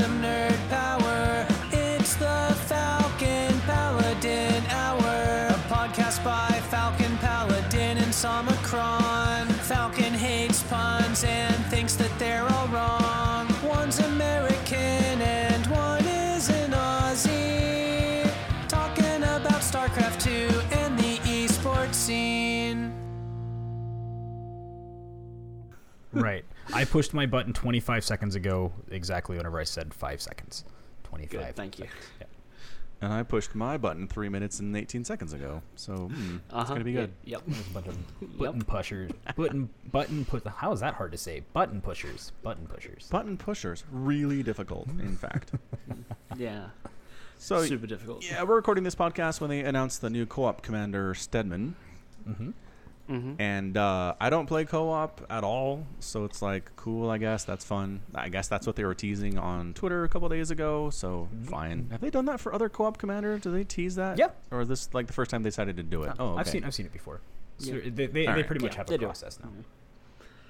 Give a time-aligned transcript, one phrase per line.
[0.00, 1.46] some nerd power.
[1.72, 9.46] It's the Falcon Paladin Hour, a podcast by Falcon Paladin and Somicron.
[9.70, 12.49] Falcon hates puns and thinks that they're
[26.80, 30.64] I pushed my button 25 seconds ago, exactly whenever I said five seconds.
[31.04, 31.30] 25.
[31.30, 31.86] Good, thank you.
[32.20, 32.26] Yeah.
[33.02, 35.62] And I pushed my button three minutes and 18 seconds ago.
[35.76, 36.72] So hmm, it's Uh-huh.
[36.72, 37.12] gonna be good.
[37.24, 37.42] Yep.
[37.46, 39.10] There's a bunch of button pushers.
[39.36, 40.46] Button button put.
[40.46, 41.42] How is that hard to say?
[41.52, 42.32] Button pushers.
[42.42, 43.08] Button pushers.
[43.10, 45.52] Button pushers really difficult, in fact.
[46.36, 46.66] Yeah.
[47.38, 48.24] So Super difficult.
[48.24, 51.72] yeah, we're recording this podcast when they announced the new co-op commander Stetmann,
[52.28, 52.50] Mm-hmm.
[53.10, 57.10] Hmm and uh, I don't play co-op at all, so it's like cool.
[57.10, 58.00] I guess that's fun.
[58.14, 60.90] I guess that's what they were teasing on Twitter a couple days ago.
[60.90, 61.88] So fine.
[61.90, 63.38] Have they done that for other co-op commander?
[63.38, 64.16] Do they tease that?
[64.16, 64.36] Yep.
[64.52, 66.12] Or is this like the first time they decided to do it?
[66.20, 66.40] oh, okay.
[66.40, 67.20] I've seen I've seen it before.
[67.58, 67.80] So Yeah.
[67.84, 68.46] they they, they Alright.
[68.46, 69.06] pretty much Yeah, have they a do.
[69.06, 69.50] process now.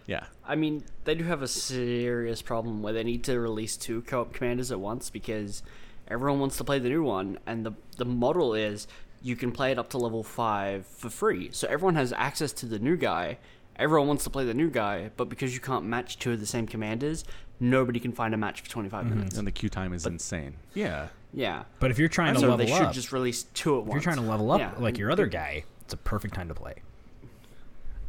[0.06, 0.24] Yeah.
[0.46, 4.32] I mean, they do have a serious problem where they need to release two co-op
[4.34, 5.62] commanders at once because
[6.08, 8.86] everyone wants to play the new one, and the the model is
[9.22, 11.50] you can play it up to level five for free.
[11.52, 13.38] So everyone has access to the new guy.
[13.76, 16.46] Everyone wants to play the new guy, but because you can't match two of the
[16.46, 17.24] same commanders,
[17.58, 19.16] nobody can find a match for 25 mm-hmm.
[19.16, 19.38] minutes.
[19.38, 20.56] And the queue time is insane.
[20.74, 21.08] Yeah.
[21.32, 21.64] Yeah.
[21.78, 23.86] But if you're trying to So level they should up, just release two at if
[23.86, 23.94] once.
[23.94, 26.54] you're trying to level up Yeah, like your other guy, it's a perfect time to
[26.54, 26.74] play.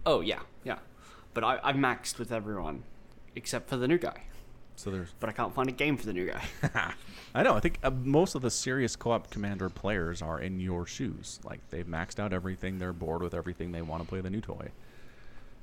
[0.06, 0.80] Oh yeah, yeah.
[1.34, 2.84] But I, I've maxed with everyone
[3.36, 4.23] except for the new guy.
[4.82, 6.44] So there's But I can't find a game for the new guy.
[7.36, 7.54] I know.
[7.54, 11.40] I think uh, most of the serious co-op commander players are in your shoes.
[11.44, 14.42] Like they've maxed out everything, they're bored with everything, they want to play the new
[14.42, 14.72] toy.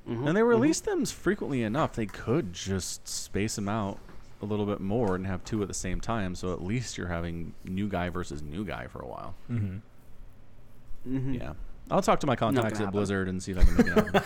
[0.09, 1.93] Mm-hmm, And they release them frequently enough.
[1.93, 3.99] They could just space them out
[4.41, 6.33] a little bit more and have two at the same time.
[6.33, 9.35] So at least you're having new guy versus new guy for a while.
[9.51, 11.17] Mm-hmm.
[11.17, 11.33] Mm-hmm.
[11.33, 11.53] Yeah.
[11.91, 12.91] I'll talk to my contacts at happen.
[12.93, 14.23] Blizzard and see if I can make it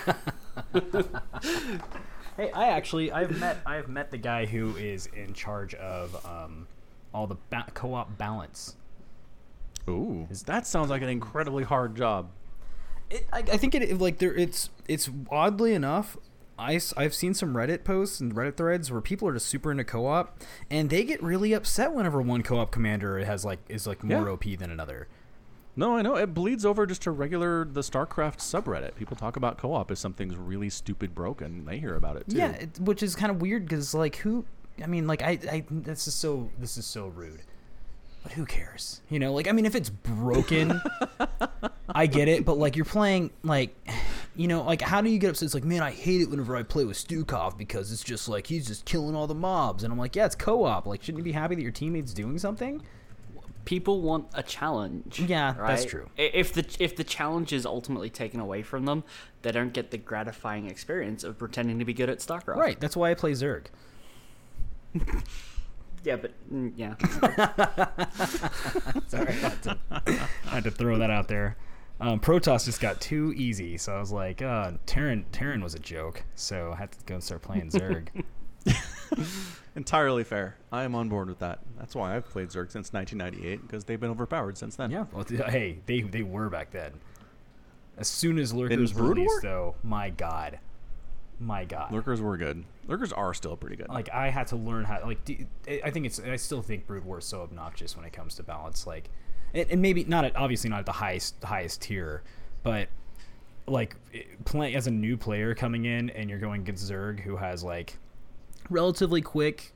[0.94, 1.22] happen.
[2.38, 6.68] Hey, I actually I've met I've met the guy who is in charge of um,
[7.14, 8.76] all the ba- co-op balance.
[9.90, 12.30] Ooh, that sounds like an incredibly hard job.
[13.10, 16.18] It, I, I think it like there it's it's oddly enough
[16.58, 19.84] I, I've seen some Reddit posts and Reddit threads where people are just super into
[19.84, 20.40] co-op
[20.70, 24.32] and they get really upset whenever one co-op commander has like is like more Yeah.
[24.32, 25.08] OP than another.
[25.76, 28.96] No, I know it bleeds over just to regular the StarCraft subreddit.
[28.96, 31.66] People talk about co-op as something's really stupid broken.
[31.66, 32.38] They hear about it too.
[32.38, 34.46] Yeah, it, which is kind of weird because like who
[34.84, 37.42] I mean like I, I this is so this is so rude.
[38.22, 39.02] But who cares?
[39.10, 40.80] You know, like I mean if it's broken
[41.90, 43.76] I get it, but like you're playing like
[44.36, 45.48] you know, like how do you get upset?
[45.48, 48.46] It's like, man, I hate it whenever I play with Stukov because it's just like
[48.48, 50.86] he's just killing all the mobs and I'm like, yeah, it's co-op.
[50.86, 52.84] Like shouldn't you be happy that your teammate's doing something?
[53.66, 55.20] People want a challenge.
[55.20, 56.10] Yeah, that's true.
[56.18, 59.04] If the if the challenge is ultimately taken away from them,
[59.42, 62.58] they don't get the gratifying experience of pretending to be good at StarCraft.
[62.58, 63.66] Right, that's why I play Zerg.
[66.04, 66.96] Yeah, but mm, yeah.
[69.08, 71.56] Sorry, I had to, I had to throw that out there.
[72.02, 75.80] Um, Protoss just got too easy, so I was like, uh, Terran, Terran was a
[75.80, 78.10] joke, so I had to go and start playing Zerg.
[79.76, 80.58] Entirely fair.
[80.72, 81.60] I am on board with that.
[81.78, 84.92] That's why I've played Zerg since 1998 because they've been overpowered since then.
[84.92, 86.94] yeah, well, hey, they they were back then.
[87.98, 89.42] As soon as Lurkers Brood released, War?
[89.42, 90.60] though, my god,
[91.40, 92.64] my god, Lurkers were good.
[92.88, 93.90] Lurkers are still pretty good.
[93.90, 95.00] like I had to learn how.
[95.04, 95.20] Like,
[95.84, 96.20] I think it's.
[96.20, 98.86] I still think Brood War is so obnoxious when it comes to balance.
[98.86, 99.10] Like,
[99.56, 102.22] and, and maybe not at obviously not at the highest highest tier,
[102.62, 102.90] but
[103.66, 103.96] like
[104.46, 107.98] playing as a new player coming in and you're going against Zerg who has like
[108.70, 109.74] relatively quick,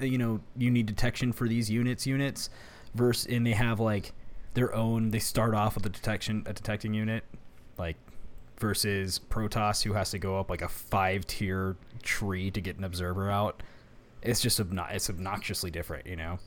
[0.00, 2.50] you know, you need detection for these units units,
[2.94, 4.12] versus and they have like
[4.54, 5.10] their own.
[5.10, 7.24] They start off with a detection a detecting unit,
[7.78, 7.96] like
[8.58, 12.84] versus Protoss who has to go up like a five tier tree to get an
[12.84, 13.62] observer out.
[14.22, 16.38] It's just obno- it's obnoxiously different, you know.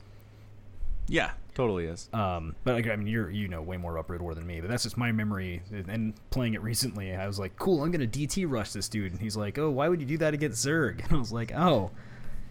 [1.06, 2.08] yeah, totally is.
[2.12, 4.60] Um, but like, I mean, you're you know way more about Brood War than me,
[4.60, 5.60] but that's just my memory.
[5.72, 9.20] And playing it recently, I was like, cool, I'm gonna DT rush this dude, and
[9.20, 11.04] he's like, oh, why would you do that against Zerg?
[11.08, 11.90] And I was like, oh,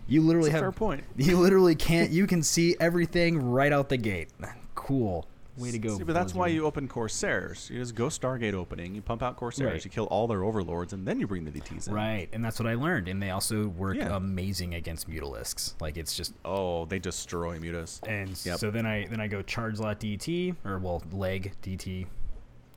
[0.07, 1.04] you literally That's a have fair point.
[1.15, 2.12] You literally can't.
[2.12, 4.30] You can see everything right out the gate.
[4.75, 5.25] Cool,
[5.57, 5.98] way to go.
[5.98, 7.69] See, but that's why you open Corsairs.
[7.69, 9.86] You just go Stargate opening, you pump out Corsairs, Right.
[9.86, 11.94] you kill all their overlords, and then you bring the DTs in.
[11.94, 13.07] Right, and that's what I learned.
[13.07, 14.15] And they also work Yeah.
[14.15, 15.74] amazing against Mutalisks.
[15.81, 18.00] Like it's just Oh, they destroy Mutas.
[18.07, 18.59] and Yep.
[18.59, 22.07] so then I then I go charge lot DT or well leg DT,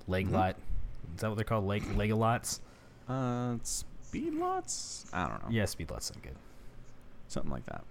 [0.08, 0.34] leg Mm-hmm.
[0.34, 0.56] lot.
[1.14, 1.66] Is that what they're called?
[1.66, 2.60] Leg legalots.
[3.08, 5.04] Uh, speed lots?
[5.12, 5.48] I don't know.
[5.50, 6.36] Yeah, speed lots sound good.
[7.28, 7.84] Something like that.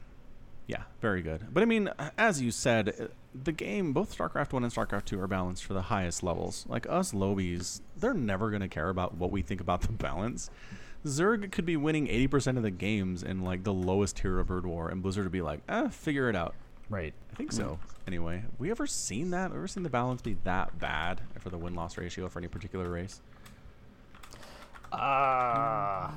[0.69, 1.47] Yeah, very good.
[1.51, 5.19] But I mean, as you said, uh, the game, both StarCraft 1 and StarCraft 2
[5.19, 6.63] are balanced for the highest levels.
[6.69, 10.51] Like us lobies, they're never going to care about what we think about the balance.
[11.07, 14.67] Zerg could be winning 80% of the games in like the lowest tier of Brood
[14.67, 16.53] War, and Blizzard would be like, eh, figure it out.
[16.87, 17.15] Right.
[17.31, 17.79] I think so.
[18.05, 19.49] Anyway, have we ever seen that?
[19.51, 22.87] Ever seen the balance be that bad for the win loss ratio for any particular
[22.91, 23.21] race?
[24.91, 26.11] Uh,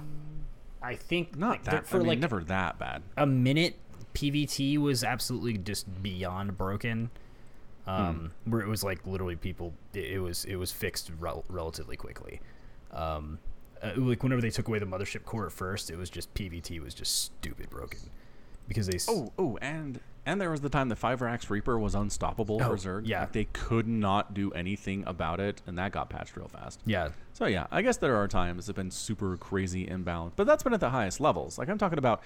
[0.83, 1.87] I think Not like, that.
[1.87, 3.03] for I mean, like never that bad.
[3.17, 3.77] a minute.
[4.15, 7.11] PVT was absolutely just beyond broken.
[7.87, 9.75] Um, where it was like literally people.
[9.93, 12.41] It, it was it was fixed rel- relatively quickly.
[12.93, 13.39] Um,
[13.83, 16.81] uh, like whenever they took away the mothership core at first, it was just PVT
[16.81, 17.99] was just stupid broken
[18.69, 18.95] because they.
[18.97, 22.61] s- Oh, oh, and and there was the time the Five Rax Reaper was unstoppable
[22.63, 23.03] Oh, for Zerg.
[23.09, 23.23] yeah.
[23.23, 26.79] Like, they could not do anything about it, and that got patched real fast.
[26.87, 30.63] yeah, So yeah, I guess there are times it's been super crazy imbalanced, but that's
[30.63, 31.59] been at the highest levels.
[31.59, 32.23] Like I'm talking about,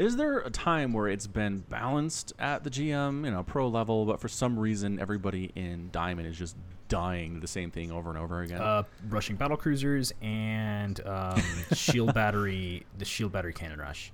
[0.00, 4.06] is there a time where it's been balanced at the GM, you know, pro level,
[4.06, 6.56] but for some reason everybody in Diamond is just
[6.88, 8.60] dying the same thing over and over again?
[8.62, 11.42] uh, rushing battle cruisers and um,
[11.74, 14.10] shield battery, the shield battery cannon rush.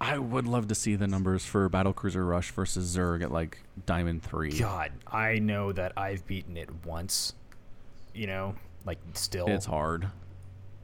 [0.00, 3.60] I would love to see the numbers for Battle Cruiser Rush versus Zerg at like
[3.86, 4.50] Diamond Three.
[4.58, 7.32] God, I know that I've beaten it once.
[8.14, 10.08] You know, like still, It's hard.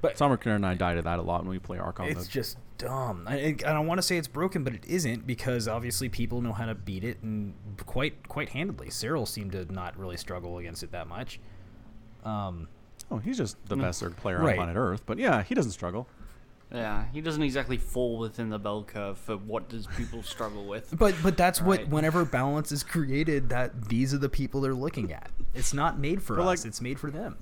[0.00, 2.28] But- Summerkin and I died of that a lot when we play Archon It's mode.
[2.30, 2.56] just
[2.86, 3.26] dumb.
[3.28, 6.40] I, I I don't want to say it's broken, but it isn't because obviously people
[6.40, 7.54] know how to beat it and
[7.86, 8.88] quite quite handedly.
[8.88, 11.40] Serral seemed to not really struggle against it that much.
[12.24, 12.68] Um,
[13.10, 14.50] oh, he's just the best Zerg player Right.
[14.50, 15.02] on planet Earth.
[15.06, 16.08] But yeah, he doesn't struggle.
[16.72, 20.96] Yeah, he doesn't exactly fall within the bell curve for what does people struggle with.
[20.96, 25.12] but but that's what whenever balance is created, that these are the people they're looking
[25.12, 25.30] at.
[25.54, 26.46] It's not made for But, us.
[26.46, 27.36] like- it's made for them.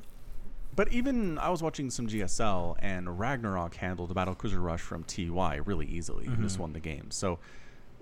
[0.75, 5.57] But even I was watching some GSL, and Ragnarok handled the Battlecruiser Rush from TY
[5.65, 6.43] really easily and Mm-hmm.
[6.45, 7.11] just won the game.
[7.11, 7.39] So,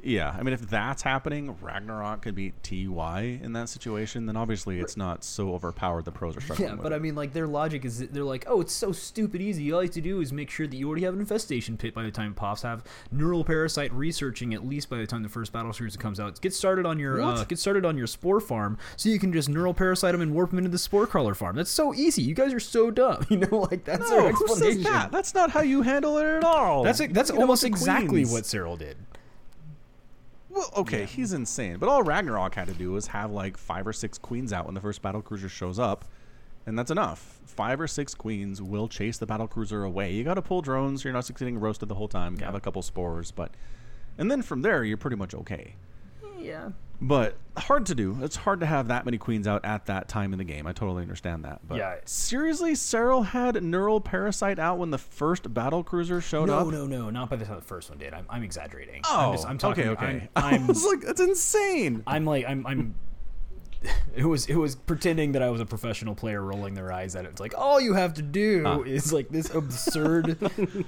[0.03, 4.79] yeah, I mean, if that's happening, Ragnarok could beat TY in that situation, then obviously
[4.81, 6.97] it's not so overpowered the pros are struggling Yeah, but it.
[6.97, 9.73] I mean, like their logic is that they're like, oh, it's so stupid easy.
[9.73, 11.95] All you have to do is make sure that you already have an infestation pit
[11.95, 12.63] by the time it pops.
[12.63, 16.41] Have neural parasite researching at least by the time the first battle series comes out.
[16.41, 19.49] Get started on your uh, get started on your spore farm, so you can just
[19.49, 21.57] neural parasite them and warp them into the spore crawler farm.
[21.57, 22.23] That's so easy.
[22.23, 23.09] You guys are so dumb.
[23.29, 24.83] You know, like that's no, their who says explanation.
[24.85, 25.13] that?
[25.13, 26.83] That's not how you handle it at all.
[26.83, 27.13] That's it.
[27.13, 28.97] That's You almost exactly what Serral did.
[30.51, 31.79] Well, okay, he's insane.
[31.79, 34.75] But all Ragnarok had to do was have like five or six queens out when
[34.75, 36.05] the first battle cruiser shows up,
[36.67, 37.39] and that's enough.
[37.45, 40.13] Five or six queens will chase the battle cruiser away.
[40.13, 41.03] You got to pull drones.
[41.03, 42.37] So you're not succeeding roasted the whole time.
[42.39, 43.53] You have a couple spores, but
[44.17, 45.75] and then from there you're pretty much okay.
[46.49, 46.71] Yeah.
[47.01, 48.19] But hard to do.
[48.23, 50.67] It's hard to have that many queens out at that time in the game.
[50.67, 51.61] I totally understand that.
[51.67, 51.95] But Yeah.
[52.05, 56.67] seriously, Serral had neural parasite out when the first battle cruiser showed up.
[56.67, 56.89] No, up.
[56.89, 58.15] no, no, not by the time the first one did.
[58.15, 59.03] I'm, I'm exaggerating.
[59.09, 59.89] Oh, I'm, just, oh, I'm talking.
[59.91, 60.29] okay, okay.
[60.35, 62.03] I'm, I I'm, was like, that's insane.
[62.07, 62.95] I'm like I'm I'm
[64.17, 67.25] it was it was pretending that I was a professional player rolling their eyes at
[67.25, 67.29] it.
[67.29, 68.81] It's like all you have to do Ah.
[68.83, 70.37] is like this absurd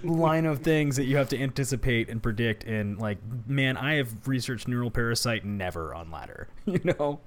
[0.05, 4.27] line of things that you have to anticipate and predict and like man, I have
[4.27, 7.21] researched neural parasite never on ladder, you know.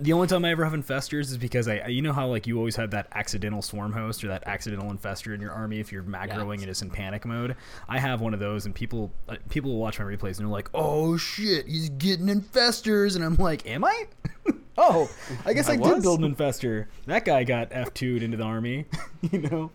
[0.00, 2.58] The only time I ever have infestors is because I, you know how like you
[2.58, 6.02] always have that accidental swarm host or that accidental infestor in your army if you're
[6.02, 7.56] macroing and it's in panic mode.
[7.88, 10.46] I have one of those, and people uh, people will watch my replays and they're
[10.48, 14.06] like, "Oh shit, he's getting infestors," and I'm like, "Am I?"
[14.78, 15.10] oh,
[15.44, 16.86] I guess I, I did build an infestor.
[17.06, 18.86] That guy got F2'd into the army,
[19.30, 19.70] you know.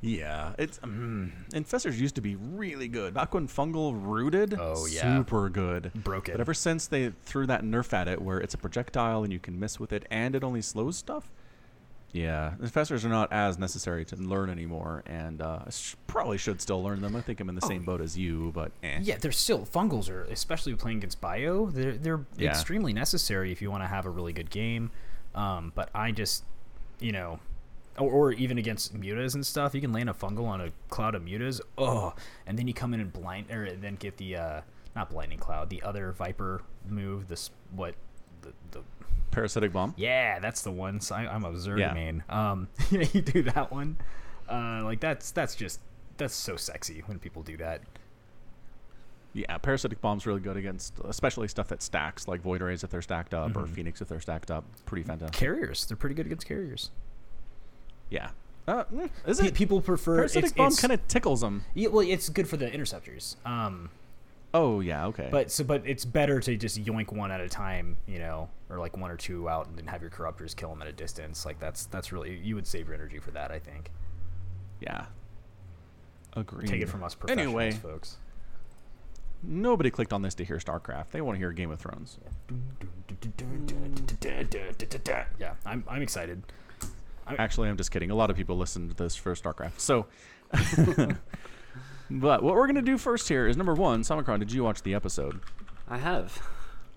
[0.00, 3.14] Yeah, it's mm, infestors used to be really good.
[3.14, 5.16] Back when fungal rooted, Oh, yeah.
[5.18, 5.90] super good.
[5.92, 6.34] Broken.
[6.34, 9.40] But ever since they threw that nerf at it, where it's a projectile and you
[9.40, 11.30] can miss with it, and it only slows stuff.
[12.12, 16.62] Yeah, infestors are not as necessary to learn anymore, and uh, I sh- probably should
[16.62, 17.14] still learn them.
[17.14, 18.94] I think I'm in the same boat as you, but eh.
[18.96, 19.00] Oh.
[19.02, 21.66] Yeah, they're still fungals are especially playing against bio.
[21.66, 22.50] They're they're Yeah.
[22.50, 24.90] extremely necessary if you want to have a really good game.
[25.34, 26.44] Um, but I just,
[26.98, 27.40] you know,
[27.98, 31.14] or, or even against mutas and stuff, you can land a fungal on a cloud
[31.14, 31.60] of mutas.
[31.76, 32.14] Oh,
[32.46, 34.60] and then you come in and blind or then get the uh,
[34.96, 37.28] not blinding cloud, the other viper move.
[37.28, 37.94] This what
[38.42, 38.82] the the
[39.30, 39.92] Parasitic bomb.
[39.98, 41.00] yeah, that's the one.
[41.00, 41.92] So I, I'm a Zerg Yeah.
[41.92, 42.24] main.
[42.30, 43.98] Um, yeah, you do that one.
[44.50, 45.80] Uh, like that's that's just
[46.16, 47.82] that's so sexy when people do that.
[49.34, 53.02] Yeah, parasitic bomb's really good against, especially stuff that stacks, like void rays if they're
[53.02, 53.58] stacked up, Mm-hmm.
[53.62, 54.64] or phoenix if they're stacked up.
[54.86, 55.38] Pretty fantastic.
[55.38, 56.90] Carriers, they're pretty good against carriers.
[58.10, 58.30] Yeah.
[58.66, 59.54] Uh, mm, is it?
[59.54, 61.64] people prefer Parasitic it's, bomb kind of tickles them.
[61.74, 63.36] yeah, well, it's good for the interceptors.
[63.46, 63.88] Um,
[64.54, 65.28] Oh yeah, okay.
[65.30, 68.78] but so but it's better to just yoink one at a time, you know, or
[68.78, 71.44] like one or two out, and then have your corruptors kill them at a distance.
[71.44, 73.90] Like that's that's really you would save your energy for that, I think.
[74.80, 75.06] Yeah.
[76.34, 76.68] Agreed.
[76.68, 78.16] Take it from us professionals, Anyway, folks.
[79.42, 81.10] nobody clicked on this to hear StarCraft.
[81.10, 82.18] They want to hear Game of Thrones.
[85.38, 86.42] Yeah, I'm I'm excited.
[87.38, 88.10] Actually, I'm just kidding.
[88.10, 89.78] A lot of people listen to this for StarCraft.
[89.80, 90.06] So,
[92.10, 94.02] but what we're gonna do first here is number one.
[94.02, 95.40] Samacron, did you watch the episode?
[95.88, 96.40] I have.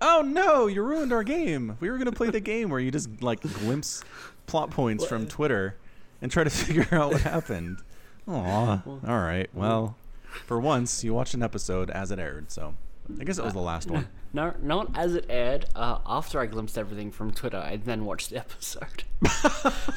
[0.01, 1.77] Oh no, you ruined our game.
[1.79, 4.03] We were gonna play the game where you just like glimpse
[4.47, 5.75] plot points from Twitter
[6.21, 7.79] and try to figure out what happened.
[8.27, 8.81] Aw.
[8.85, 9.49] All right.
[9.53, 9.97] Well,
[10.45, 12.51] for once, you watched an episode as it aired.
[12.51, 12.75] So,
[13.19, 14.07] I guess it was the last one.
[14.33, 15.65] No, not as it aired.
[15.75, 19.03] Uh, after I glimpsed everything from Twitter, I then watched the episode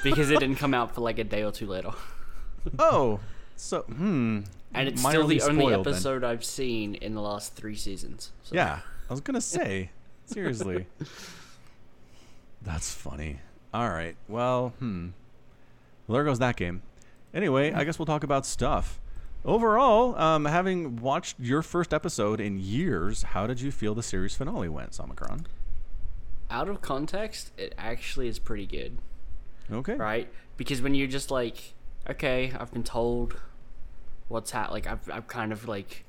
[0.02, 1.92] because it didn't come out for like a day or two later.
[2.78, 3.20] Oh,
[3.56, 4.40] so hmm.
[4.72, 5.92] And it's still the only spoiled then.
[5.94, 8.32] episode I've seen in the last three seasons.
[8.42, 8.56] So.
[8.56, 9.90] Yeah, I was gonna say
[10.26, 10.86] seriously.
[12.62, 13.40] That's funny.
[13.72, 14.16] All right.
[14.28, 15.08] Well, hmm.
[16.06, 16.82] Well, there goes that game.
[17.32, 19.00] Anyway, I guess we'll talk about stuff.
[19.44, 24.34] Overall, um, having watched your first episode in years, how did you feel the series
[24.34, 25.44] finale went, Samacron?
[26.50, 28.96] Out of context, it actually is pretty good,
[29.70, 29.96] Okay.
[29.96, 30.28] right?
[30.56, 31.74] Because when you're just like,
[32.08, 33.36] okay, I've been told
[34.28, 36.04] what's hap like I've I've kind of like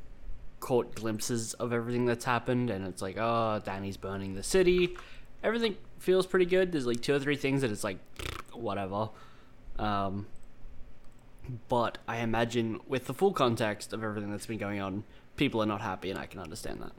[0.62, 4.96] caught glimpses of everything that's happened, and it's like, oh, Danny's burning the city.
[5.44, 6.72] Everything feels pretty good.
[6.72, 7.98] There's like two or three things that it's like,
[8.54, 9.10] whatever.
[9.78, 10.28] Um,
[11.68, 15.04] but I imagine with the full context of everything that's been going on,
[15.36, 16.92] people are not happy, and I can understand that.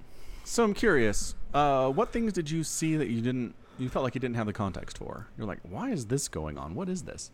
[0.45, 1.35] So I'm curious.
[1.53, 3.55] Uh, what things did you see that you didn't?
[3.79, 5.29] You felt like you didn't have the context for.
[5.37, 6.75] You're like, why is this going on?
[6.75, 7.31] What is this?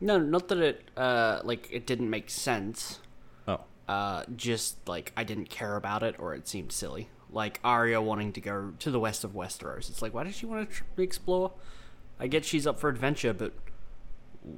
[0.00, 3.00] No, not that it uh like it didn't make sense.
[3.46, 3.60] Oh.
[3.88, 7.08] Uh, just like I didn't care about it or it seemed silly.
[7.30, 9.90] Like Arya wanting to go to the west of Westeros.
[9.90, 11.52] It's like, why does she want to tr- explore?
[12.18, 13.52] I get she's up for adventure, but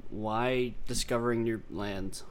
[0.09, 2.23] why discovering new lands?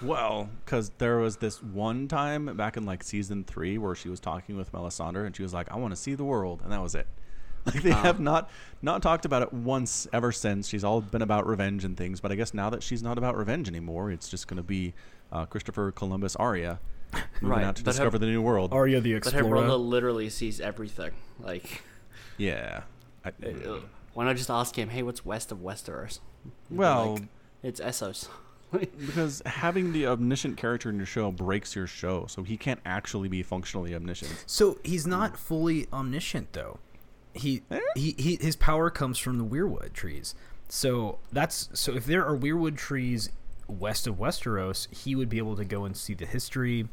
[0.00, 4.18] Well, because there was this one time back in like season three where she was
[4.18, 6.82] talking with Melisandre and she was like, "I want to see the world," and that
[6.82, 7.06] was it.
[7.64, 8.50] Like they have not
[8.82, 10.66] not talked about it once ever since.
[10.66, 13.36] She's all been about revenge and things, but I guess now that she's not about
[13.36, 14.94] revenge anymore, it's just going to be
[15.30, 16.80] uh, Christopher Columbus Arya
[17.40, 18.72] moving Right, out to but her- discover the new world.
[18.72, 19.42] Arya the Explorer.
[19.44, 21.12] But her brother literally sees everything.
[21.38, 21.82] Like,
[22.36, 22.82] yeah.
[23.24, 23.78] I, uh,
[24.14, 27.22] why not just ask him, "Hey, what's west of Westeros?" He'd be well, like,
[27.62, 28.28] it's Essos.
[28.72, 33.28] because having the omniscient character in your show breaks your show, so he can't actually
[33.28, 34.44] be functionally omniscient.
[34.46, 36.78] So he's not fully omniscient though.
[37.34, 37.80] He, Eh?
[37.94, 40.34] he he his power comes from the weirwood trees.
[40.68, 43.30] So that's so if there are weirwood trees
[43.68, 46.88] west of Westeros, he would be able to go and see the history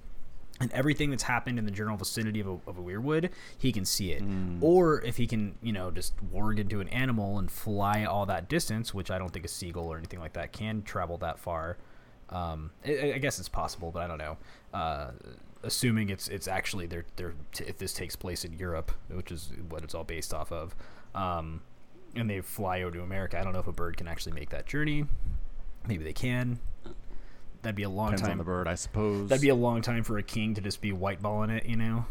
[0.59, 3.85] and everything that's happened in the general vicinity of a, of a weirwood, he can
[3.85, 4.21] see it.
[4.61, 8.49] Or if he can, you know, just warg into an animal and fly all that
[8.49, 11.77] distance, which I don't think a seagull or anything like that can travel that far.
[12.29, 14.37] Um, I, I guess it's possible, but I don't know.
[14.73, 15.11] Uh,
[15.63, 19.51] assuming it's it's actually they're, they're t- if this takes place in Europe, which is
[19.69, 20.75] what it's all based off of,
[21.15, 21.61] um,
[22.15, 23.39] and they fly over to America.
[23.39, 25.05] I don't know if a bird can actually make that journey.
[25.87, 26.59] Maybe they can.
[27.61, 28.31] That'd be a long Depends time.
[28.31, 29.29] on the bird, I suppose.
[29.29, 31.75] That'd be a long time for a king to just be white balling it, you
[31.75, 32.05] know,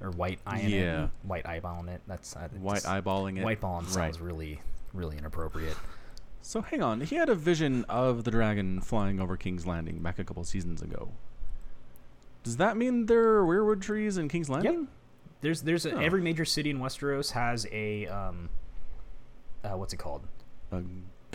[0.00, 1.04] or white eyeing Yeah.
[1.04, 2.00] it, white eyeballing it.
[2.06, 3.44] That's uh, white eyeballing it.
[3.44, 4.60] White balling sounds really,
[4.94, 5.76] really inappropriate.
[6.40, 10.18] So hang on, he had a vision of the dragon flying over King's Landing back
[10.18, 11.10] a couple seasons ago.
[12.42, 14.88] Does that mean there are weirwood trees in King's Landing?
[15.40, 15.98] There's there's a, Oh.
[15.98, 18.48] every major city in Westeros has a um,
[19.64, 20.22] uh, what's it called?
[20.72, 20.80] Uh,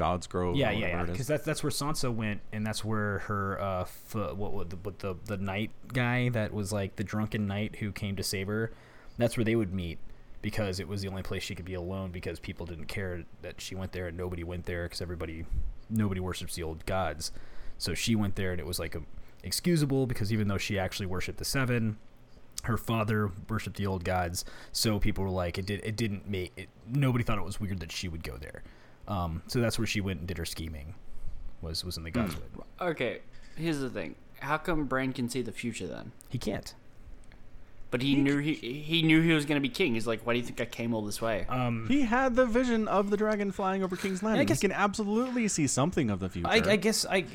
[0.02, 0.56] God's Grove.
[0.56, 1.04] yeah, yeah, yeah.
[1.04, 4.76] Because that's that's where Sansa went, and that's where her uh, f- what what the,
[4.78, 8.48] what the the knight guy that was like the drunken knight who came to save
[8.48, 8.72] her.
[9.20, 10.00] That's where they would meet
[10.42, 13.62] because it was the only place she could be alone because people didn't care that
[13.62, 15.46] she went there and nobody went there because everybody
[15.88, 17.32] nobody worships the old gods.
[17.78, 19.04] So she went there and it was like a,
[19.44, 22.00] excusable because even though she actually worshipped the seven,
[22.64, 24.46] her father worshipped the old gods.
[24.72, 26.70] So people were like, it did it didn't make it.
[26.88, 28.64] Nobody thought it was weird that she would go there.
[29.12, 30.96] Um, so that's where she went and did her scheming.
[31.62, 32.42] Was was in the Godswood.
[32.80, 33.20] Okay,
[33.56, 34.16] here's the thing.
[34.40, 36.12] How come Bran can see the future then?
[36.30, 36.74] He can't.
[37.92, 39.96] But he knew he he knew he was gonna be king.
[39.96, 41.46] He's like, why do you think I came all this way?
[41.50, 44.48] Um, he had the vision of the dragon flying over King's Landing.
[44.48, 46.48] guess- he can absolutely see something of the future.
[46.48, 47.26] I, I guess I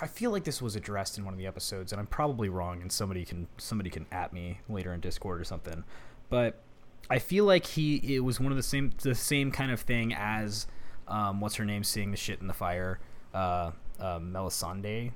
[0.00, 2.80] I feel like this was addressed in one of the episodes, and I'm probably wrong,
[2.80, 5.84] and somebody can somebody can at me later in Discord or something.
[6.30, 6.62] But
[7.10, 10.14] I feel like he it was one of the same the same kind of thing
[10.14, 10.66] as
[11.08, 12.98] um, what's her name seeing the shit in the fire,
[13.34, 13.70] uh,
[14.00, 15.12] uh, Melisande.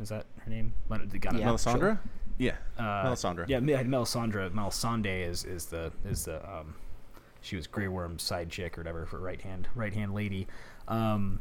[0.00, 0.72] Is that her name?
[0.88, 1.46] Mel- the god- Yeah.
[1.48, 1.98] Melisandre?
[2.38, 3.48] Yeah, Uh, Melisandre.
[3.48, 4.52] Yeah, Melisandre.
[4.52, 6.74] Melisande is is the is the um,
[7.40, 10.46] she was Grey Worm's side chick or whatever for right hand right hand lady.
[10.86, 11.40] Um,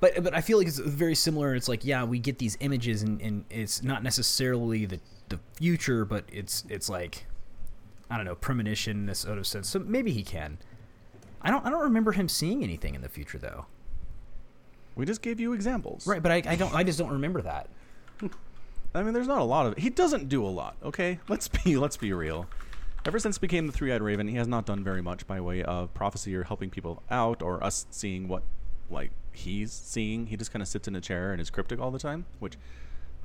[0.00, 1.54] But but I feel like it's very similar.
[1.54, 6.04] It's like yeah, we get these images, and, and it's not necessarily the the future,
[6.04, 7.26] but it's it's like
[8.10, 9.68] I don't know premonition in this sort of sense.
[9.68, 10.58] So maybe he can.
[11.42, 13.66] I don't I don't remember him seeing anything in the future though.
[14.96, 16.06] We just gave you examples.
[16.06, 17.68] Right, but I, I don't I just don't remember that.
[18.94, 19.76] I mean, there's not a lot of.
[19.76, 20.76] He doesn't do a lot.
[20.82, 22.46] Okay, let's be let's be real.
[23.06, 25.62] Ever since he became the three-eyed raven, he has not done very much by way
[25.62, 28.42] of prophecy or helping people out or us seeing what
[28.90, 30.26] like he's seeing.
[30.26, 32.56] He just kind of sits in a chair and is cryptic all the time, which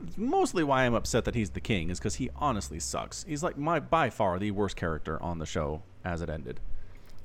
[0.07, 3.23] is mostly why I'm upset that he's the king is because he honestly sucks.
[3.23, 6.59] He's like my by far the worst character on the show as it ended.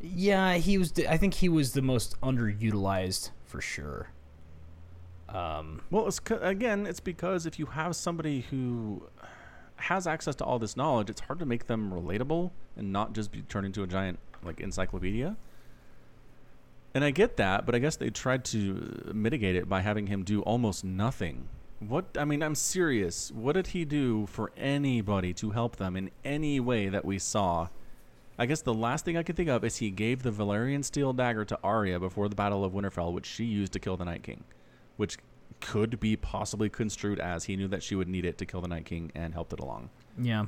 [0.01, 0.93] Yeah, he was.
[1.09, 4.09] I think he was the most underutilized for sure.
[5.29, 9.03] Um, Well, it's, again, it's because if you have somebody who
[9.77, 13.31] has access to all this knowledge, it's hard to make them relatable and not just
[13.31, 15.37] be turned into a giant like encyclopedia.
[16.95, 20.25] And I get that, but I guess they tried to mitigate it by having him
[20.25, 21.49] do almost nothing.
[21.81, 23.31] What I mean, I'm serious.
[23.31, 27.69] What did he do for anybody to help them in any way that we saw?
[28.39, 31.13] I guess the last thing I could think of is he gave the Valyrian steel
[31.13, 34.23] dagger to Arya before the Battle of Winterfell, which she used to kill the Night
[34.23, 34.45] King,
[34.97, 35.19] which
[35.61, 38.69] could be possibly construed as he knew that she would need it to kill the
[38.69, 39.91] Night King and helped it along.
[40.21, 40.47] yeah.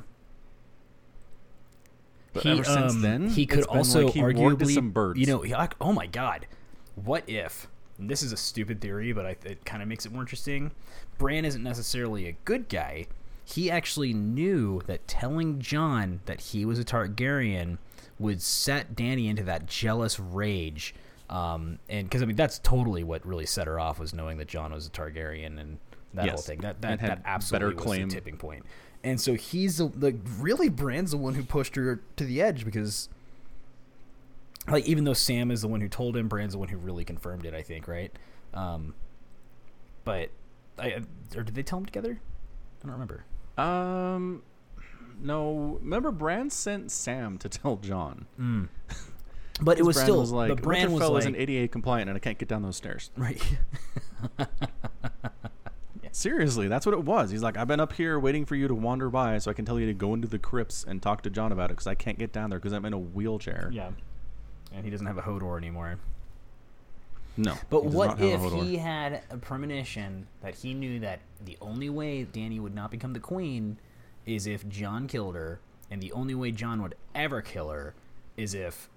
[2.32, 5.18] But ever since um, then, he could also like he arguably, some birds.
[5.18, 6.46] you know, he- like, oh my god,
[6.94, 7.66] what if?
[8.00, 10.70] and this is a stupid theory, but I, it kind of makes it more interesting.
[11.18, 13.06] Bran isn't necessarily a good guy.
[13.52, 17.78] He actually knew that telling Jon that he was a Targaryen
[18.18, 20.94] would set Danny into that jealous rage.
[21.28, 24.48] Um, and because I mean that's totally what really set her off was knowing that
[24.48, 25.78] Jon was a Targaryen and
[26.14, 26.60] that whole thing.
[26.60, 28.08] That that, that absolutely better was claim.
[28.08, 28.64] the tipping point.
[29.02, 32.64] And so he's the, like really Bran's the one who pushed her to the edge
[32.64, 33.08] because
[34.68, 37.04] like even though Sam is the one who told him, Bran's the one who really
[37.04, 37.54] confirmed it.
[37.54, 38.12] I think, right?
[38.52, 38.94] Um,
[40.04, 40.30] but
[40.78, 41.02] I
[41.36, 42.20] or did they tell him together?
[42.82, 43.24] I don't remember.
[43.60, 44.42] Um,
[45.20, 45.78] no.
[45.82, 48.26] Remember, Bran sent Sam to tell Jon.
[49.62, 52.18] But it was still was like, but Bran was like isn't ADA compliant, and I
[52.18, 53.10] can't get down those stairs.
[53.14, 53.42] right.
[56.12, 57.30] Seriously, that's what it was.
[57.30, 59.64] He's like, I've been up here waiting for you to wander by, so I can
[59.66, 61.94] tell you to go into the crypts and talk to Jon about it, because I
[61.94, 63.68] can't get down there because I'm in a wheelchair.
[63.72, 63.90] yeah,
[64.72, 65.98] and he doesn't have a Hodor anymore.
[67.36, 67.54] No.
[67.68, 71.56] But what not have a if he had a premonition that he knew that the
[71.60, 73.78] only way Danny would not become the queen
[74.26, 77.94] is if Jon killed her, and the only way Jon would ever kill her
[78.36, 78.88] is if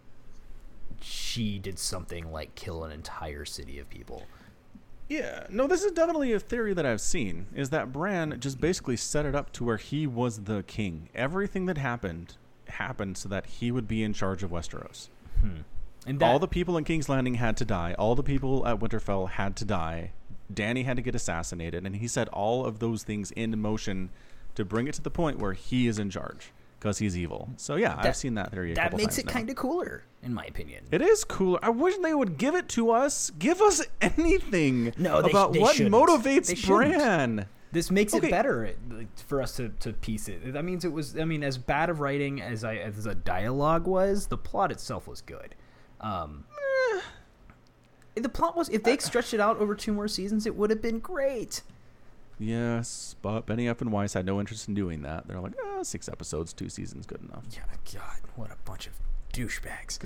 [1.02, 4.24] she did something like kill an entire city of people.
[5.10, 7.48] Yeah, no, this is definitely a theory that I've seen.
[7.54, 11.10] Is that Bran just basically set it up to where he was the king.
[11.14, 12.36] Everything that happened
[12.68, 15.10] happened so that he would be in charge of Westeros.
[15.42, 15.62] Hmm.
[16.06, 17.96] And that, all the people in King's Landing had to die.
[17.98, 20.12] All the people at Winterfell had to die.
[20.54, 24.10] Danny had to get assassinated, and he set all of those things in motion
[24.56, 27.50] to bring it to the point where he is in charge because he's evil.
[27.58, 28.74] So yeah, I've seen that theory.
[28.74, 30.84] A that makes it kind of cooler, in my opinion.
[30.92, 31.58] It is cooler.
[31.64, 33.32] I wish they would give it to us.
[33.40, 35.96] Give us anything No, they about they what shouldn't.
[35.96, 36.68] motivates.
[36.68, 37.46] Bran.
[37.72, 38.28] This makes Okay.
[38.28, 38.76] it better
[39.28, 40.54] for us to, to piece it.
[40.54, 41.18] That means it was.
[41.18, 45.08] I mean, as bad of writing as I as the dialogue was, the plot itself
[45.08, 45.56] was good.
[46.04, 46.46] Um,
[48.16, 48.70] the plot was.
[48.70, 51.62] If they stretched it out over two more seasons, it would have been great.
[52.40, 55.28] Yes, but Benioff and Weiss had no interest in doing that.
[55.28, 57.44] They're like, ah, six episodes, two seasons, good enough.
[57.52, 57.62] Yeah,
[57.94, 58.94] God, what a bunch of
[59.34, 60.00] douchebags.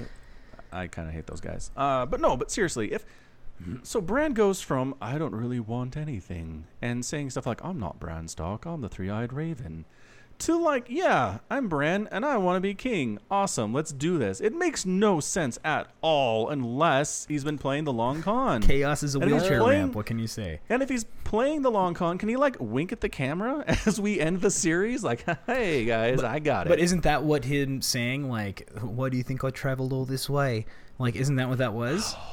[0.72, 1.72] I kind of hate those guys.
[1.76, 3.06] Uh, but no, but seriously, if
[3.82, 8.00] so, Bran goes from "I don't really want anything" and saying stuff like "I'm not
[8.00, 9.86] Bran Stark, I'm the Three-Eyed Raven,"
[10.39, 13.19] to like, "Yeah, I'm Bran and I want to be king.
[13.32, 17.93] Awesome, let's do this." It makes no sense at all unless he's been playing the
[17.93, 18.62] long con.
[18.62, 19.95] Chaos is a And wheelchair playing- ramp.
[19.95, 20.60] What can you say?
[20.69, 24.00] And if he's playing the long con, can he like wink at the camera as
[24.00, 25.04] we end the series?
[25.04, 28.30] Like, "Hey guys, I got it." But isn't that what him saying?
[28.30, 30.65] Like, why do you think I traveled all this way?
[31.00, 32.15] Like, isn't that what that was?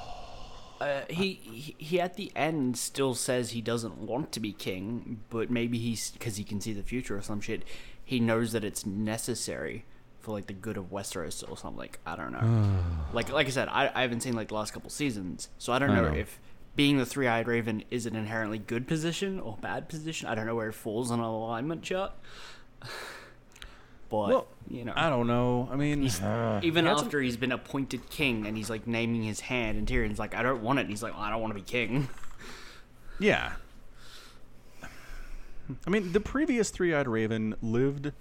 [0.80, 5.20] Uh, he, he he at the end still says he doesn't want to be king,
[5.30, 7.62] but maybe he's because he can see the future or some shit.
[8.04, 9.84] He knows that it's necessary
[10.20, 11.78] for like the good of Westeros or something.
[11.78, 12.78] Like, I don't know.
[13.12, 15.78] like like I said, I, I haven't seen like the last couple seasons, so I
[15.78, 16.16] don't I know, know.
[16.18, 16.38] if
[16.76, 20.28] being the three eyed raven is an inherently good position or bad position.
[20.28, 22.12] I don't know where it falls on an alignment chart.
[24.10, 25.66] But well, you know, I don't know.
[25.72, 26.02] I mean,
[26.62, 30.18] even That's- after he's been appointed king and he's like naming his hand, and Tyrion's
[30.18, 30.82] like, I don't want it.
[30.82, 32.08] And he's like, I don't want to be king.
[33.20, 33.52] Yeah.
[35.87, 38.12] I mean, the previous three-eyed raven lived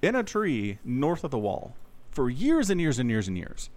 [0.00, 1.74] in a tree north of the wall
[2.10, 3.70] for years and years and years and years.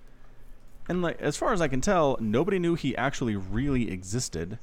[0.88, 4.60] And like as far as I can tell, nobody knew he actually really existed.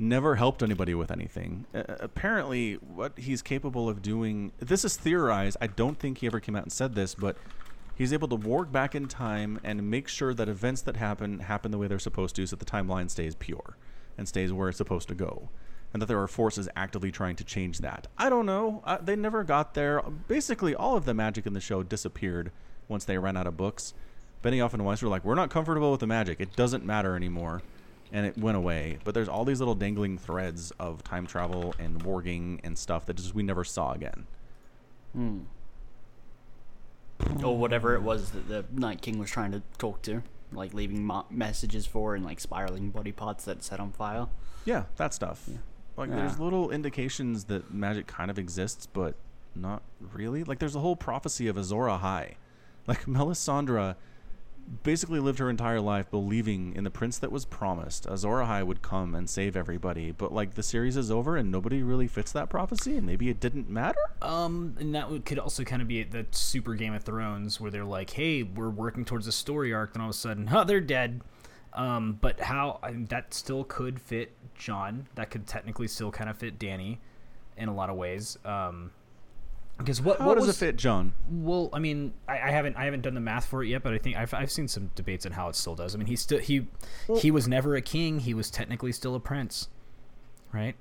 [0.00, 1.66] never helped anybody with anything.
[1.74, 4.50] Uh, apparently, what he's capable of doing.
[4.58, 5.56] This is theorized.
[5.60, 7.36] I don't think he ever came out and said this, but
[7.94, 11.70] he's able to work back in time and make sure that events that happen happen
[11.70, 13.76] the way they're supposed to, so the timeline stays pure
[14.16, 15.50] and stays where it's supposed to go.
[15.92, 18.06] And that there are forces actively trying to change that.
[18.16, 18.80] I don't know.
[18.84, 20.02] Uh, they never got there.
[20.28, 22.52] Basically, all of the magic in the show disappeared
[22.86, 23.92] once they ran out of books.
[24.42, 26.40] Benioff and Weiss were like, "We're not comfortable with the magic.
[26.40, 27.62] It doesn't matter anymore."
[28.12, 28.98] and it went away.
[29.04, 33.14] But there's all these little dangling threads of time travel and warging and stuff that
[33.14, 34.26] just we never saw again.
[35.12, 35.40] Hmm.
[37.44, 40.22] Or whatever it was that the Night King was trying to talk to,
[40.52, 44.26] like leaving mo- messages for and like spiraling body parts that set on fire.
[44.64, 45.48] Yeah, that stuff.
[46.00, 46.16] Like Yeah.
[46.16, 49.14] there's little indications that magic kind of exists, but
[49.54, 49.82] not
[50.12, 50.42] really.
[50.44, 52.34] Like there's a whole prophecy of Azor Ahai.
[52.86, 53.94] Like Melisandre
[54.84, 58.06] basically lived her entire life believing in the prince that was promised.
[58.06, 61.82] Azor Ahai would come and save everybody, but like the series is over and nobody
[61.82, 63.98] really fits that prophecy, and maybe it didn't matter.
[64.22, 67.84] Um, and that could also kind of be the super Game of Thrones where they're
[67.84, 70.80] like, "Hey, we're working towards a story arc," then all of a sudden, "Oh, they're
[70.80, 71.20] dead."
[71.72, 75.06] Um, but how I mean, that still could fit Jon.
[75.14, 77.00] That could technically still kind of fit Danny
[77.56, 78.38] in a lot of ways.
[78.44, 78.90] Um,
[79.78, 81.14] because what How what does was it fit, Jon?
[81.30, 83.94] Well, I mean, I, I haven't I haven't done the math for it yet, but
[83.94, 85.94] I think I've I've seen some debates on how it still does.
[85.94, 86.66] I mean, he still he
[87.18, 88.20] he was never a king.
[88.20, 89.68] He was technically still a prince,
[90.52, 90.76] right?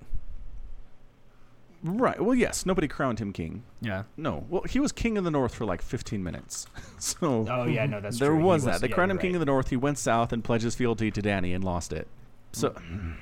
[1.82, 2.20] Right.
[2.20, 2.66] Well, yes.
[2.66, 3.64] Nobody crowned him king.
[3.82, 4.04] Yeah.
[4.18, 4.46] No.
[4.50, 6.68] Well, he was king of the north for like 15 minutes.
[7.00, 8.38] so Oh yeah, no, that's there true.
[8.40, 8.82] He was that.
[8.82, 9.36] They yeah, crowned him you're king right.
[9.36, 9.70] of the north.
[9.70, 12.08] He went south and pledged his fealty to Danny and lost it.
[12.52, 13.16] So, Mm.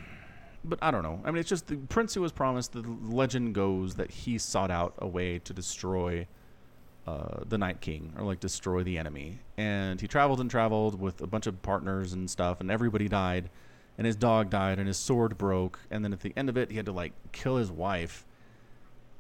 [0.64, 1.22] but I don't know.
[1.24, 2.74] I mean, it's just the prince who was promised.
[2.74, 6.26] The legend goes that he sought out a way to destroy
[7.06, 11.22] uh, the Night King or like destroy the enemy, and he traveled and traveled with
[11.22, 13.50] a bunch of partners and stuff, and everybody died,
[13.98, 16.70] and his dog died, and his sword broke, and then at the end of it,
[16.70, 18.26] he had to like kill his wife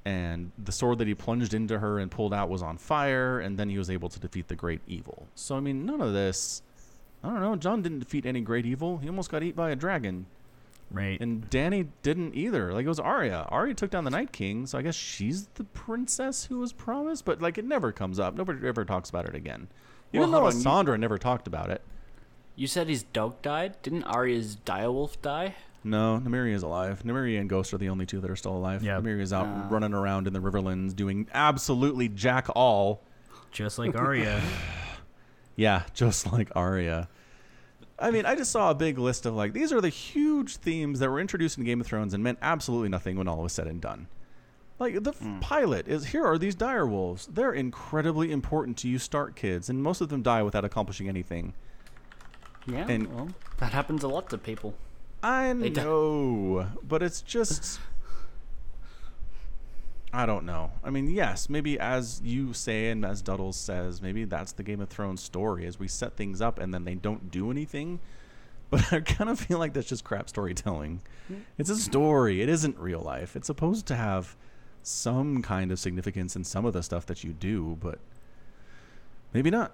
[0.07, 3.59] and the sword that he plunged into her and pulled out was on fire, and
[3.59, 5.27] then he was able to defeat the great evil.
[5.35, 6.61] So I mean, none of this.
[7.23, 7.55] I don't know.
[7.57, 8.99] Jon didn't defeat any great evil.
[8.99, 10.27] He almost got eaten by a dragon,
[10.89, 11.19] Right.
[11.19, 12.71] and Danny didn't either.
[12.71, 13.47] Like it was Arya.
[13.49, 17.25] Arya took down the Night King, so I guess she's the princess who was promised.
[17.25, 18.33] But like it never comes up.
[18.35, 19.67] Nobody ever talks about it again.
[20.13, 21.81] Even Well, though Sandra never talked about it.
[22.55, 23.75] You said his dog died.
[23.83, 25.55] Didn't Arya's direwolf die?
[25.89, 27.01] No, Nymeria is alive.
[27.03, 28.83] Nymeria and Ghost are the only two that are still alive.
[28.83, 28.99] Yeah.
[28.99, 33.03] Nymeria is out running around in the Riverlands doing absolutely jack all.
[33.51, 34.41] Just like Arya.
[35.59, 37.09] Yeah, just like Arya.
[37.97, 40.99] I mean, I just saw a big list of like these are the huge themes
[40.99, 43.65] that were introduced in Game of Thrones and meant absolutely nothing when all was said
[43.65, 44.07] and done.
[44.77, 45.39] Like the f- hmm.
[45.39, 47.25] pilot is here are these dire wolves.
[47.25, 51.55] They're incredibly important to you Stark kids, and most of them die without accomplishing anything.
[52.67, 52.85] Yeah.
[52.87, 54.75] And- well, that happens a lot to people.
[55.23, 57.79] I know, but it's just
[60.13, 60.71] I don't know.
[60.83, 64.79] I mean, yes, maybe as you say and as Duddles says, maybe that's the Game
[64.79, 67.99] of Thrones story as we set things up and then they don't do anything.
[68.69, 70.99] But I kind of feel like that's just crap storytelling.
[71.29, 71.35] Hmm.
[71.57, 72.41] It's a story.
[72.41, 73.37] It isn't real life.
[73.37, 74.35] It's supposed to have
[74.83, 77.99] some kind of significance in some of the stuff that you do, but
[79.31, 79.71] maybe not.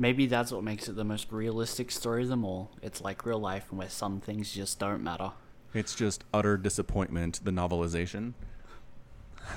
[0.00, 2.70] Maybe that's what makes it the most realistic story of them all.
[2.80, 5.32] It's like real life, and where some things just don't matter.
[5.74, 8.32] It's just utter disappointment, the novelization.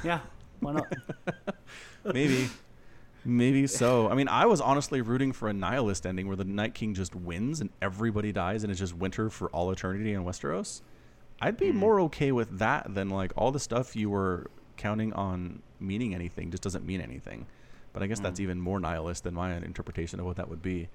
[0.03, 0.19] Yeah.
[0.60, 0.93] Why not?
[2.13, 2.49] Maybe.
[3.23, 4.10] Maybe so.
[4.10, 7.15] I mean, I was honestly rooting for a nihilist ending where the Night King just
[7.15, 10.82] wins and everybody dies and it's just winter for all eternity in Westeros.
[11.39, 11.77] I'd be hmm.
[11.77, 16.51] more okay with that than like all the stuff you were counting on meaning anything
[16.51, 17.45] just doesn't mean anything.
[17.93, 20.89] But I guess that's even more nihilist than my interpretation of what that would be.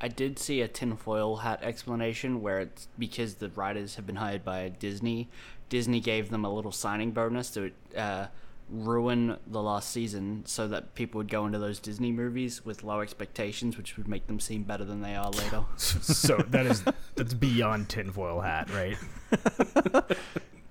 [0.00, 4.44] I did see a tinfoil hat explanation where it's because the writers have been hired
[4.44, 5.28] by Disney.
[5.68, 8.26] Disney gave them a little signing bonus to uh,
[8.68, 13.00] ruin the last season so that people would go into those Disney movies with low
[13.00, 15.64] expectations, which would make them seem better than they are later.
[15.76, 16.82] so that is
[17.14, 18.96] that's beyond tinfoil hat, right?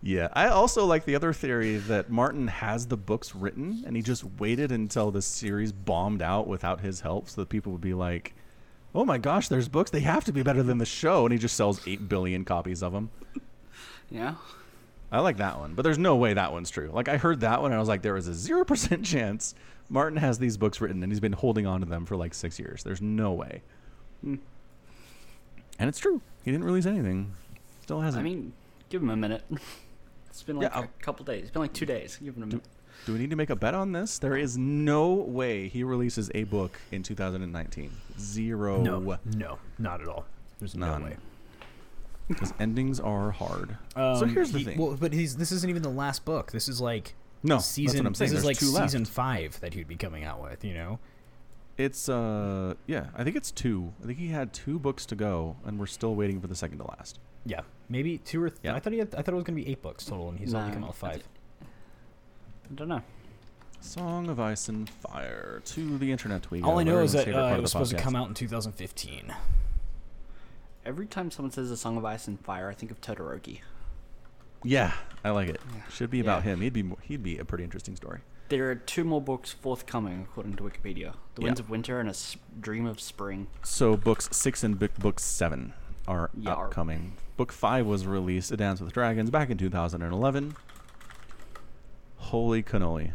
[0.04, 4.02] Yeah, I also like the other theory that Martin has the books written and he
[4.02, 7.94] just waited until the series bombed out without his help so that people would be
[7.94, 8.34] like,
[8.96, 9.92] "Oh my gosh, there's books.
[9.92, 12.82] They have to be better than the show." And he just sells 8 billion copies
[12.82, 13.12] of them.
[14.10, 14.36] yeah?
[15.12, 16.90] I like that one, but there's no way that one's true.
[16.92, 19.54] Like I heard that one and I was like there is a 0% chance
[19.88, 22.58] Martin has these books written and he's been holding on to them for like 6
[22.58, 22.84] years.
[22.84, 23.62] There's no way.
[24.22, 24.36] Hmm.
[25.78, 26.22] And it's true.
[26.44, 27.34] He didn't release anything.
[27.84, 28.22] Still hasn't.
[28.22, 28.54] I mean,
[28.90, 29.44] give him a minute.
[30.32, 31.44] It's been like Yeah, a I'll- couple days.
[31.44, 32.18] It's been like two days.
[32.18, 32.64] Give him a minute.
[33.06, 34.20] Do we need to make a bet on this?
[34.20, 37.92] There is no way he releases a book in 2019.
[38.20, 38.82] Zero.
[38.82, 40.26] No, no, not at all.
[40.60, 41.02] There's None.
[41.02, 41.18] no way.
[42.28, 43.78] because endings are hard.
[43.96, 44.78] so Um, here's the he- thing.
[44.78, 46.52] Well, but he's this isn't even the last book.
[46.52, 47.14] This is like
[47.44, 48.06] No, that's what season.
[48.06, 48.32] I'm saying.
[48.32, 48.92] This is like two left.
[48.92, 50.64] season five that he'd be coming out with.
[50.64, 51.00] You know.
[51.78, 53.94] It's uh yeah, I think it's two.
[54.04, 56.78] I think he had two books to go, and we're still waiting for the second
[56.78, 57.18] to last.
[57.46, 58.50] Yeah, maybe two or.
[58.50, 58.76] Th- Yeah.
[58.76, 59.00] I thought he.
[59.00, 60.84] Had, I thought it was going to be eight books total, and he's only come
[60.84, 61.24] out with five.
[61.62, 63.02] I don't know.
[63.80, 66.50] Song of Ice and Fire to the internet.
[66.52, 66.78] We All.
[66.80, 68.16] I know is Everyone's that favorite part uh, of it the was supposed to come
[68.16, 69.34] out in 2015.
[70.86, 73.60] Every time someone says a song of ice and fire, I think of Todoroki.
[74.64, 75.60] Yeah, I like it.
[75.92, 76.52] Should be about Yeah.
[76.52, 76.62] him.
[76.62, 78.20] He'd be mo- he'd be a pretty interesting story.
[78.50, 81.46] There are two more books forthcoming, according to Wikipedia: The Yeah.
[81.46, 82.14] Winds of Winter and A
[82.60, 83.48] Dream of Spring.
[83.64, 85.74] So books six and book book seven
[86.08, 86.54] are Yeah.
[86.54, 87.14] upcoming.
[87.42, 90.56] Book five was released, A Dance with Dragons, back in 2011.
[92.18, 93.14] Holy cannoli!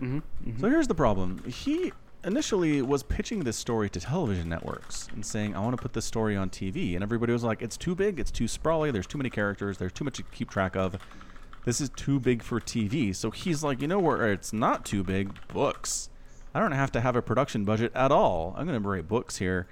[0.00, 0.60] Mm-hmm.
[0.60, 1.42] So here's the problem.
[1.48, 5.92] He initially was pitching this story to television networks and saying, I want to put
[5.92, 6.94] this story on TV.
[6.94, 9.90] And everybody was like, it's too big, it's too sprawly, there's too many characters, there's
[9.90, 10.96] too much to keep track of.
[11.64, 13.12] This is too big for TV.
[13.12, 15.36] So he's like, you know where it's not too big?
[15.48, 16.10] Books.
[16.54, 18.54] I don't have to have a production budget at all.
[18.56, 19.66] I'm going to write books here.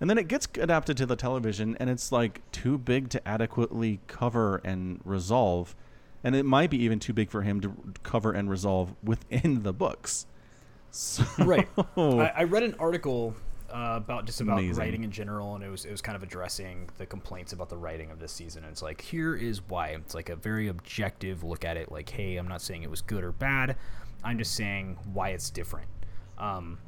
[0.00, 4.00] And then it gets adapted to the television, and it's like too big to adequately
[4.06, 5.74] cover and resolve.
[6.22, 9.72] And it might be even too big for him to cover and resolve within the
[9.72, 10.26] books.
[10.90, 11.68] So, right.
[11.96, 13.34] I, I read an article
[13.70, 14.82] uh, about just about Amazing.
[14.82, 17.76] writing in general, and it was it was kind of addressing the complaints about the
[17.76, 18.64] writing of this season.
[18.64, 19.88] And it's like here is why.
[19.88, 21.90] It's like a very objective look at it.
[21.90, 23.76] Like, hey, I'm not saying it was good or bad.
[24.24, 25.88] I'm just saying why it's different.
[26.38, 26.78] Um,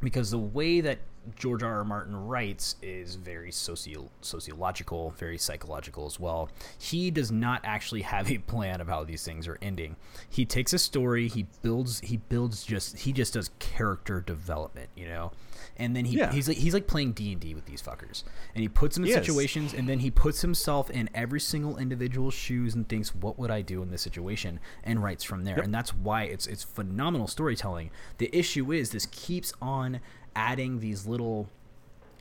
[0.00, 0.98] because the way that
[1.34, 1.78] George R.
[1.78, 1.84] R.
[1.84, 6.48] Martin writes is very socio- sociological, very psychological as well.
[6.78, 9.96] He does not actually have a plan of how these things are ending.
[10.28, 15.08] He takes a story, he builds, he builds just, he just does character development, you
[15.08, 15.32] know,
[15.78, 16.32] and then he Yeah.
[16.32, 18.22] he's like he's like playing D and D with these fuckers,
[18.54, 22.34] and he puts them in situations, and then he puts himself in every single individual's
[22.34, 25.72] shoes and thinks, what would I do in this situation, and writes from there, and
[25.74, 27.90] that's why it's it's phenomenal storytelling.
[28.18, 30.00] The issue is this keeps on
[30.34, 31.48] adding these little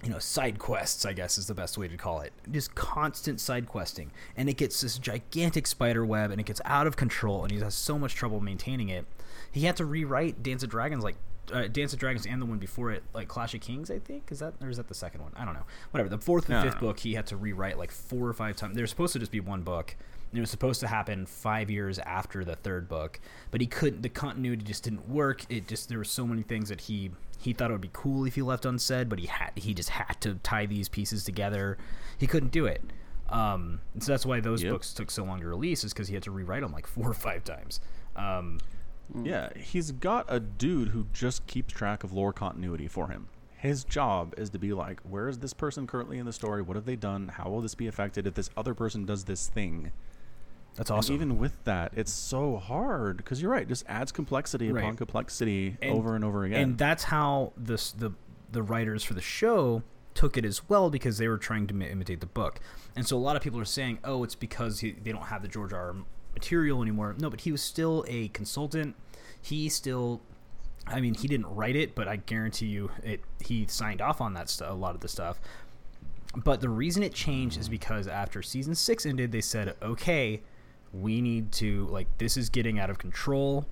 [0.04, 2.32] you know side quests i guess is the best way to call it.
[2.52, 4.12] Just constant side questing.
[4.38, 7.60] And it gets this gigantic spider web and it gets out of control and he
[7.60, 9.06] has so much trouble maintaining it.
[9.52, 11.15] He had to rewrite dance of dragons like
[11.53, 14.31] uh, dance of dragons and the one before it like clash of kings i think?
[14.31, 15.31] Is that or is that the second one?
[15.36, 15.65] I don't know.
[15.91, 18.34] Whatever the fourth and I fifth don't book he had to rewrite like four or
[18.34, 18.75] five times.
[18.75, 19.95] They're supposed to just be one book
[20.31, 23.19] and it was supposed to happen five years after the third book
[23.51, 25.45] but he couldn't the continuity just didn't work.
[25.49, 28.25] It just there were so many things that he he thought it would be cool
[28.25, 31.77] if he left unsaid but he had he just had to tie these pieces together.
[32.17, 32.81] He couldn't do it.
[33.29, 34.71] Um so that's why those Yep.
[34.71, 37.10] books took so long to release is because he had to rewrite them like four
[37.10, 37.79] or five times.
[38.15, 38.60] Um
[39.13, 39.26] Mm.
[39.26, 43.28] Yeah, he's got a dude who just keeps track of lore continuity for him.
[43.58, 46.62] His job is to be like, where is this person currently in the story?
[46.62, 47.30] What have they done?
[47.30, 49.91] How will this be affected if this other person does this thing?
[50.76, 53.68] that's And awesome even with that, it's so hard because you're right.
[53.68, 54.98] Just adds complexity upon Right.
[54.98, 56.62] complexity And- over and over again.
[56.62, 58.12] And that's how this the
[58.52, 62.20] the writers for the show took it as well because they were trying to imitate
[62.22, 62.60] the book.
[62.96, 65.41] And so a lot of people are saying, "Oh, it's because he, they don't have
[65.41, 65.96] the George R.
[66.36, 68.95] Material anymore." No, but he was still a consultant.
[69.41, 70.21] He still
[70.88, 74.34] I mean, he didn't write it, but I guarantee you it he signed off on
[74.36, 75.39] that stuff, a lot of the stuff.
[76.36, 80.41] But the reason it changed is because after season 6 ended, they said, "Okay,
[80.93, 83.65] we need to like this is getting out of control.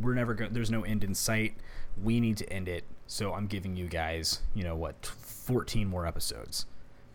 [0.00, 1.56] We're never going there's no end in sight.
[2.00, 2.84] We need to end it.
[3.06, 6.66] So I'm giving you guys, you know what, 14 more episodes.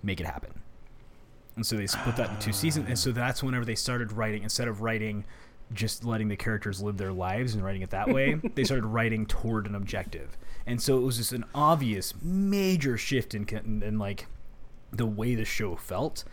[0.04, 0.62] Make it happen."
[1.58, 2.86] And so they split that in two seasons.
[2.88, 5.26] And so that's whenever they started writing instead of writing
[5.74, 9.26] just letting the characters live their lives and writing it that way, they started writing
[9.26, 10.38] toward an objective.
[10.66, 14.28] And so it was just an obvious major shift in, in, in like
[14.92, 16.24] the way the show felt.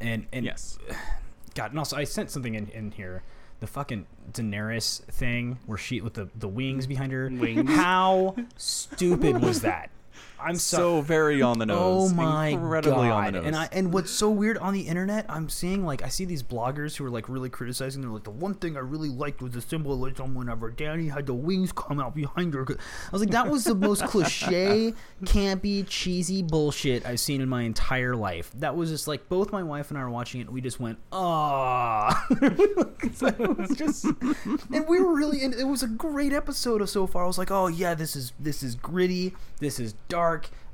[0.00, 0.78] And and yes,
[1.54, 3.22] God, and also I sent something in, in here.
[3.60, 7.30] The fucking Daenerys thing where she with the, the wings behind her.
[7.32, 7.70] Wings.
[7.70, 9.90] How stupid was that?
[10.38, 12.12] I'm so, so very on the nose.
[12.12, 13.12] Oh my incredibly god!
[13.12, 13.46] on the nose.
[13.46, 16.42] And I and what's so weird on the internet, I'm seeing like I see these
[16.42, 18.02] bloggers who are like really criticizing.
[18.02, 21.34] They're like, the one thing I really liked was the symbolism whenever Danny had the
[21.34, 22.66] wings come out behind her.
[22.68, 24.92] I was like, that was the most cliche,
[25.24, 28.50] campy, cheesy bullshit I've seen in my entire life.
[28.54, 30.44] That was just like both my wife and I were watching it.
[30.44, 32.26] and We just went, ah.
[32.30, 35.44] it was just, and we were really.
[35.44, 37.24] And it was a great episode of so far.
[37.24, 39.34] I was like, oh yeah, this is this is gritty.
[39.58, 40.23] This is dark.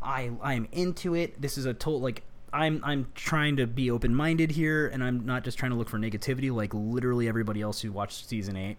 [0.02, 1.40] I I'm into it.
[1.40, 5.24] This is a total like I'm I'm trying to be open minded here, and I'm
[5.24, 8.76] not just trying to look for negativity like literally everybody else who watched season eight.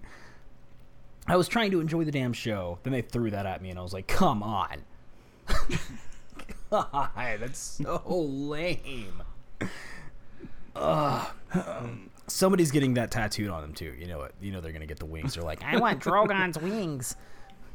[1.28, 2.80] I was trying to enjoy the damn show.
[2.84, 4.84] Then they threw that at me, and I was like, come on.
[6.70, 9.22] God, that's so lame.
[12.28, 13.94] Somebody's getting that tattooed on them too.
[14.00, 14.34] You know what?
[14.42, 15.36] You know they're gonna get the wings.
[15.36, 17.16] They're like, I want Drogon's wings.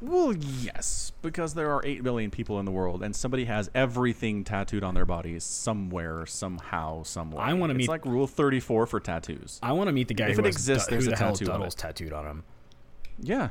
[0.02, 4.44] Well, yes, because there are 8 billion people in the world, and somebody has everything
[4.44, 7.42] tattooed on their bodies somewhere, somehow, somewhere.
[7.42, 9.58] I wanna It's meet- like rule 34 for tattoos.
[9.62, 11.14] I want to meet the guy If who it has exists, Du- there's who a
[11.14, 11.78] the hell tattoo of Duddles it.
[11.78, 12.44] tattooed on him.
[13.20, 13.48] Yeah,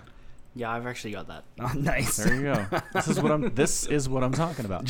[0.54, 1.44] Yeah, I've actually got that.
[1.60, 2.18] Oh, nice.
[2.18, 2.66] there you go.
[2.94, 3.54] this is what I'm.
[3.56, 4.86] This is what I'm talking about.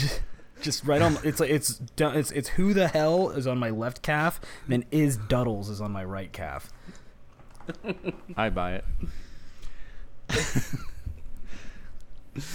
[0.62, 1.18] Just right on.
[1.24, 4.74] It's like it's du- it's it's who the hell is on my left calf, and
[4.74, 6.72] then is Duddles is on my right calf.
[8.38, 8.86] I buy it.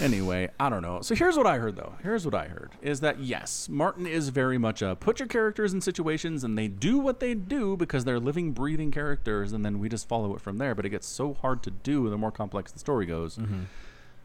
[0.00, 1.00] anyway, I don't know.
[1.02, 1.94] So here's what I heard though.
[2.02, 5.72] Here's what I heard is that yes, Martin is very much a put your characters
[5.72, 9.78] in situations and they do what they do because they're living, breathing characters, and then
[9.78, 10.74] we just follow it from there.
[10.74, 13.36] But it gets so hard to do the more complex the story goes.
[13.36, 13.62] Mm-hmm.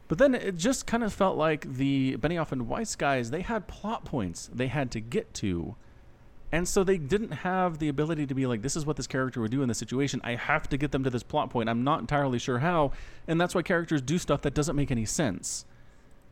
[0.08, 3.66] But then it just kind of felt like the Benioff and Weiss guys, they had
[3.66, 5.76] plot points they had to get to.
[6.52, 9.40] And so they didn't have the ability to be like, this is what this character
[9.40, 10.20] would do in this situation.
[10.22, 11.68] I have to get them to this plot point.
[11.68, 12.92] I'm not entirely sure how.
[13.26, 15.64] And that's why characters do stuff that doesn't make any sense.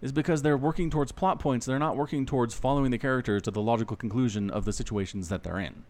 [0.01, 1.67] Is because they're working towards plot points.
[1.67, 5.43] They're not working towards following the characters to the logical conclusion of the situations that
[5.43, 5.85] they're in.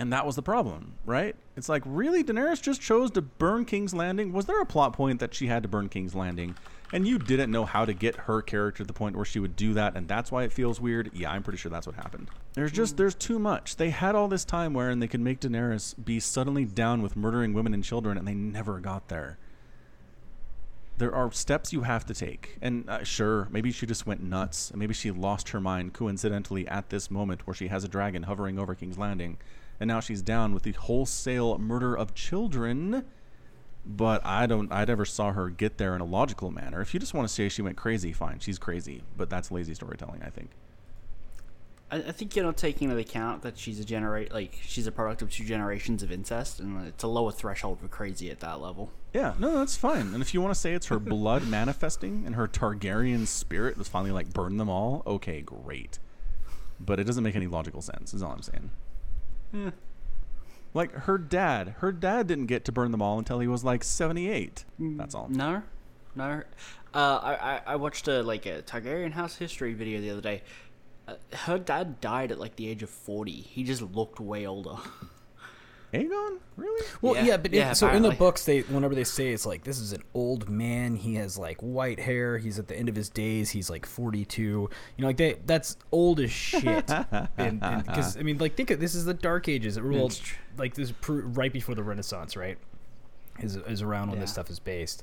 [0.00, 1.36] And that was the problem, right?
[1.58, 2.24] It's like, really?
[2.24, 4.32] Daenerys just chose to burn King's Landing?
[4.32, 6.56] Was there a plot point that she had to burn King's Landing?
[6.90, 9.56] And you didn't know how to get her character to the point where she would
[9.56, 11.10] do that, and that's why it feels weird?
[11.12, 12.28] Yeah, I'm pretty sure that's what happened.
[12.54, 13.76] There's just, there's too much.
[13.76, 17.52] They had all this time wherein they could make Daenerys be suddenly down with murdering
[17.52, 19.36] women and children, and they never got there.
[20.96, 22.56] There are steps you have to take.
[22.62, 26.66] And uh, sure, maybe she just went nuts, and maybe she lost her mind coincidentally
[26.68, 29.36] at this moment where she has a dragon hovering over King's Landing
[29.80, 33.04] and now she's down with the wholesale murder of children.
[33.84, 34.70] But I don't.
[34.70, 36.82] I never saw her get there in a logical manner.
[36.82, 39.02] If you just want to say she went crazy, fine, she's crazy.
[39.16, 40.50] But that's lazy storytelling, I think.
[41.90, 44.92] I, I think you're not taking into account that she's a generate like she's a
[44.92, 48.60] product of two generations of incest, and it's a lower threshold for crazy at that
[48.60, 48.90] level.
[49.14, 50.12] Yeah, no, that's fine.
[50.12, 53.88] And if you want to say it's her blood manifesting and her Targaryen spirit was
[53.88, 55.98] finally like burn them all, okay, great.
[56.78, 58.14] But it doesn't make any logical sense.
[58.14, 58.70] Is all I'm saying.
[60.72, 63.82] Like her dad, her dad didn't get to burn them all until he was like
[63.82, 64.64] 78.
[64.78, 65.28] That's all.
[65.28, 65.62] No,
[66.14, 66.42] no.
[66.92, 70.42] Uh, I, I I watched a like a Targaryen house history video the other day.
[71.06, 73.40] Uh, her dad died at like the age of forty.
[73.40, 74.76] He just looked way older.
[75.92, 76.86] Aegon, really?
[77.02, 79.44] Well, yeah, Yeah, but yeah, it, so in the books, they whenever they say it's
[79.44, 82.88] like this is an old man, he has like white hair, he's at the end
[82.88, 84.70] of his days, he's like forty two.
[84.96, 86.86] You know, like they that's old as shit.
[87.36, 89.76] Because I mean, like think of this is the Dark Ages.
[89.76, 92.58] It ruled tr- like this is pr- right before the Renaissance, right?
[93.40, 95.02] Is is around when this stuff is based.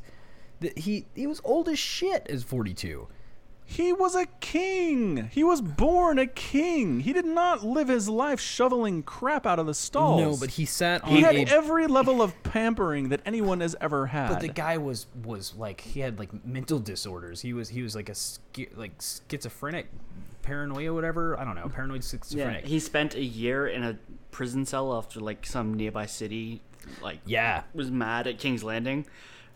[0.60, 3.08] The, he he was old as shit as forty two.
[3.70, 5.30] He was a king.
[5.34, 7.02] He was born a king.
[7.02, 10.22] He did not live his life shoveling crap out of the stalls.
[10.22, 13.76] No, but he sat on he had a every level of pampering that anyone has
[13.82, 14.30] ever had.
[14.30, 17.42] But the guy was was like he had like mental disorders.
[17.42, 18.16] He was he was like a
[18.78, 18.94] like
[19.30, 19.88] schizophrenic,
[20.44, 21.38] paranoia, whatever.
[21.38, 22.66] I don't know, paranoid Yeah, schizophrenic.
[22.66, 24.00] he spent a year in a
[24.32, 26.62] prison cell after like some nearby city,
[27.04, 27.64] like Yeah.
[27.74, 29.06] was mad at King's Landing,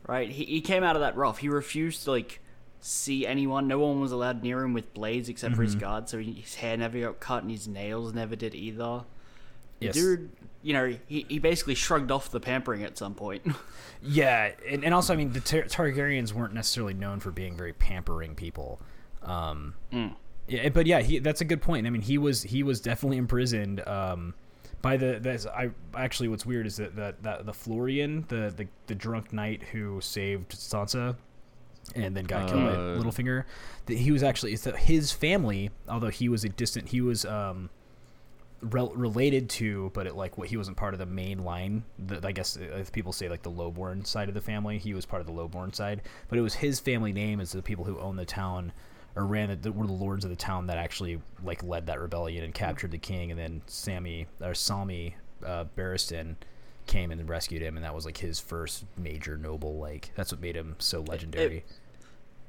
[0.05, 0.29] right?
[0.29, 1.37] He he came out of that rough.
[1.37, 2.40] He refused to like
[2.81, 3.67] see anyone.
[3.67, 6.05] No one was allowed near him with blades except for his Mm-hmm.
[6.07, 9.03] So his hair never got cut and his nails never did either.
[9.79, 9.95] The Yes.
[9.95, 10.29] Dude,
[10.61, 13.43] you know, he, he basically shrugged off the pampering at some point.
[14.03, 17.71] Yeah, and, and also I mean the Tar- Targaryens weren't necessarily known for being very
[17.71, 18.81] pampering people.
[19.21, 19.75] Um,
[20.47, 21.85] Yeah, but yeah, he, that's a good point.
[21.85, 23.87] I mean, he was he was definitely imprisoned.
[23.87, 24.33] Um,
[24.81, 28.67] by the that's I actually what's weird is that that, that the Florian, the, the
[28.87, 31.15] the drunk knight who saved Sansa,
[31.95, 32.99] and then got killed by Uh.
[33.01, 33.45] Littlefinger,
[33.87, 37.69] that he was actually it's his family, although he was a distant, he was um
[38.61, 41.83] rel- related to, but it like what he wasn't part of the main line.
[41.99, 44.77] The, I guess uh, people say like the Lowborn side of the family.
[44.77, 47.61] He was part of the Lowborn side, but it was his family name as the
[47.61, 48.71] people who owned the town
[49.15, 51.99] or ran the, the were the lords of the town that actually like led that
[51.99, 55.15] rebellion and captured the king, and then Sammy or Selmy
[55.45, 56.35] uh, Barristan
[56.91, 59.77] came and rescued him, and that was like his first major noble.
[59.77, 61.63] Like that's what made him so legendary.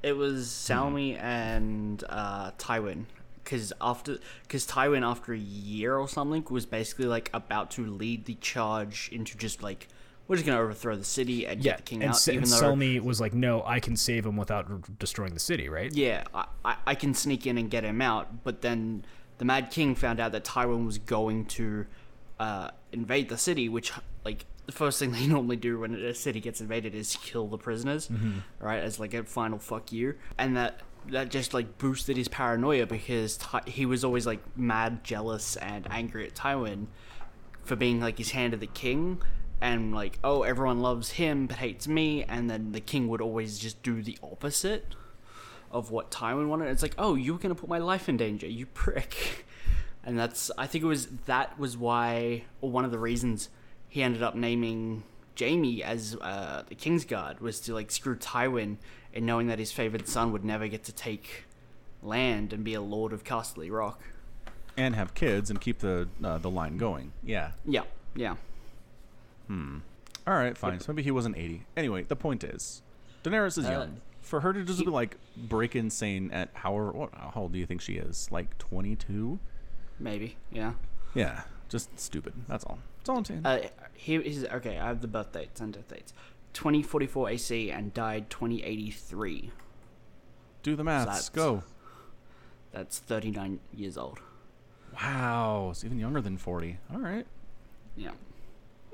[0.03, 3.05] It was Selmy and uh, Tywin.
[3.45, 8.25] Because after, because Tywin after a year or something was basically like about to lead
[8.27, 9.89] the charge into just like
[10.29, 12.29] we're just gonna overthrow the city and yeah, get the king and, out.
[12.29, 15.41] Even and though, Selmy was like, "No, I can save him without r- destroying the
[15.41, 15.93] city." Right?
[15.93, 18.45] yeah, I, I, I can sneak in and get him out.
[18.45, 19.05] But then
[19.39, 21.87] the Mad King found out that Tywin was going to
[22.39, 23.93] uh, invade the city, which
[24.25, 27.59] like the first thing they normally do when a city gets invaded is kill the
[27.59, 28.39] prisoners, mm-hmm.
[28.61, 28.83] right?
[28.83, 33.37] As like a final fuck you, and that that just like boosted his paranoia because
[33.37, 36.87] Ty- he was always like mad, jealous, and angry at Tywin
[37.65, 39.21] for being like his hand of the king,
[39.61, 43.59] and like oh everyone loves him but hates me, and then the king would always
[43.59, 44.95] just do the opposite
[45.71, 46.69] of what Tywin wanted.
[46.69, 49.47] It's like oh you were gonna put my life in danger, you prick,
[50.05, 53.49] and that's I think it was that was why or one of the reasons
[53.93, 55.03] he ended up naming
[55.35, 58.79] Jamie as uh, the Kingsguard was to like screw Tywin
[59.13, 61.45] in knowing that his favored son would never get to take
[62.03, 64.01] land and be a lord of Casterly Rock.
[64.79, 67.13] and have kids and keep the uh, the line going.
[67.23, 67.51] Yeah.
[67.67, 67.83] Yeah,
[68.17, 68.37] yeah.
[69.47, 69.79] Hmm.
[70.27, 70.81] All right, fine.
[70.81, 71.65] So maybe he wasn't 80.
[71.77, 72.81] Anyway, the point is,
[73.25, 74.01] Daenerys is Uh, young.
[74.23, 77.59] For her to just he- be like break insane at however what how old do
[77.59, 78.29] you think she is?
[78.31, 79.39] Like 22?
[79.99, 80.73] Maybe, yeah.
[81.15, 82.33] Yeah, just stupid.
[82.49, 82.79] That's all.
[83.03, 83.45] That's all I'm saying.
[83.45, 83.63] Uh,
[83.95, 84.79] here is okay.
[84.79, 86.13] I have the birth dates and death dates:
[86.53, 89.51] 2044 AC and died 2083.
[90.63, 91.07] Do the maths.
[91.07, 91.65] that's- Go.
[92.71, 94.21] That's 39 years old.
[94.95, 96.79] Wow, it's even younger than 40.
[96.93, 97.27] All right.
[97.97, 98.13] Yeah.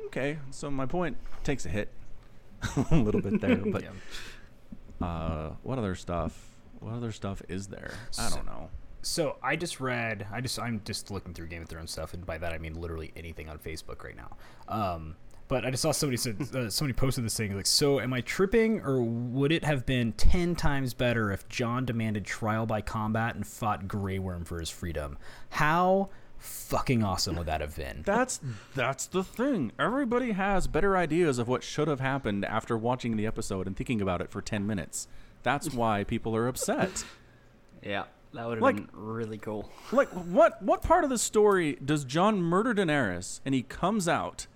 [0.06, 1.88] Okay, so my point takes a hit
[2.90, 5.06] a little bit there, but Yeah.
[5.06, 6.56] uh, what other stuff?
[6.80, 7.92] What other stuff is there?
[8.18, 8.70] I don't know.
[9.09, 10.26] So I just read.
[10.30, 12.74] I just I'm just looking through Game of Thrones stuff, and by that I mean
[12.74, 14.36] literally anything on Facebook right now.
[14.68, 15.16] Um,
[15.48, 18.20] but I just saw somebody said uh, somebody posted this thing like, "So am I
[18.20, 23.34] tripping, or would it have been ten times better if Jon demanded trial by combat
[23.34, 25.16] and fought Grey Worm for his freedom?
[25.50, 28.40] How fucking awesome would that have been?" That's
[28.74, 29.72] that's the thing.
[29.78, 34.02] Everybody has better ideas of what should have happened after watching the episode and thinking
[34.02, 35.09] about it for 10 minutes.
[35.42, 37.04] That's why people are upset.
[37.82, 38.04] Yeah.
[38.35, 39.70] That would have Like- been really cool.
[39.93, 44.47] like what what part of the story does Jon murder Daenerys and he comes out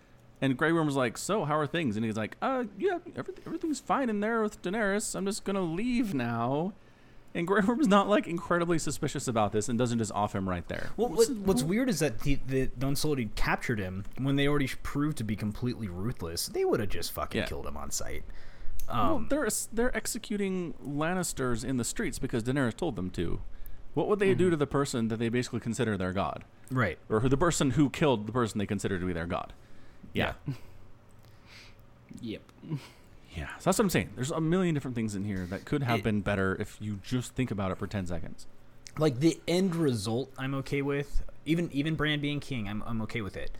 [0.40, 3.78] and Grey Worm's like, "So, how are things?" And he's like, "Uh, yeah, everything, everything's
[3.80, 5.14] fine in there with Daenerys.
[5.14, 6.72] I'm just going to leave now."
[7.34, 10.66] And Grey Worm's not like incredibly suspicious about this and doesn't just off him right
[10.68, 10.90] there.
[10.98, 14.68] Well, what, what's weird is that the, the, the Unsullied captured him when they already
[14.82, 16.48] proved to be completely ruthless.
[16.48, 17.46] They would have just fucking Yeah.
[17.46, 18.24] killed him on sight.
[18.86, 23.40] well, Um, they're they're executing Lannisters in the streets because Daenerys told them to.
[23.94, 24.50] What would they do mm-hmm.
[24.52, 26.98] to the person that they basically consider their god, right.
[27.10, 29.52] or who the person who killed the person they consider to be their god?
[30.14, 30.32] Yeah,
[32.20, 32.42] Yep.
[33.36, 33.48] yeah.
[33.58, 34.10] So that's what I'm saying.
[34.14, 37.00] There's a million different things in here that could have It- been better if you
[37.02, 38.46] just think about it for ten seconds.
[38.98, 43.22] like the end result i'm okay with even even Bran being king i'm, I'm okay
[43.22, 43.50] with it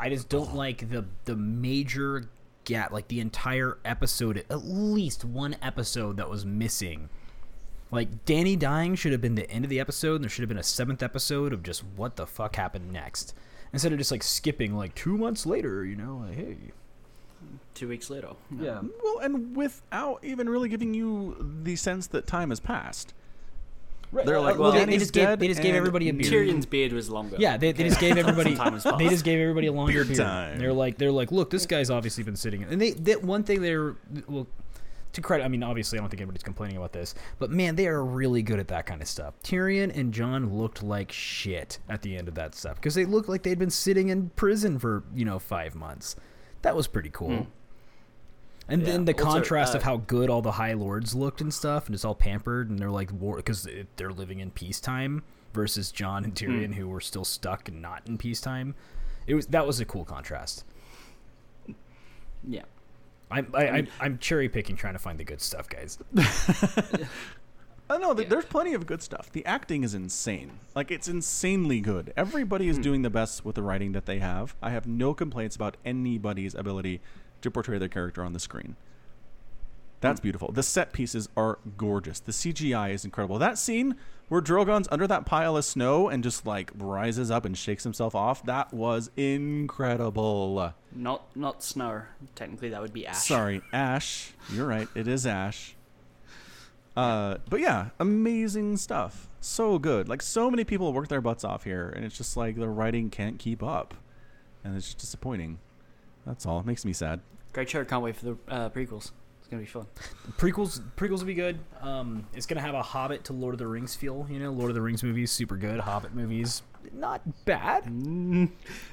[0.00, 2.24] i just don't like the the major
[2.64, 7.08] gap like the entire episode at least one episode that was missing
[7.90, 10.48] like danny dying should have been the end of the episode and there should have
[10.48, 13.34] been a seventh episode of just what the fuck happened next
[13.72, 16.56] instead of just like skipping like two months later you know like hey
[17.74, 18.30] Two weeks later.
[18.58, 23.14] yeah Well, and without even really giving you the sense that time has passed.
[24.12, 26.32] They're uh, like, well, well, they, they just gave they just gave everybody a beard
[26.32, 27.36] Tyrion's beard was longer.
[27.38, 28.56] Yeah, they, they just gave everybody.
[28.56, 30.18] Some time has they just gave everybody a longer Beard beard.
[30.18, 30.58] time.
[30.58, 32.64] They're like, they're like, look, this guy's obviously been sitting.
[32.64, 33.94] And they, that one thing they're
[34.26, 34.48] well,
[35.12, 35.44] to credit.
[35.44, 38.42] I mean, obviously, I don't think anybody's complaining about this, but man, they are really
[38.42, 39.34] good at that kind of stuff.
[39.42, 43.28] Tyrion and Jon looked like shit at the end of that stuff because they looked
[43.28, 46.16] like they'd been sitting in prison for you know five months.
[46.62, 47.46] That was pretty cool.
[48.68, 51.52] And then the Also, contrast of uh, how good all the High Lords looked and
[51.52, 55.90] stuff, and it's all pampered, and they're like war because they're living in peacetime versus
[55.90, 58.76] Jon and Tyrion who were still stuck and not in peacetime.
[59.26, 60.64] It was that was a cool contrast.
[62.46, 62.62] Yeah.
[63.30, 65.98] I'm I, I, I'm cherry picking trying to find the good stuff, guys.
[67.90, 69.32] I know that there's plenty of good stuff.
[69.32, 70.60] The acting is insane.
[70.76, 72.12] Like it's insanely good.
[72.16, 72.82] Everybody is hmm.
[72.82, 74.54] doing the best with the writing that they have.
[74.62, 77.00] I have no complaints about anybody's ability
[77.42, 78.76] to portray their character on the screen.
[80.00, 80.24] That's hmm.
[80.24, 80.52] beautiful.
[80.52, 82.20] The set pieces are gorgeous.
[82.20, 83.38] The CGI is incredible.
[83.38, 83.96] That scene
[84.30, 88.14] where Drogon's under that pile of snow and just like rises up and shakes himself
[88.14, 90.72] off, that was incredible.
[90.94, 92.02] Not not snow.
[92.36, 93.18] Technically, that would be ash.
[93.24, 94.32] Sorry, Ash.
[94.52, 94.88] You're right.
[94.94, 95.74] It is Ash.
[96.96, 99.28] Uh, but yeah, amazing stuff.
[99.40, 100.08] So good.
[100.08, 103.10] Like so many people work their butts off here, and it's just like the writing
[103.10, 103.94] can't keep up,
[104.62, 105.58] and it's just disappointing.
[106.24, 106.60] That's all.
[106.60, 107.20] It makes me sad.
[107.52, 107.84] Great show.
[107.84, 109.10] Can't wait for the uh, prequels.
[109.50, 109.86] It's gonna be fun.
[110.38, 111.58] Prequels prequels will be good.
[111.80, 114.24] Um, it's gonna have a Hobbit to Lord of the Rings feel.
[114.30, 115.80] You know, Lord of the Rings movies super good.
[115.80, 117.84] Hobbit movies not bad.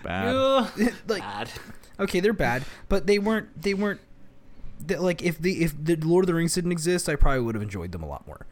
[0.03, 0.35] Bad.
[1.07, 1.51] like Bad.
[1.99, 3.61] okay, they're bad, but they weren't.
[3.61, 4.01] They weren't.
[4.83, 7.53] They, like if the if the Lord of the Rings didn't exist, I probably would
[7.53, 8.47] have enjoyed them a lot more.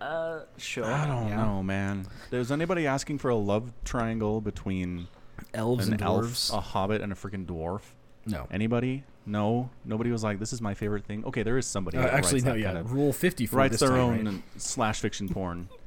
[0.00, 0.84] Uh, sure.
[0.84, 1.42] I don't yeah.
[1.42, 2.06] know, man.
[2.30, 5.08] There's anybody asking for a love triangle between
[5.54, 7.80] Elves an and elves, a hobbit, and a freaking dwarf?
[8.26, 8.46] No.
[8.50, 9.04] Anybody?
[9.26, 9.70] No.
[9.84, 11.98] Nobody was like, "This is my favorite thing." Okay, there is somebody.
[11.98, 12.54] Uh, actually, no.
[12.54, 14.42] Yeah, kind of- Rule Fifty for writes this their time, own right?
[14.56, 15.68] slash fiction porn.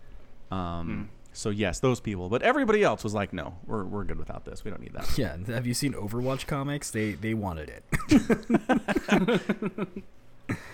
[0.51, 2.27] Um, so yes, those people.
[2.27, 4.63] But everybody else was like, "No, we're we're good without this.
[4.65, 5.37] We don't need that." Yeah.
[5.45, 6.89] Have you seen Overwatch comics?
[6.89, 7.83] They they wanted it.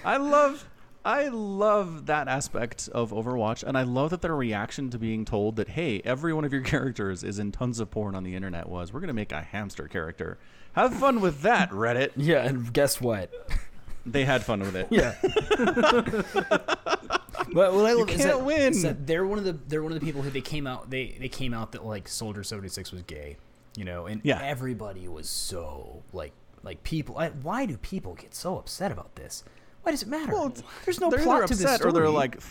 [0.05, 0.67] I love
[1.03, 5.57] I love that aspect of Overwatch and I love that their reaction to being told
[5.57, 8.69] that hey, every one of your characters is in tons of porn on the internet
[8.69, 10.37] was we're going to make a hamster character.
[10.75, 12.11] Have fun with that, Reddit.
[12.15, 12.43] yeah.
[12.45, 13.31] And guess what?
[14.05, 14.87] They had fun with it.
[14.91, 15.15] Yeah.
[17.53, 18.73] But what I love is can't win.
[18.73, 20.89] is that they're one of the they're one of the people who they came out
[20.89, 23.37] they they came out that like Soldier seventy six was gay,
[23.75, 24.41] you know, and Yeah.
[24.41, 26.31] everybody was so like
[26.63, 27.17] like people.
[27.17, 29.43] I, why do people get so upset about this?
[29.83, 30.33] Why does it matter?
[30.33, 31.91] Well, it's- there's no they're plot either to this upset story.
[31.91, 32.41] or they're like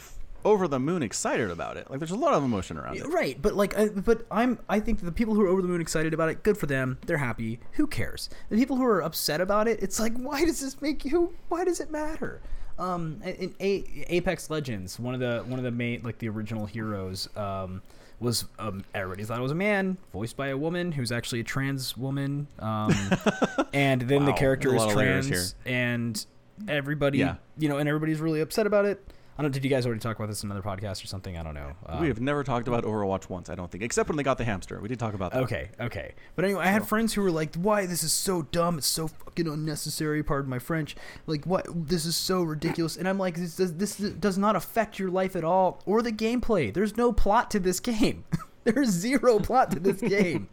[0.44, 1.90] over the moon excited about it.
[1.90, 3.06] Like there's a lot of emotion around it.
[3.06, 4.58] Right, but like, I, but I'm.
[4.68, 6.98] I think the people who are over the moon excited about it, good for them.
[7.06, 7.60] They're happy.
[7.72, 8.28] Who cares?
[8.50, 11.34] The people who are upset about it, it's like, why does this make you?
[11.48, 12.40] Why does it matter?
[12.78, 16.66] Um, in A- Apex Legends, one of the one of the main like the original
[16.66, 17.82] heroes, um,
[18.20, 21.44] was um, everybody thought it was a man, voiced by a woman who's actually a
[21.44, 22.48] trans woman.
[22.58, 22.92] Um,
[23.72, 26.24] and then the character is trans, and
[26.68, 27.36] everybody, Yeah.
[27.58, 29.00] you know, and everybody's really upset about it.
[29.36, 29.50] I don't.
[29.50, 31.36] Did you guys already talk about this in another podcast or something?
[31.36, 31.72] I don't know.
[31.86, 34.38] Um, we have never talked about Overwatch once, I don't think, except when they got
[34.38, 34.78] the hamster.
[34.80, 35.42] We did talk about that.
[35.42, 36.14] Okay, okay.
[36.36, 38.78] But anyway, I had friends who were like, "Why this is so dumb?
[38.78, 40.94] It's so fucking unnecessary." Pardon my French.
[41.26, 41.66] Like, what?
[41.68, 42.96] This is so ridiculous.
[42.96, 46.12] And I'm like, this does this does not affect your life at all or the
[46.12, 46.72] gameplay.
[46.72, 48.24] There's no plot to this game.
[48.62, 50.48] There's zero plot to this game.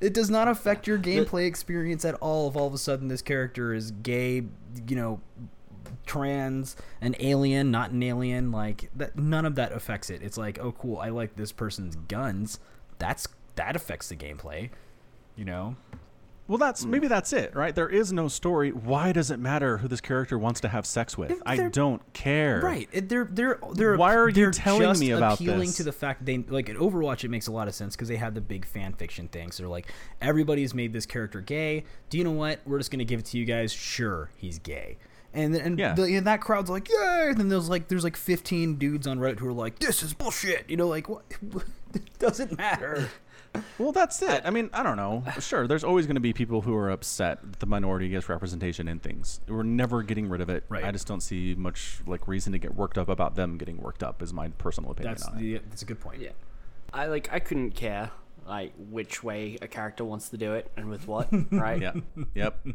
[0.00, 2.48] It does not affect your gameplay experience at all.
[2.48, 4.44] If all of a sudden this character is gay,
[4.88, 5.20] you know,
[6.08, 9.16] trans, an alien, not an alien, like that.
[9.16, 10.22] None of that affects it.
[10.22, 10.98] It's like, oh, cool.
[10.98, 12.58] I like this person's guns.
[12.98, 14.70] That's that affects the gameplay.
[15.36, 15.76] You know,
[16.48, 16.90] Well, that's Hmm.
[16.90, 17.74] maybe that's it, right?
[17.74, 18.70] There is no story.
[18.72, 21.40] Why does it matter who this character wants to have sex with?
[21.44, 22.60] I don't care.
[22.62, 22.88] right?
[23.08, 23.96] They're they're they're.
[23.98, 25.76] Why are they're telling just me about appealing this?
[25.76, 27.22] to the fact they like in Overwatch?
[27.22, 29.58] It makes a lot of sense because they have the big fan fiction things.
[29.58, 29.92] They're like,
[30.22, 31.84] everybody's made this character gay.
[32.08, 32.60] Do you know what?
[32.64, 33.70] We're just gonna give it to you guys.
[33.70, 34.96] Sure, he's gay.
[35.38, 35.94] And and, Yeah.
[35.94, 37.28] the, and that crowd's like, yeah.
[37.30, 40.12] And then there's like there's like 15 dudes on Reddit who are like, this is
[40.14, 40.68] bullshit.
[40.68, 41.22] You know, like what?
[41.94, 43.08] it doesn't matter.
[43.78, 44.42] Well, that's it.
[44.44, 45.24] I mean, I don't know.
[45.40, 48.88] Sure, there's always going to be people who are upset that the minority gets representation
[48.88, 49.40] in things.
[49.48, 50.64] We're never getting rid of it.
[50.68, 50.84] Right.
[50.84, 54.02] I just don't see much like reason to get worked up about them getting worked
[54.02, 54.20] up.
[54.22, 55.40] Is my personal opinion That's on it.
[55.40, 56.20] the that's a good point.
[56.20, 56.30] Yeah.
[56.92, 58.10] I like I couldn't care
[58.48, 61.80] like which way a character wants to do it and with what, right?
[61.80, 61.92] Yeah.
[62.34, 62.66] Yep.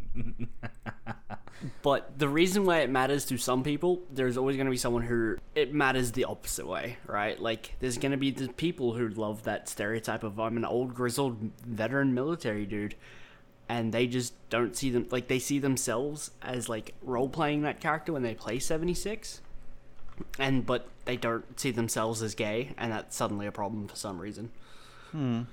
[1.82, 5.03] But the reason why it matters to some people, there's always going to be someone
[5.03, 7.39] who it matters the opposite way, right?
[7.39, 10.93] Like there's going to be the people who love that stereotype of I'm an old
[10.93, 12.95] grizzled veteran military dude
[13.69, 17.80] and they just don't see them like they see themselves as like role playing that
[17.80, 19.39] character when they play 76
[20.38, 24.19] and but they don't see themselves as gay and that's suddenly a problem for some
[24.19, 24.51] reason.
[25.11, 25.43] Hmm.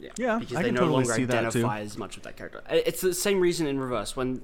[0.00, 1.48] Yeah, Yeah, because I they no totally longer see that, too.
[1.48, 2.62] identify as much with that character.
[2.70, 4.42] It's the same reason in reverse when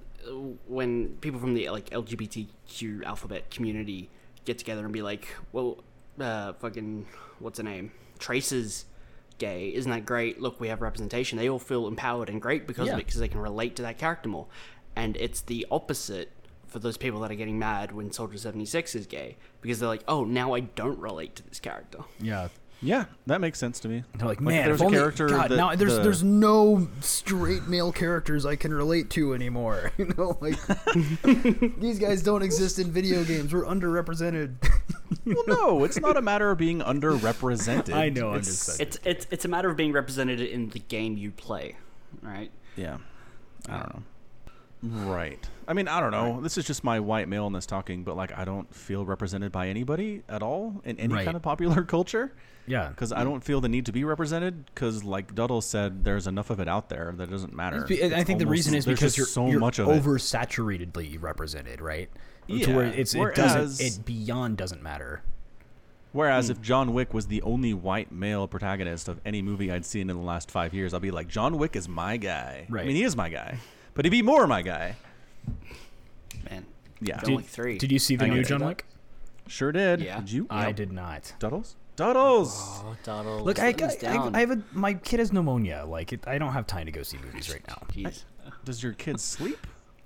[0.67, 4.09] when people from the like LGBTQ alphabet community
[4.45, 5.79] get together and be like, "Well,
[6.19, 7.07] uh, fucking
[7.39, 7.93] what's the name?
[8.19, 8.87] Tracer's
[9.39, 9.73] gay.
[9.75, 10.41] Isn't that great?
[10.41, 12.95] Look, we have representation." They all feel empowered and great because Yeah.
[12.95, 14.47] of it because they can relate to that character more.
[14.97, 16.31] And it's the opposite
[16.67, 20.05] for those people that are getting mad when Soldier 76 is gay because they're like,
[20.09, 22.49] "Oh, now I don't relate to this character." Yeah.
[22.85, 24.05] Yeah, that makes sense to me.
[24.19, 26.87] They're like, Like, man, there's a only, character God, that now there's the- there's no
[27.01, 29.93] straight male characters I can relate to anymore.
[29.99, 30.59] You know, like
[31.81, 33.53] these guys don't exist in video games.
[33.55, 34.57] We're underrepresented.
[35.27, 37.95] Well, no, it's not a matter of being underrepresented.
[37.95, 41.31] I know, It's- It's it's it's a matter of being represented in the game you
[41.31, 41.77] play,
[42.21, 42.51] right?
[42.77, 42.99] Yeah.
[43.69, 44.03] I don't know.
[44.85, 45.39] Right.
[45.67, 46.41] I mean, I don't know.
[46.41, 50.23] This is just my white maleness talking, but like, I don't feel represented by anybody
[50.29, 51.25] at all in any Right.
[51.25, 52.33] kind of popular culture
[52.67, 54.65] yeah, because I don't feel the need to be represented.
[54.67, 57.85] Because, like Duddle said, there's enough of it out there that it doesn't matter.
[57.85, 60.03] Be- I think the reason is because you're so you're much of it.
[60.03, 62.09] oversaturatedly represented, right?
[62.49, 65.23] to Yeah, where it's it whereas- doesn't it beyond doesn't matter.
[66.13, 66.53] Whereas hmm.
[66.53, 70.17] if John Wick was the only white male protagonist of any movie I'd seen in
[70.17, 72.67] the last five years, I'd be like, John Wick is my guy.
[72.71, 72.85] Right.
[72.85, 73.59] I mean, he is my guy,
[73.95, 74.97] but he'd be more my guy.
[76.51, 76.67] Man,
[77.01, 77.21] Yeah.
[77.23, 77.79] John Wick three.
[77.79, 78.67] Did you see the I new get John that.
[78.67, 78.85] Wick?
[79.47, 80.01] Sure did.
[80.01, 80.21] Yeah.
[80.21, 80.47] Did you?
[80.51, 80.77] I Yep.
[80.77, 81.35] did not.
[81.41, 81.75] Duddles?
[81.97, 82.51] Duddles!
[82.57, 84.31] Oh, Donald, Look, I, I, I.
[84.35, 85.85] I have a my kid has pneumonia.
[85.87, 87.83] Like, it, I don't have time to go see movies right now.
[87.93, 88.25] Jeez.
[88.65, 89.65] Does your kid sleep?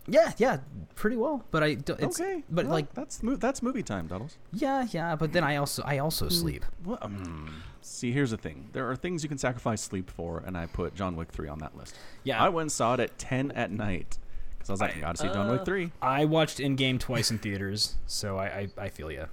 [0.08, 0.58] Yeah, yeah,
[0.94, 1.44] pretty well.
[1.50, 2.00] But I don't.
[2.00, 4.36] It's, okay, but well, like, that's that's movie time, Duddles.
[4.52, 5.14] yeah, yeah.
[5.16, 6.64] But then I also I also sleep.
[6.84, 8.70] Well, um, see, here's the thing.
[8.72, 11.58] There are things you can sacrifice sleep for, and I put John Wick 3 on
[11.58, 11.94] that list.
[12.24, 12.42] Yeah.
[12.42, 14.18] I went and saw it at 10 at night
[14.56, 15.92] because I was like, I, gotta see John Wick 3.
[16.00, 19.26] I watched Endgame twice in theaters, so I I, I feel you.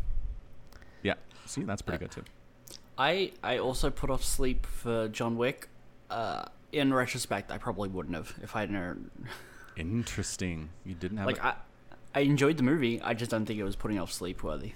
[1.04, 1.16] Yeah.
[1.46, 2.24] See, that's pretty good too.
[2.98, 5.70] I I also put off sleep for John Wick.
[6.10, 9.12] Uh, in retrospect, I probably wouldn't have if I hadn't.
[9.78, 10.70] Interesting.
[10.86, 11.44] You didn't have Like it.
[11.44, 11.56] I,
[12.14, 13.02] I enjoyed the movie.
[13.02, 14.74] I just don't think it was putting off sleep worthy.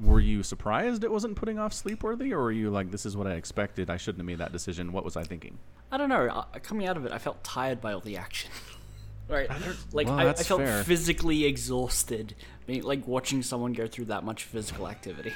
[0.00, 3.28] Were you surprised it wasn't putting off Sleepworthy, or were you like, this is what
[3.28, 3.90] I expected?
[3.90, 4.92] I shouldn't have made that decision.
[4.92, 5.56] What was I thinking?
[5.92, 6.26] I don't know.
[6.26, 8.50] uh, Coming out of it, I felt tired by all the action.
[9.28, 9.48] right,
[9.92, 10.82] like well, I, I felt fair.
[10.82, 12.34] physically exhausted,
[12.66, 15.32] being, like watching someone go through that much physical activity.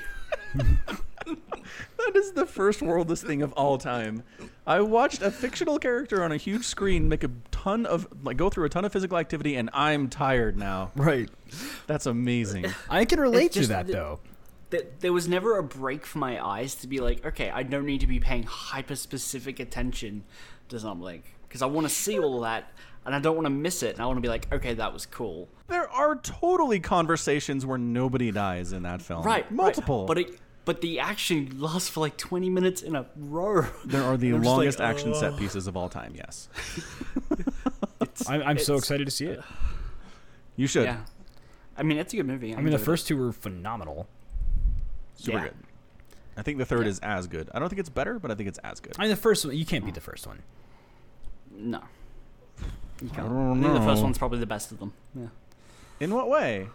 [0.54, 4.22] That is the first worldest thing of all time.
[4.66, 8.48] I watched a fictional character on a huge screen make a ton of like go
[8.48, 10.90] through a ton of physical activity, and I'm tired now.
[10.96, 11.28] Right.
[11.86, 12.66] That's amazing.
[12.88, 14.20] I can relate to that the- though.
[14.70, 17.86] Th- there was never a break for my eyes to be like, okay, I don't
[17.86, 20.24] need to be paying hyper specific attention
[20.68, 22.70] to something because I want to see all that
[23.08, 23.94] and I don't want to miss it.
[23.94, 25.48] And I want to be like, okay, that was cool.
[25.66, 29.22] There are totally conversations where nobody dies in that film.
[29.24, 29.50] Right, right.
[29.50, 30.06] multiple.
[30.06, 33.66] But it, but the action lasts for like twenty minutes in a row.
[33.86, 36.12] there are the And like, longest action set pieces of all time.
[36.14, 36.48] Yes,
[38.28, 39.40] I'm, I'm so excited to see it.
[40.56, 40.84] you should.
[40.84, 40.98] Yeah,
[41.76, 42.52] I mean it's a good movie.
[42.52, 42.84] I mean, the enjoyed it.
[42.84, 44.06] first two were phenomenal.
[45.16, 45.44] Super Yeah.
[45.44, 45.54] good.
[46.36, 46.90] I think the third Yeah.
[46.90, 47.50] is as good.
[47.52, 48.94] I don't think it's better, but I think it's as good.
[48.98, 50.42] I mean, the first one you can't beat the first one.
[51.50, 51.80] no.
[53.00, 53.28] You can't.
[53.28, 54.92] don't I think the first one's probably the best of them.
[55.14, 55.26] Yeah.
[56.00, 56.68] In what way?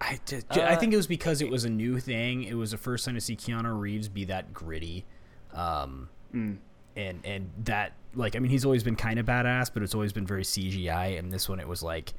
[0.00, 2.42] I just, I Uh, think it was because it was a new thing.
[2.42, 5.04] It was the first time to see Keanu Reeves be that gritty,
[5.52, 6.58] um, Mm.
[6.96, 10.12] and and that like I mean he's always been kind of badass, but it's always
[10.12, 11.18] been very CGI.
[11.18, 12.14] And this one it was like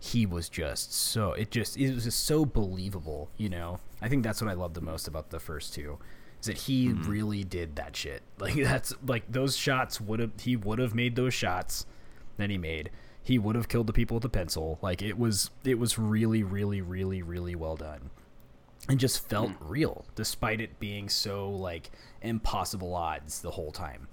[0.00, 3.30] he was just so it just it was just so believable.
[3.36, 5.98] You know, I think that's what I love the most about the first two.
[6.40, 8.22] Is that he really did that shit?
[8.38, 11.86] Like that's like those shots would have he would have made those shots
[12.38, 12.90] that he made.
[13.22, 14.78] He would have killed the people with the pencil.
[14.80, 18.10] Like it was it was really really really really well done.
[18.88, 19.56] And just felt mm.
[19.60, 21.90] real despite it being so like
[22.22, 24.08] impossible odds the whole time.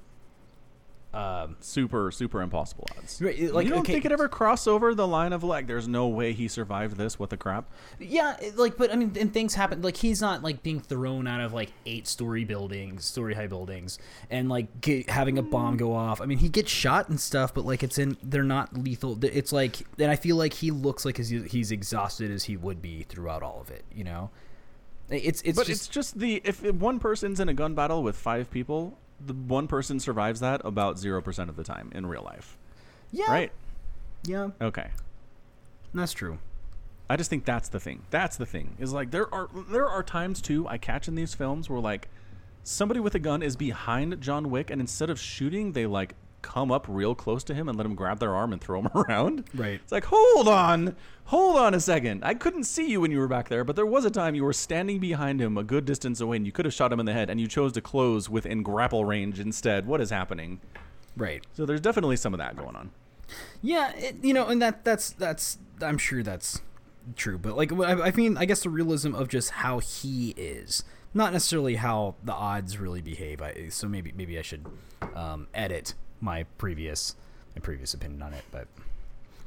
[1.16, 3.22] Um Super, super impossible odds.
[3.22, 5.88] Right, like, you don't okay- think it ever crossed over the line of like, there's
[5.88, 7.18] no way he survived this?
[7.18, 7.72] What the crap?
[8.00, 9.82] Yeah, like, but I mean, and things happen.
[9.82, 13.98] Like, he's not like being thrown out of like eight story buildings, story high buildings,
[14.30, 16.20] and like get, having a bomb go off.
[16.20, 18.18] I mean, he gets shot and stuff, but like, it's in.
[18.22, 19.18] They're not lethal.
[19.24, 22.82] It's like, and I feel like he looks like he's, he's exhausted as he would
[22.82, 23.86] be throughout all of it.
[23.94, 24.32] You know,
[25.10, 28.04] it's it's but just it's just the if if one person's in a gun battle
[28.04, 32.06] with five people, the one person survives that about zero percent of the time in
[32.06, 32.58] real life,
[33.12, 33.52] yeah, right?
[34.24, 34.90] Yeah, Okay.
[35.94, 36.40] that's true.
[37.10, 38.02] I just think that's the thing.
[38.10, 38.76] That's the thing.
[38.80, 42.10] Is like there are there are times too I catch in these films where like
[42.64, 46.72] somebody with a gun is behind John Wick and instead of shooting they like come
[46.72, 49.44] up real close to him and let him grab their arm and throw him around.
[49.56, 49.82] Right.
[49.82, 50.96] It's like, "Hold on.
[51.26, 52.24] Hold on a second.
[52.24, 54.44] I couldn't see you when you were back there, but there was a time you
[54.44, 57.08] were standing behind him a good distance away and you could have shot him in
[57.08, 59.88] the head and you chose to close within grapple range instead.
[59.88, 60.62] What is happening?"
[61.18, 61.44] Right.
[61.54, 62.92] So there's definitely some of that going on.
[63.64, 66.62] Yeah, it, you know, and that that's that's I'm sure that's
[67.16, 70.84] true, but like I, I mean, I guess the realism of just how he is,
[71.12, 73.42] not necessarily how the odds really behave.
[73.42, 74.68] I, so maybe maybe I should
[75.16, 75.96] um, edit
[76.26, 77.16] my previous
[77.56, 78.68] my previous opinion on it, but.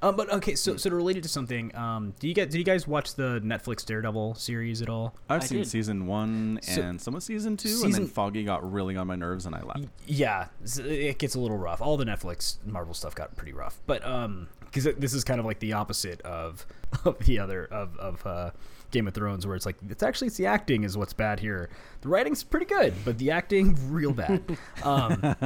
[0.01, 2.59] Um, but okay, so so to relate it to something, um, do you get did
[2.59, 5.12] you guys watch the Netflix Daredevil series at all?
[5.29, 5.66] I've I seen did.
[5.66, 9.09] season 1 So- and some of season 2 and Season- then Foggy got really on
[9.09, 9.87] my nerves and I left.
[10.07, 10.47] Yeah,
[10.79, 11.83] it gets a little rough.
[11.83, 15.47] All the Netflix Marvel stuff got pretty rough, but um, because this is kind of
[15.47, 16.64] like the opposite of
[17.05, 18.51] of the other of of uh,
[18.91, 21.68] Game of Thrones, where it's like it's actually it's the acting is what's bad here.
[22.01, 24.43] The writing's pretty good, but the acting real bad.
[24.82, 25.36] um,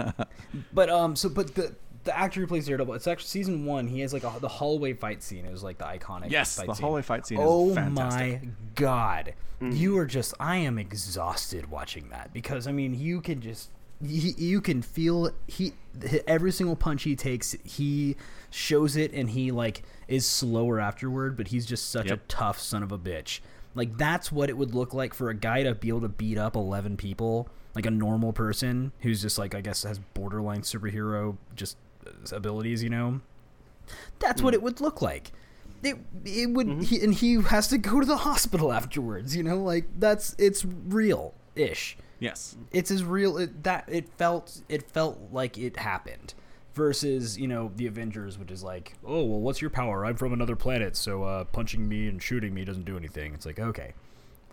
[0.72, 1.74] but um, so but the
[2.05, 3.86] the actor who plays Daredevil, it's actually season one.
[3.86, 5.45] He has like a, the hallway fight scene.
[5.45, 6.30] It was like the iconic.
[6.30, 6.82] Yes, fight the scene.
[6.84, 8.40] hallway fight scene is Oh my
[8.74, 10.34] god, you are just.
[10.40, 13.70] I am exhausted watching that because I mean, you can just.
[14.05, 15.74] You, you can feel he
[16.26, 18.16] every single punch he takes he
[18.53, 22.82] shows it and he like is slower afterward but he's just such a tough son
[22.82, 23.40] of a bitch.
[23.74, 26.38] Like that's what it would look like for a guy to be able to beat
[26.38, 31.38] up 11 people like a normal person who's just like i guess has borderline superhero
[31.57, 31.78] just
[32.32, 33.20] abilities you know?
[34.18, 34.57] That's what mm.
[34.57, 35.32] it would look like.
[35.82, 36.80] It it would mm-hmm.
[36.82, 39.59] he, and he has to go to the hospital afterwards you know?
[39.59, 42.57] Like that's it's real ish Yes.
[42.70, 46.34] it's as real it, that it felt it felt like it happened
[46.75, 50.05] versus you know the Avengers, which is like, oh well, what's your power?
[50.05, 53.35] I'm from another planet, so uh, punching me and shooting me doesn't do anything.
[53.35, 53.93] It's like okay,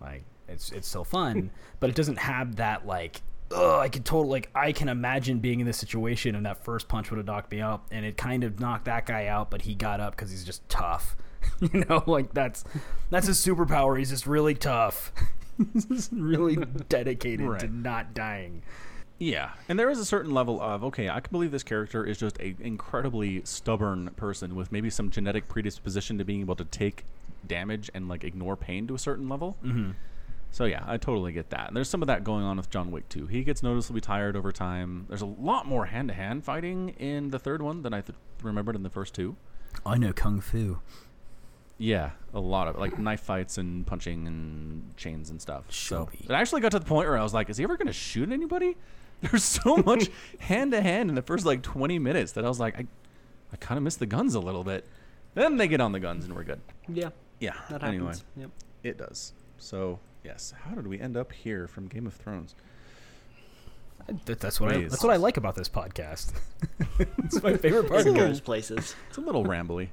[0.00, 1.50] like it's it's still fun,
[1.80, 3.22] but it doesn't have that like.
[3.52, 6.86] Oh, I could totally like I can imagine being in this situation and that first
[6.86, 9.62] punch would have knocked me out and it kind of knocked that guy out, but
[9.62, 11.16] he got up because he's just tough.
[11.60, 12.62] you know, like that's
[13.10, 13.98] that's his superpower.
[13.98, 15.12] He's just really tough.
[15.72, 16.56] he's just really
[16.88, 18.62] dedicated to not dying.
[19.20, 22.16] Yeah, and there is a certain level of okay, I can believe this character is
[22.16, 27.04] just a incredibly stubborn person with maybe some genetic predisposition to being able to take
[27.46, 29.58] damage and like ignore pain to a certain level.
[29.62, 29.90] Mm-hmm.
[30.50, 31.68] So yeah, I totally get that.
[31.68, 33.26] And there's some of that going on with John Wick too.
[33.26, 35.04] He gets noticeably tired over time.
[35.08, 38.82] There's a lot more hand-to-hand fighting in the third one than I th- remembered in
[38.82, 39.36] the first two.
[39.84, 40.80] I know kung fu.
[41.76, 45.64] Yeah, a lot of like knife fights and punching and chains and stuff.
[45.70, 47.76] Show so it actually got to the point where I was like, is he ever
[47.76, 48.76] going to shoot anybody?
[49.30, 50.08] There's so much
[50.38, 52.86] hand to hand in the first like 20 minutes that I was like, I,
[53.52, 54.86] I kind of missed the guns a little bit.
[55.34, 56.60] Then they get on the guns and we're good.
[56.88, 57.54] Yeah, Yeah.
[57.70, 58.24] that anyway, happens.
[58.36, 58.50] Yep.
[58.82, 59.32] it does.
[59.58, 62.54] So yes, how did we end up here from Game of Thrones?
[64.24, 66.32] That, that's what I, that's what I like about this podcast.
[67.18, 68.00] it's my favorite part.
[68.00, 68.18] It of it.
[68.18, 68.96] goes places.
[69.08, 69.90] It's a little rambly.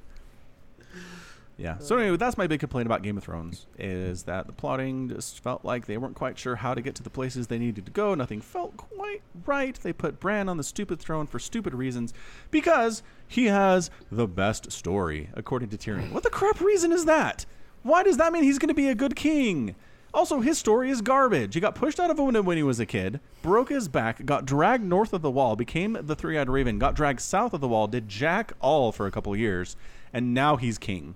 [1.58, 1.78] Yeah.
[1.78, 5.42] So anyway, that's my big complaint about Game of Thrones is that the plotting just
[5.42, 7.90] felt like they weren't quite sure how to get to the places they needed to
[7.90, 8.14] go.
[8.14, 9.74] Nothing felt quite right.
[9.74, 12.14] They put Bran on the stupid throne for stupid reasons
[12.52, 16.12] because he has the best story, according to Tyrion.
[16.12, 17.44] What the crap reason is that?
[17.82, 19.74] Why does that mean he's going to be a good king?
[20.14, 21.54] Also, his story is garbage.
[21.54, 24.24] He got pushed out of a window when he was a kid, broke his back,
[24.24, 27.60] got dragged north of the wall, became the three eyed raven, got dragged south of
[27.60, 29.76] the wall, did jack all for a couple years,
[30.12, 31.14] and now he's king.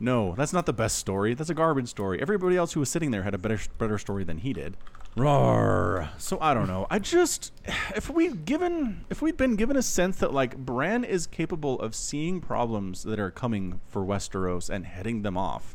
[0.00, 1.34] No, that's not the best story.
[1.34, 2.20] That's a garbage story.
[2.22, 4.76] Everybody else who was sitting there had a better better story than he did.
[5.16, 6.10] Roar.
[6.18, 6.86] So I don't know.
[6.88, 7.52] I just
[7.96, 11.94] if we'd given if we'd been given a sense that like Bran is capable of
[11.94, 15.74] seeing problems that are coming for Westeros and heading them off.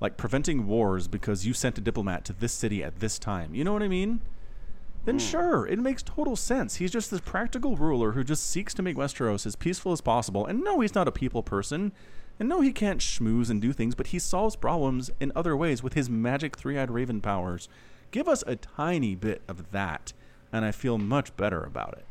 [0.00, 3.54] Like preventing wars because you sent a diplomat to this city at this time.
[3.54, 4.22] You know what I mean?
[5.04, 5.26] Then hmm.
[5.26, 6.76] sure, it makes total sense.
[6.76, 10.46] He's just this practical ruler who just seeks to make Westeros as peaceful as possible.
[10.46, 11.92] And no, he's not a people person.
[12.38, 15.82] And no, he can't schmooze and do things, but he solves problems in other ways
[15.82, 17.68] with his magic three eyed raven powers.
[18.10, 20.12] Give us a tiny bit of that,
[20.52, 22.04] and I feel much better about it.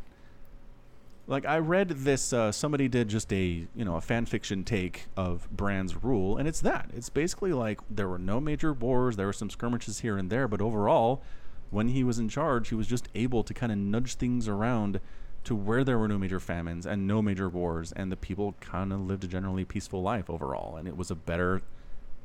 [1.27, 5.05] Like I read this, uh, somebody did just a you know a fan fiction take
[5.15, 6.89] of Bran's rule, and it's that.
[6.95, 10.47] It's basically like there were no major wars, there were some skirmishes here and there,
[10.47, 11.21] but overall,
[11.69, 14.99] when he was in charge, he was just able to kind of nudge things around
[15.43, 18.93] to where there were no major famines and no major wars, and the people kind
[18.93, 21.61] of lived a generally peaceful life overall, and it was a better,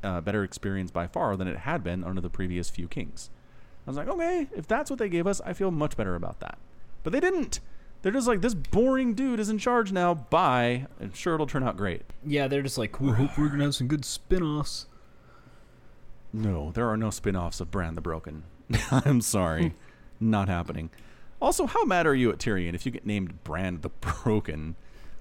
[0.03, 3.29] uh, better experience by far than it had been under the previous few kings.
[3.85, 6.39] I was like, okay, if that's what they gave us, I feel much better about
[6.41, 6.57] that.
[7.03, 7.59] But they didn't.
[8.01, 10.13] They're just like this boring dude is in charge now.
[10.13, 10.87] Bye.
[11.01, 12.03] I'm sure it'll turn out great.
[12.25, 14.85] Yeah, they're just like, we hope we're gonna have some good spin-offs.
[16.31, 18.43] No, there are no spin-offs of Bran the Broken.
[18.91, 19.73] I'm sorry.
[20.19, 20.89] Not happening.
[21.39, 24.75] Also, how mad are you at Tyrion if you get named Bran the Broken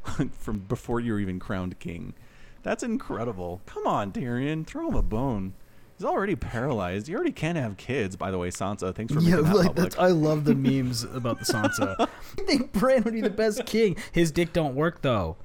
[0.32, 2.14] from before you're even crowned king?
[2.62, 3.60] That's incredible.
[3.66, 5.52] Come on, Tyrion, throw him a bone.
[5.98, 7.06] He's already paralyzed.
[7.06, 8.16] He already can't have kids.
[8.16, 9.92] By the way, Sansa, thanks for Yeah, making that like public.
[9.92, 11.96] that's, I love the memes about the Sansa.
[12.38, 13.96] I think Bran would be the best king.
[14.12, 15.36] His dick don't work though.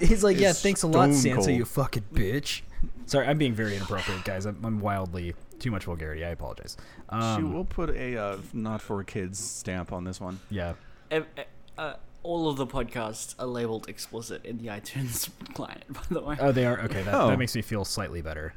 [0.00, 1.48] He's like, yeah, thanks a lot, Sansa, cold.
[1.48, 2.62] you fucking bitch.
[3.06, 4.44] Sorry, I'm being very inappropriate, guys.
[4.44, 6.24] I'm, I'm wildly too much vulgarity.
[6.24, 6.76] I apologize.
[7.08, 10.40] Um, we'll put a uh, not for kids stamp on this one.
[10.50, 10.74] yeah,
[11.10, 11.42] Ev- e-
[11.76, 16.36] uh, all of the podcasts are labeled explicit in the iTunes client, by the way.
[16.40, 17.02] oh, they are okay.
[17.02, 17.28] That, Oh.
[17.28, 18.54] that makes me feel slightly better.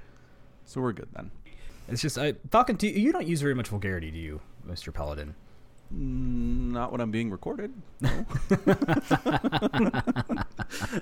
[0.66, 1.32] So we're good then.
[1.88, 2.76] It's just I, Falcon.
[2.78, 5.36] Do, you don't use very much vulgarity, do you, Mister Paladin?
[5.94, 7.74] Mm, Not when I'm being recorded.
[8.00, 8.26] No.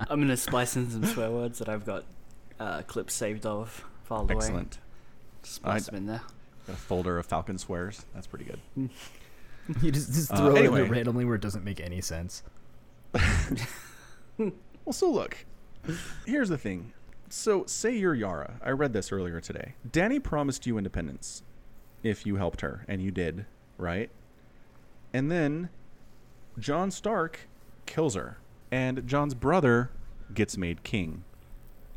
[0.09, 2.05] I'm gonna splice in some swear words that I've got
[2.59, 4.37] uh, clips saved of, filed away.
[4.45, 4.73] Excellent.
[4.73, 4.88] Splice
[5.63, 6.21] I- them in there.
[6.67, 8.05] Got a folder of Falcon swears.
[8.13, 8.59] That's pretty good.
[9.83, 10.81] You just, just Uh, throw it in anyway.
[10.81, 12.41] there randomly where it doesn't make any sense.
[14.37, 15.45] Well, so look.
[16.25, 16.93] Here's the thing.
[17.29, 18.53] So, say you're Yara.
[18.63, 19.75] I read this earlier today.
[19.91, 21.43] Danny promised you independence
[22.01, 23.45] if you helped her, and you did,
[23.77, 24.09] right?
[25.13, 25.69] And then
[26.57, 27.41] Jon Stark
[27.85, 28.37] kills her,
[28.71, 29.91] and Jon's brother
[30.33, 31.23] gets made king.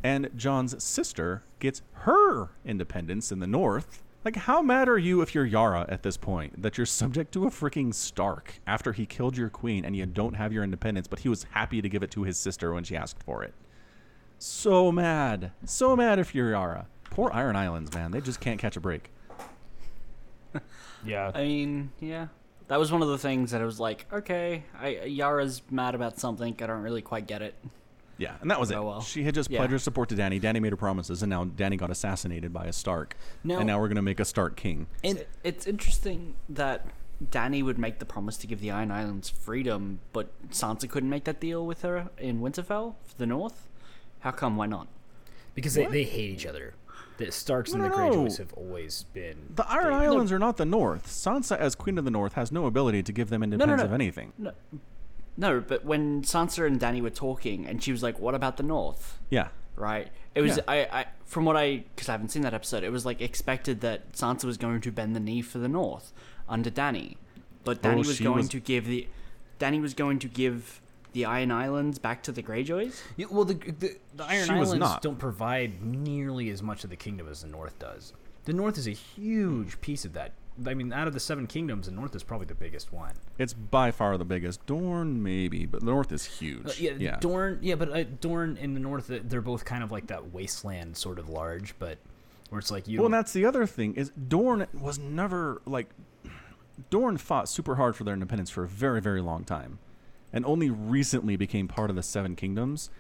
[0.02, 4.02] And Jon's sister gets her independence in the north.
[4.24, 7.46] Like, how mad are you if you're Yara at this point that you're subject to
[7.46, 11.20] a freaking Stark after he killed your queen and you don't have your independence, but
[11.20, 13.52] he was happy to give it to his sister when she asked for it?
[14.38, 15.52] So mad.
[15.64, 16.86] So mad if you're Yara.
[17.10, 18.10] Poor Iron Islands, man.
[18.10, 19.10] They just can't catch a break.
[21.04, 22.28] Yeah, I mean, yeah.
[22.68, 26.18] that was one of the things that I was like, okay, I, Yara's mad about
[26.18, 26.56] something.
[26.60, 27.54] I don't really quite get it.
[28.18, 28.78] Yeah, and that was oh, it.
[28.78, 29.00] Oh, well.
[29.00, 29.58] She had just Yeah.
[29.58, 30.38] pledged her support to Danny.
[30.38, 33.16] Danny made her promises, and now Danny got assassinated by a Stark.
[33.42, 34.86] Now- and now we're gonna make a Stark king.
[35.02, 36.86] And It's interesting that
[37.30, 41.24] Danny would make the promise to give the Iron Islands freedom, but Sansa couldn't make
[41.24, 43.68] that deal with her in Winterfell for the North.
[44.20, 44.56] How come?
[44.56, 44.88] Why not?
[45.54, 46.74] because they, they hate each other.
[47.18, 48.10] The Starks and the no, no.
[48.24, 51.06] Greyjoys have always been The Iron they- Islands are not the North.
[51.08, 53.84] Sansa, as Queen of the North, has no ability to give them independence no.
[53.84, 54.32] of anything.
[54.38, 54.52] No,
[55.36, 58.62] no, but when Sansa and Danny were talking, and she was like, "What about the
[58.62, 60.08] North?" Yeah, Right?
[60.34, 60.62] It was Yeah.
[60.68, 62.84] I, I from what I because I haven't seen that episode.
[62.84, 66.12] It was like expected that Sansa was going to bend the knee for the North
[66.48, 67.16] under Danny,
[67.64, 69.06] but Danny Oh, was going was- to give the
[69.58, 70.80] Danny was going to give
[71.12, 73.00] the Iron Islands back to the Greyjoys.
[73.18, 75.02] Yeah, well, the, the, the Iron She Islands not.
[75.02, 78.14] don't provide nearly as much of the kingdom as the North does.
[78.46, 80.32] The North is a huge piece of that.
[80.66, 83.14] I mean, out of the seven kingdoms, the North is probably the biggest one.
[83.38, 84.64] it's by far the biggest.
[84.66, 86.66] Dorne, maybe, but the North is huge.
[86.66, 87.16] Uh, yeah, yeah.
[87.20, 87.58] Dorne.
[87.62, 90.96] Yeah, but uh, Dorne in the North, uh, they're both kind of like that wasteland,
[90.96, 91.98] sort of large, but
[92.50, 92.98] where it's like you.
[92.98, 95.88] Well, and that's the other thing is Dorne was never like
[96.90, 99.78] Dorne fought super hard for their independence for a very, very long time,
[100.32, 102.90] and only recently became part of the Seven Kingdoms.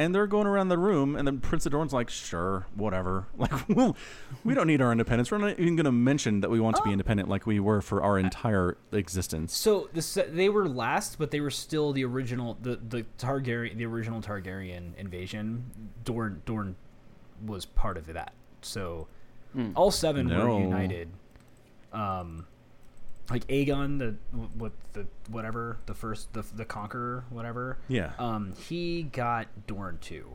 [0.00, 3.26] And they're going around the room, and then Prince of Dorne's like, "Sure, whatever.
[3.36, 3.96] Like, well,
[4.44, 5.32] we don't need our independence.
[5.32, 7.80] We're not even going to mention that we want to be independent, like we were
[7.80, 12.04] for our entire existence." So the se- they were last, but they were still the
[12.04, 15.64] original, the the Targaryen, the original Targaryen invasion.
[16.04, 16.76] Dorne, Dorne
[17.44, 18.32] was part of that.
[18.62, 19.08] So
[19.74, 20.46] all seven No.
[20.46, 21.08] were united.
[21.92, 22.46] Um,
[23.30, 24.14] like Aegon, the
[24.56, 27.78] what the whatever the first the the conqueror whatever.
[27.88, 28.12] Yeah.
[28.18, 30.34] Um, he got Dorne too.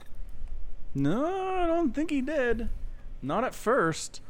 [0.95, 2.69] No, I don't think he did.
[3.21, 4.21] Not at first.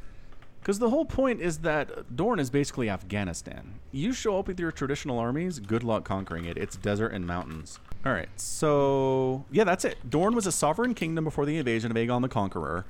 [0.61, 3.81] Because the whole point is that Dorne is basically Afghanistan.
[3.91, 6.57] You show up with your traditional armies, good luck conquering it.
[6.57, 7.79] It's desert and mountains.
[8.05, 10.09] All right, so yeah, that's it.
[10.09, 12.85] Dorne was a sovereign kingdom before the invasion of Aegon the Conqueror,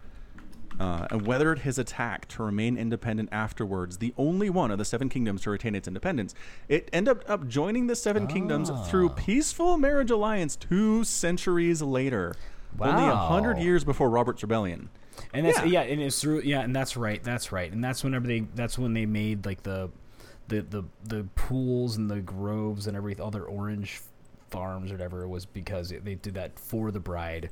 [0.83, 3.99] uh, and weathered his attack to remain independent afterwards.
[3.99, 6.35] The only one of the seven kingdoms to retain its independence.
[6.67, 12.35] It ended up joining the seven kingdoms through peaceful marriage alliance two centuries later,
[12.77, 12.89] Wow.
[12.97, 14.89] only a hundred years before Robert's rebellion.
[15.33, 15.65] And that's Yeah.
[15.65, 15.81] yeah.
[15.83, 18.93] and it's through yeah, and that's right, that's right, and that's whenever they that's when
[18.93, 19.89] they made like the
[20.47, 24.01] the the the pools and the groves and everything, all their orange
[24.49, 27.51] farms or whatever it was because it, they did that for the bride,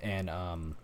[0.00, 0.74] and um,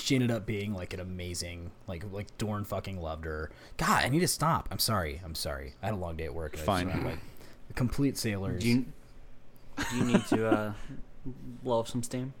[0.00, 3.50] she ended up being like an amazing like like Dorne fucking loved her.
[3.76, 4.68] God, I need to stop.
[4.70, 5.20] I'm sorry.
[5.24, 5.74] I'm sorry.
[5.82, 6.54] I had a long day at work.
[6.54, 6.86] and I Fine.
[6.88, 7.18] just went, like,
[7.76, 8.62] complete sailors.
[8.62, 8.84] Do you,
[9.90, 10.72] do you need to uh,
[11.62, 12.34] blow off some steam?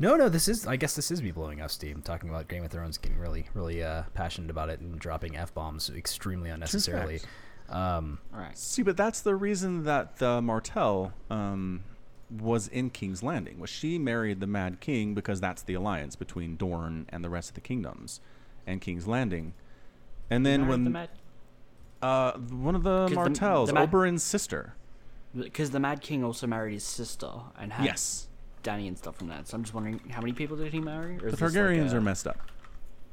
[0.00, 0.66] No, no, this is.
[0.66, 3.46] I guess this is me blowing off steam, talking about Game of Thrones, getting really,
[3.52, 7.20] really uh, passionate about it, and dropping f bombs extremely unnecessarily.
[7.68, 8.56] Um, All right.
[8.56, 11.82] See, but that's the reason that the Martell um,
[12.30, 13.58] was in King's Landing.
[13.58, 17.50] Was she married the Mad King because that's the alliance between Dorne and the rest
[17.50, 18.20] of the kingdoms,
[18.66, 19.54] and King's Landing.
[20.30, 21.08] And then when the Mad,
[22.02, 24.74] uh, one of the- Martells, the Mad- Oberyn's sister.
[25.34, 28.28] because the Mad King also married his sister and had Yes,
[28.62, 29.46] Danny and stuff from that.
[29.48, 31.16] So I'm just wondering, how many people did he marry?
[31.16, 32.38] Or the this like Targaryens a- are messed up.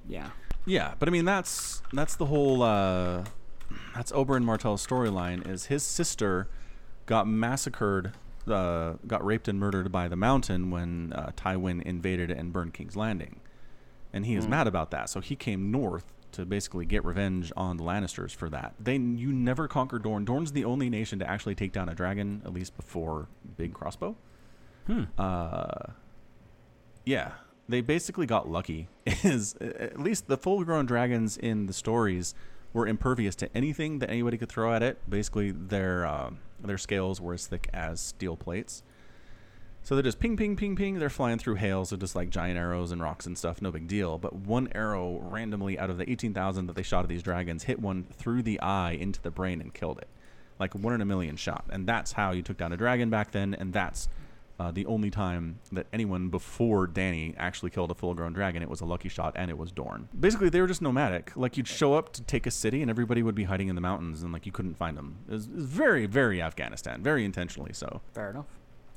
[0.08, 0.30] Yeah.
[0.66, 3.24] Yeah, but I mean that's that's the whole uh,
[3.94, 5.48] that's Oberyn Martell's storyline.
[5.48, 6.48] Is his sister
[7.06, 8.14] got massacred,
[8.48, 12.96] uh, got raped and murdered by the Mountain when uh, Tywin invaded and burned King's
[12.96, 13.40] Landing,
[14.14, 15.10] and he is mad about that.
[15.10, 18.74] So he came north to basically get revenge on the Lannisters for that.
[18.80, 20.26] They you never conquer Dorne.
[20.26, 23.28] Dorne's the only nation to actually take down a dragon, at least before
[23.58, 24.16] Big Crossbow.
[24.86, 25.04] hmm.
[25.18, 25.92] Uh,
[27.06, 27.32] yeah,
[27.70, 28.90] they basically got lucky.
[29.06, 32.36] Is at least the full-grown dragons in the stories
[32.76, 35.00] were impervious to anything that anybody could throw at it.
[35.10, 38.84] Basically, their um their scales were as thick as steel plates.
[39.82, 41.00] So they're just ping, ping, ping, ping.
[41.00, 43.62] They're flying through hails of just like giant arrows and rocks and stuff.
[43.62, 44.18] No big deal.
[44.18, 47.80] But one arrow randomly out of the 18,000 that they shot at these dragons hit
[47.80, 50.08] one through the eye into the brain and killed it.
[50.60, 51.66] Like one in a million shot.
[51.70, 53.54] And that's how you took down a dragon back then.
[53.54, 54.10] And that's
[54.60, 58.82] uh, the only time that anyone before Danny actually killed a full-grown dragon, it was
[58.82, 60.08] a lucky shot, and it was Dorne.
[60.18, 61.36] Basically, they were just nomadic.
[61.36, 63.82] Like you'd show up to take a city, and everybody would be hiding in the
[63.82, 65.18] mountains, and like you couldn't find them.
[65.28, 68.02] It was, it was very, very Afghanistan, very intentionally so.
[68.14, 68.46] Fair enough.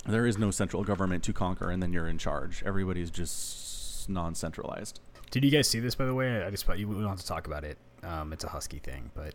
[0.06, 2.62] There is no central government to conquer, and then you're in charge.
[2.64, 5.00] Everybody's just non-centralized.
[5.30, 6.42] Did you guys see this, by the way?
[6.42, 7.76] I just we don't have to talk about it.
[8.02, 9.34] Um, it's a Husky thing, but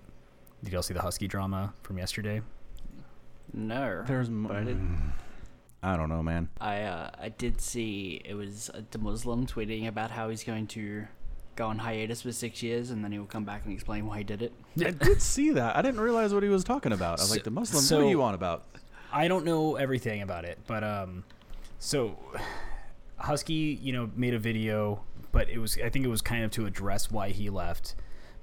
[0.63, 2.41] did y'all see the Husky drama from yesterday?
[3.53, 4.03] No.
[4.07, 4.65] There's, m- but
[5.83, 6.49] I don't know, man.
[6.61, 10.67] I uh, I did see it was uh, the Muslim tweeting about how he's going
[10.67, 11.05] to
[11.55, 14.23] go on hiatus for six years, and then he'll come back and explain why he
[14.23, 14.53] did it.
[14.83, 15.75] I did see that.
[15.75, 17.19] I didn't realize what he was talking about.
[17.19, 17.77] I was So- like, the Muslim.
[17.77, 18.63] what so- are you on about?
[19.11, 21.23] I don't know everything about it, but um,
[21.77, 22.17] so
[23.17, 26.51] Husky, you know, made a video, but it was I think it was kind of
[26.51, 27.95] to address why he left.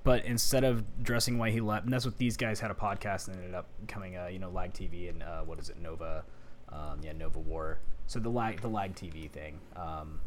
[0.02, 3.28] But instead of addressing why he left, and that's what these guys had a podcast
[3.28, 6.24] and ended up coming, uh, you know, Lag TV and uh, what is it, Nova,
[6.72, 7.78] um, yeah, Nova War.
[8.06, 9.60] So the lag, the Lag TV thing.
[9.76, 10.20] Um,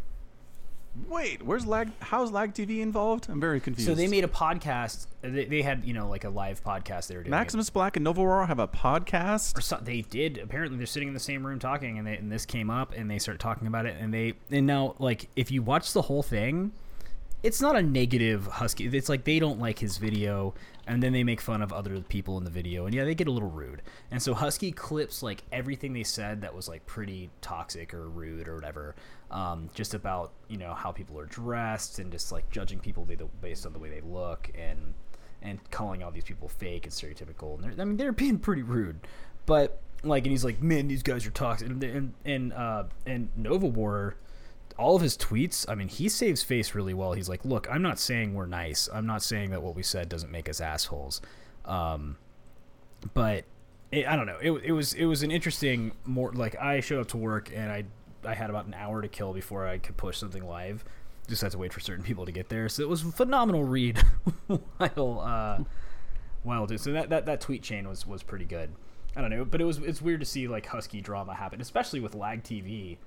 [1.10, 1.92] Wait, where's lag?
[2.02, 3.28] How's lag TV involved?
[3.28, 3.90] I'm very confused.
[3.90, 5.08] so they made a podcast.
[5.22, 7.32] They, they had, you know, like a live podcast they were doing.
[7.32, 9.58] Maximus Black and Nova War have a podcast.
[9.58, 12.32] or so, they did apparently they're sitting in the same room talking and, they, and
[12.32, 15.50] this came up and they start talking about it and they and now like if
[15.50, 16.72] you watch the whole thing
[17.44, 20.54] it's not a negative husky it's like they don't like his video
[20.88, 23.28] and then they make fun of other people in the video and yeah they get
[23.28, 23.82] a little rude
[24.12, 28.48] and so husky clips like everything they said that was like pretty toxic or rude
[28.48, 28.96] or whatever
[29.30, 33.08] um, just about you know how people are dressed and just like judging people
[33.42, 34.94] based on the way they look and
[35.44, 37.62] and calling all these people fake and stereotypical.
[37.62, 39.00] And I mean, they're being pretty rude,
[39.46, 41.70] but like, and he's like, man, these guys are toxic.
[41.70, 44.16] And and and, uh, and Nova War,
[44.78, 45.66] all of his tweets.
[45.68, 47.14] I mean, he saves face really well.
[47.14, 48.90] He's like, look, I'm not saying we're nice.
[48.92, 51.22] I'm not saying that what we said doesn't make us assholes.
[51.66, 52.18] Um,
[53.14, 53.46] but
[53.92, 54.38] it, I don't know.
[54.42, 57.72] It, it was it was an interesting more like I showed up to work and
[57.72, 57.86] I
[58.26, 60.84] I had about an hour to kill before I could push something live.
[61.28, 62.68] Just had to wait for certain people to get there.
[62.70, 63.98] So it was a phenomenal read
[64.78, 65.64] while uh
[66.44, 68.72] while so that, that that tweet chain was was pretty good.
[69.16, 72.00] I don't know, but it was it's weird to see like husky drama happen, especially
[72.00, 72.98] with LAGTV.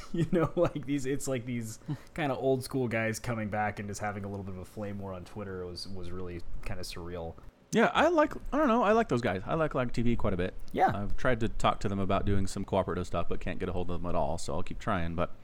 [0.12, 1.78] you know, like these it's like these
[2.14, 4.64] kind of old school guys coming back and just having a little bit of a
[4.64, 7.34] flame war on Twitter was was really kind of surreal.
[7.72, 8.32] Yeah, I like.
[8.52, 8.82] I don't know.
[8.82, 9.42] I like those guys.
[9.46, 10.54] I like LAGTV quite a bit.
[10.72, 10.92] Yeah.
[10.94, 13.72] I've tried to talk to them about doing some cooperative stuff, but can't get a
[13.72, 14.38] hold of them at all.
[14.38, 15.14] So I'll keep trying.
[15.14, 15.34] But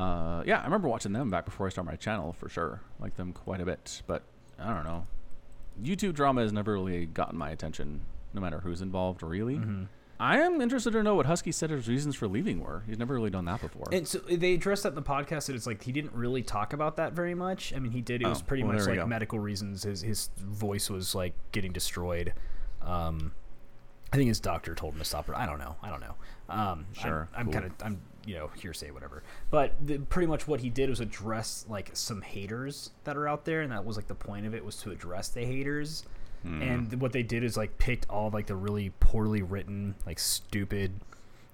[0.00, 2.82] uh, yeah, I remember watching them back before I started my channel for sure.
[3.00, 4.02] Like them quite a bit.
[4.06, 4.24] But
[4.58, 5.06] I don't know.
[5.82, 8.00] YouTube drama has never really gotten my attention,
[8.34, 9.22] no matter who's involved.
[9.22, 9.56] Really.
[9.56, 9.84] Mm-hmm.
[10.20, 12.82] I am interested to know what Husky said his reasons for leaving were.
[12.86, 13.86] He's never really done that before.
[13.92, 16.72] And so they addressed that in the podcast that it's like he didn't really talk
[16.72, 17.72] about that very much.
[17.72, 18.22] I mean, he did.
[18.22, 19.84] It was Oh, pretty well, much like medical reasons.
[19.84, 22.32] His his voice was like getting destroyed.
[22.82, 23.32] Um,
[24.12, 25.28] I think his doctor told him to stop.
[25.34, 25.76] I don't know.
[25.82, 26.14] I don't know.
[26.48, 27.52] Um, Sure, I'm, I'm cool.
[27.52, 29.22] kind of I'm you know hearsay whatever.
[29.50, 33.44] But the, pretty much what he did was address like some haters that are out
[33.44, 36.04] there, and that was like the point of it was to address the haters.
[36.42, 36.62] Hmm.
[36.62, 40.92] And what they did is like picked all like the really poorly written, like stupid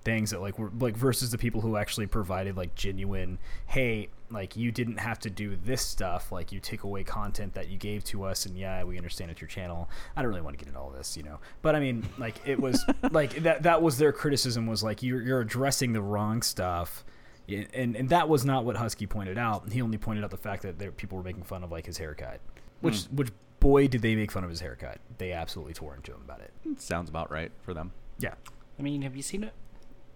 [0.04, 4.54] things that like were like versus the people who actually provided like genuine hey like
[4.54, 6.32] you didn't have to do this stuff.
[6.32, 9.40] Like you take away content that you gave to us and yeah we understand it's
[9.40, 9.88] your channel.
[10.16, 11.38] I don't really want to get into all this you know.
[11.62, 15.22] But i mean like it was like that that was their criticism was like you're,
[15.22, 17.04] you're addressing the wrong stuff.
[17.48, 19.70] And and that was not what husky pointed out.
[19.70, 21.98] He only pointed out the fact that there people were making fun of like his
[21.98, 22.40] haircut
[22.84, 23.30] which which
[23.64, 26.52] boy did they make fun of his haircut they absolutely tore into him about it
[26.78, 27.92] Sounds about right for them.
[28.18, 28.34] yeah
[28.78, 29.52] I mean, have you seen it?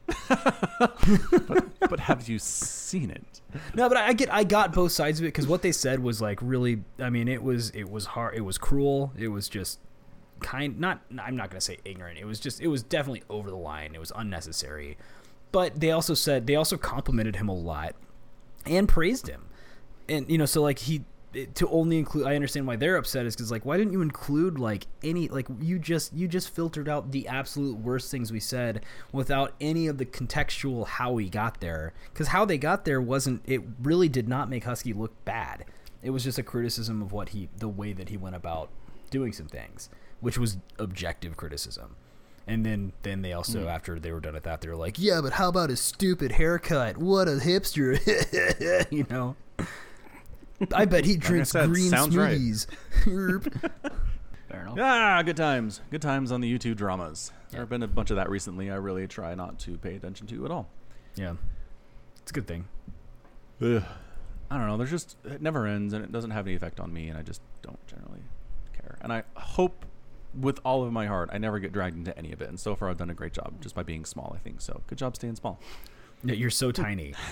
[1.89, 3.41] but have you seen it?
[3.75, 6.01] No, but I I get I got both sides of it because what they said
[6.01, 6.83] was like really.
[6.99, 8.35] I mean, it was it was hard.
[8.35, 9.13] It was cruel.
[9.17, 9.81] It was just
[10.41, 11.03] kind not.
[11.21, 12.19] I'm not gonna say ignorant.
[12.19, 13.95] It was just it was definitely over the line.
[13.95, 14.97] It was unnecessary.
[15.53, 17.95] But they also said they also complimented him a lot
[18.67, 19.47] and praised him,
[20.09, 21.05] and you know so like he
[21.35, 24.03] it- to only include i understand why they're upset is because like why didn't you
[24.03, 28.41] include like any like you just you just filtered out the absolute worst things we
[28.41, 31.93] said without any of the contextual how we got there.
[32.13, 35.65] Because how they got there wasn't it really did not make husky look bad.
[36.03, 38.71] It was just a criticism of what he the way that he went about
[39.11, 39.89] doing some things
[40.21, 41.95] which was objective criticism.
[42.47, 43.69] And then then they also hmm.
[43.69, 46.33] after they were done with that they were like yeah but how about his stupid
[46.33, 46.97] haircut?
[46.97, 47.99] What a hipster.
[48.91, 49.37] You know
[50.75, 52.39] I bet he drinks said, green sounds right.
[52.39, 52.67] smoothies.
[54.49, 54.79] Fair enough.
[54.81, 55.81] Ah, good times.
[55.91, 57.33] Good times on the YouTube dramas.
[57.51, 58.71] There have been a bunch of that recently.
[58.71, 60.69] I really try not to pay attention to at all.
[61.17, 61.35] yeah,
[62.23, 62.67] it's a good thing.
[63.63, 63.83] Ugh.
[64.51, 64.77] I don't know.
[64.79, 67.23] There's just it never ends, and it doesn't have any effect on me, and I
[67.23, 68.23] just don't generally
[68.73, 68.97] care.
[69.03, 69.85] And I hope,
[70.39, 72.49] with all of my heart, I never get dragged into any of it.
[72.49, 74.33] And so far, I've done a great job just by being small.
[74.35, 74.81] I think so.
[74.87, 75.61] Good job staying small.
[76.25, 77.15] Yeah, you're so tiny.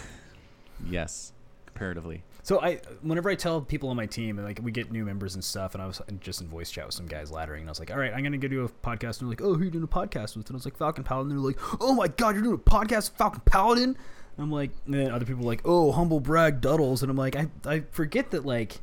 [0.91, 1.33] Yes,
[1.65, 2.23] comparatively.
[2.47, 5.43] So I, whenever I tell people on my team, like we get new members and
[5.43, 7.81] stuff, and I was just in voice chat with some guys laddering, and I was
[7.81, 9.65] like, "All right, I'm gonna go do a podcast." And they're like, "Oh, who are
[9.65, 11.93] you doing a podcast with?" And I was like, "Falcon Paladin." And they're like, "Oh
[11.93, 13.97] my god, you're doing a podcast with Falcon Paladin?" And
[14.39, 17.35] I'm like, and then other people are like, "Oh, humble brag, Duddles," and I'm like,
[17.35, 18.79] I I forget that like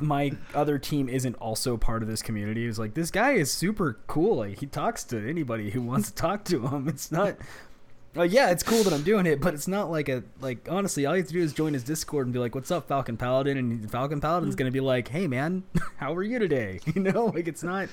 [0.00, 2.66] my other team isn't also part of this community.
[2.66, 4.36] It's like this guy is super cool.
[4.38, 6.88] Like he talks to anybody who wants to talk to him.
[6.88, 7.36] It's not
[8.16, 10.68] Uh, yeah, it's cool that I'm doing it, but it's not like a like.
[10.70, 12.88] Honestly, all you have to do is join his Discord and be like, "What's up,
[12.88, 14.58] Falcon Paladin?" And Falcon Paladin's Mm.
[14.58, 15.64] gonna be like, "Hey, man,
[15.98, 17.88] how are you today?" You know, like it's not.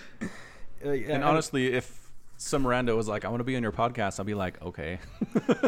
[0.86, 2.00] Uh, And honestly, if
[2.38, 5.00] some rando was like, "I want to be on your podcast," I'll be like, "Okay."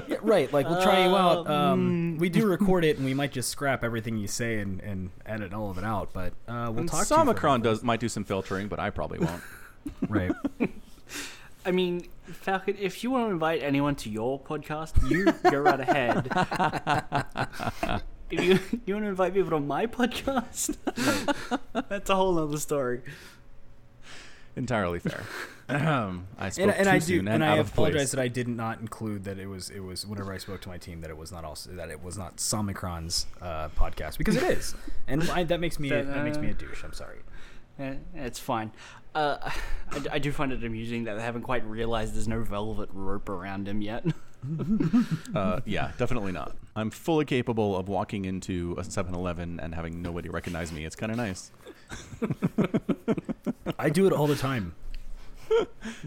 [0.07, 0.51] Yeah, right.
[0.53, 1.47] Like we'll try you out.
[1.47, 4.79] Uh, Um, we do record it, and we might just scrap everything you say and,
[4.81, 6.09] and edit all of it out.
[6.13, 7.07] But uh, we'll And talk.
[7.07, 9.41] to you for Somicron does might do some filtering, but I probably won't.
[10.09, 10.31] right.
[11.65, 15.79] I mean, Falcon, if you want to invite anyone to your podcast, you go right
[15.79, 16.27] ahead.
[18.31, 20.75] if you you want to invite people to my podcast,
[21.89, 23.01] that's a whole other story.
[24.55, 25.21] Entirely fair.
[25.67, 26.27] Ahem.
[26.37, 27.89] I spoke And, and too I do, soon and and, I out of place.
[27.89, 30.69] apologize that I did not include that it was it was whenever I spoke to
[30.69, 34.35] my team that it was not also that it was not Somicron's uh, podcast because
[34.37, 34.75] it is,
[35.07, 36.83] and I, that makes me that makes me a douche.
[36.83, 37.17] I'm sorry.
[37.79, 38.71] Eh, it's fine.
[39.13, 39.37] Uh,
[39.91, 43.29] I, I do find it amusing that they haven't quite realized there's no velvet rope
[43.29, 44.05] around him yet.
[45.33, 46.55] Uh, yeah, definitely not.
[46.75, 50.85] I'm fully capable of walking into a 7-Eleven and having nobody recognize me.
[50.85, 51.49] It's kind of nice.
[53.79, 54.75] I do it all the time.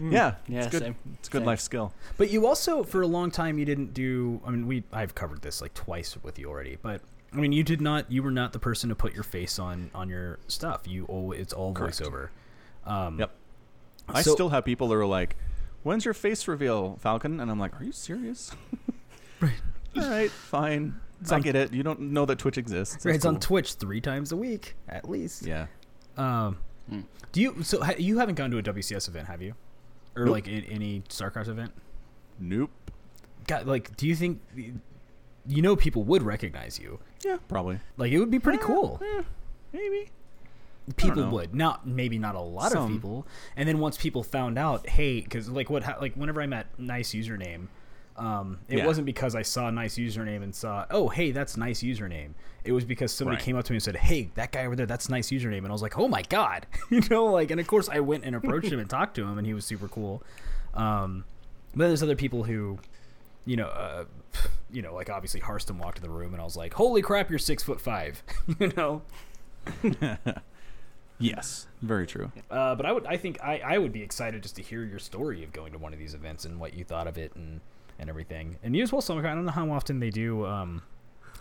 [0.01, 0.81] Yeah, Yeah, it's good.
[0.83, 1.45] same, It's a good same.
[1.47, 1.93] life skill.
[2.17, 4.39] But you also, for a long time, you didn't do.
[4.45, 6.77] I mean, we I've covered this like twice with you already.
[6.81, 7.01] But
[7.33, 8.11] I mean, you did not.
[8.11, 10.87] You were not the person to put your face on on your stuff.
[10.87, 11.99] You always it's all Correct.
[11.99, 12.29] voiceover.
[12.85, 13.31] Um, Yep.
[14.07, 15.35] I So- still have people that are like,
[15.83, 18.51] "When's your face reveal, Falcon?" And I'm like, "Are you serious?"
[19.41, 19.53] Right.
[19.95, 20.99] All right, fine.
[21.21, 21.71] It's I on- get it.
[21.71, 22.95] You don't know that Twitch exists.
[23.05, 23.39] Right, That's it's on.
[23.39, 25.45] Twitch three times a week at least.
[25.45, 25.67] Yeah.
[26.17, 26.57] Um,
[26.89, 27.01] Hmm.
[27.31, 27.63] do you?
[27.63, 29.53] So ha, you haven't gone to a WCS event, have you?
[30.17, 30.31] Or Nope.
[30.33, 31.71] like in, any StarCraft event?
[32.39, 32.71] Nope.
[33.47, 34.41] God, like, do you think?
[35.49, 36.99] You know, people would recognize you.
[37.25, 37.79] Yeah, probably.
[37.97, 39.01] Like, it would be pretty Eh, cool.
[39.03, 39.23] eh,
[39.73, 40.09] maybe.
[40.95, 42.83] people would not maybe not a lot Some.
[42.85, 46.47] of people and then once people found out hey because like what like whenever i
[46.47, 47.67] met nice username
[48.17, 48.87] um, it Yeah.
[48.87, 52.31] wasn't because i saw a nice username and saw oh hey that's nice username
[52.63, 53.43] it was because somebody Right.
[53.45, 55.67] came up to me and said hey that guy over there that's nice username and
[55.67, 58.35] i was like oh my god you know like and of course i went and
[58.35, 60.23] approached him and talked to him and he was super cool
[60.73, 61.23] um,
[61.75, 62.79] but there's other people who
[63.49, 64.05] you know, uh,
[64.71, 67.29] you know, like obviously Harstem walked in the room, and I was like, "Holy crap,
[67.29, 68.21] you're six foot five,
[68.59, 69.01] you know.
[71.21, 72.31] Yes, very true.
[72.49, 74.99] Uh, but I would, I think, I, I would be excited just to hear your
[74.99, 77.59] story of going to one of these events and what you thought of it and
[77.99, 78.57] and everything.
[78.63, 79.27] And you as well, Summer.
[79.27, 80.45] I don't know how often they do.
[80.45, 80.81] Um,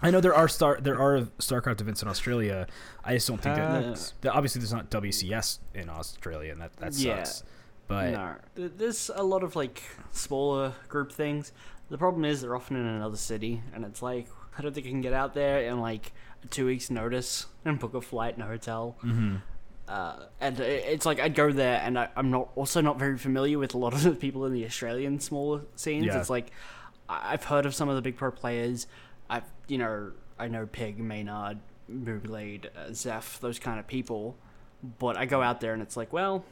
[0.02, 2.66] I know there are star there are StarCraft events in Australia.
[3.04, 6.76] I just don't think that, Uh, that obviously there's not WCS in Australia, and that
[6.78, 7.22] that Yeah.
[7.22, 7.44] sucks.
[7.86, 8.34] But no,
[8.68, 9.80] there's a lot of like
[10.10, 11.52] smaller group things.
[11.90, 14.28] The problem is they're often in another city, and it's like
[14.58, 16.12] I don't think I can get out there in like
[16.50, 18.96] two weeks' notice and book a flight and a hotel.
[19.02, 19.36] mm-hmm.
[19.88, 23.58] Uh, and it's like I'd go there, and I, I'm not also not very familiar
[23.58, 26.06] with a lot of the people in the Australian smaller scenes.
[26.06, 26.20] Yeah.
[26.20, 26.50] It's like
[27.08, 28.86] I've heard of some of the big pro players.
[29.30, 31.58] I've you know I know Pig, Maynard,
[31.90, 34.36] Mooblade, uh, Zeph, those kind of people.
[34.98, 36.44] But I go out there, and it's like, well,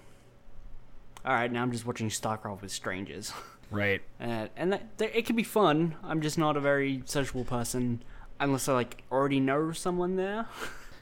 [1.25, 3.33] all right, now I'm just watching StarCraft with strangers,
[3.71, 5.95] right, and and that, that- it can be fun.
[6.05, 8.03] I'm just not a very sociable person
[8.41, 10.47] unless I like already know someone there.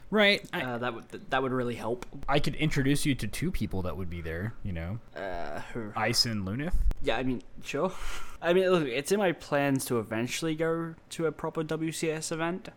[0.09, 0.47] right.
[0.53, 2.05] I, Uh, that would that would really help.
[2.29, 4.53] I could introduce you to two people that would be there.
[4.63, 5.91] You know, Uh, who?
[5.95, 6.75] Ice and Lunith.
[7.01, 7.91] Yeah, I mean, sure.
[8.41, 12.69] I mean, look, it's in my plans to eventually go to a proper WCS event.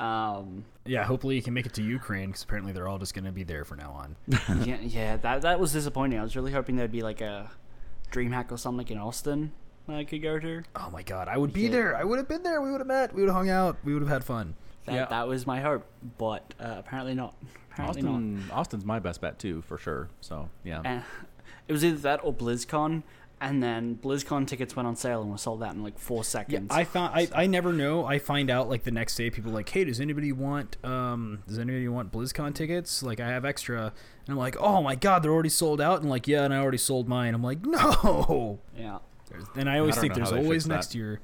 [0.00, 3.24] Um, Yeah, hopefully you can make it to Ukraine because apparently they're all just going
[3.24, 4.16] to be there from now on.
[4.66, 6.18] yeah, yeah, that that was disappointing.
[6.18, 7.50] I was really hoping there'd be like a
[8.12, 9.52] DreamHack or something in Austin
[9.88, 10.62] that I could go to.
[10.76, 11.70] Oh my god, I would be Yeah.
[11.70, 11.96] there.
[11.96, 12.60] I would have been there.
[12.62, 13.12] We would have met.
[13.14, 13.76] We would have hung out.
[13.84, 14.54] We would have had fun.
[14.86, 15.04] That Yeah.
[15.06, 15.84] that was my hope,
[16.18, 17.34] but uh, apparently not.
[17.72, 18.10] Apparently not.
[18.12, 20.08] Austin, Austin's my best bet too, for sure.
[20.20, 20.82] So yeah.
[20.84, 21.02] And
[21.68, 23.02] it was either that or BlizzCon,
[23.42, 26.22] and then BlizzCon tickets went on sale and were sold out in like four Yeah,
[26.22, 26.68] seconds.
[26.70, 28.06] I found I, I never know.
[28.06, 29.28] I find out like the next day.
[29.30, 33.02] People are like, hey, does anybody want um does anybody want BlizzCon tickets?
[33.02, 36.00] Like I have extra, and I'm like, oh my god, they're already sold out.
[36.00, 37.34] And like, yeah, and I already sold mine.
[37.34, 38.60] I'm like, no.
[38.78, 38.98] yeah.
[39.28, 40.94] There's- And I always I think there's always next that.
[40.98, 41.20] year.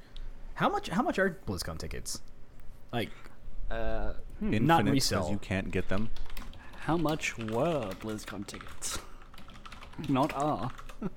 [0.55, 0.89] How much?
[0.89, 2.21] How much are BlizzCon tickets?
[2.91, 3.09] Like
[3.71, 5.31] Uh, hmm, Infinite not says resell.
[5.31, 6.09] You can't get them.
[6.81, 8.99] how much were BlizzCon tickets?
[10.09, 10.71] Not are.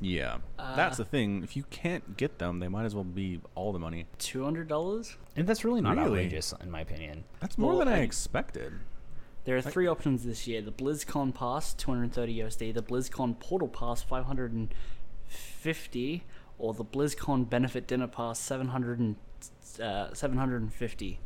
[0.00, 1.42] Yeah, Uh, that's the thing.
[1.42, 4.06] If you can't get them, they might as well be all the money.
[4.18, 5.16] Two hundred dollars.
[5.36, 6.08] and that's really not Really?
[6.08, 7.24] outrageous in my opinion.
[7.40, 8.72] That's more Well, than I, I- expected.
[9.44, 13.38] There are three options this year: the BlizzCon Pass, two hundred thirty USD; the BlizzCon
[13.40, 14.72] Portal Pass, five hundred and
[15.26, 16.24] fifty;
[16.58, 19.16] or the BlizzCon Benefit Dinner Pass, seven hundred and
[19.80, 21.18] uh, seven hundred and fifty.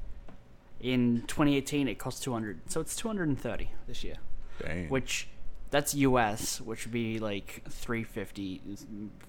[0.78, 4.16] In 2018, it cost 200, so it's 230 this year,
[4.62, 4.90] Dang.
[4.90, 5.26] which
[5.70, 8.62] That's US, which would be like 350,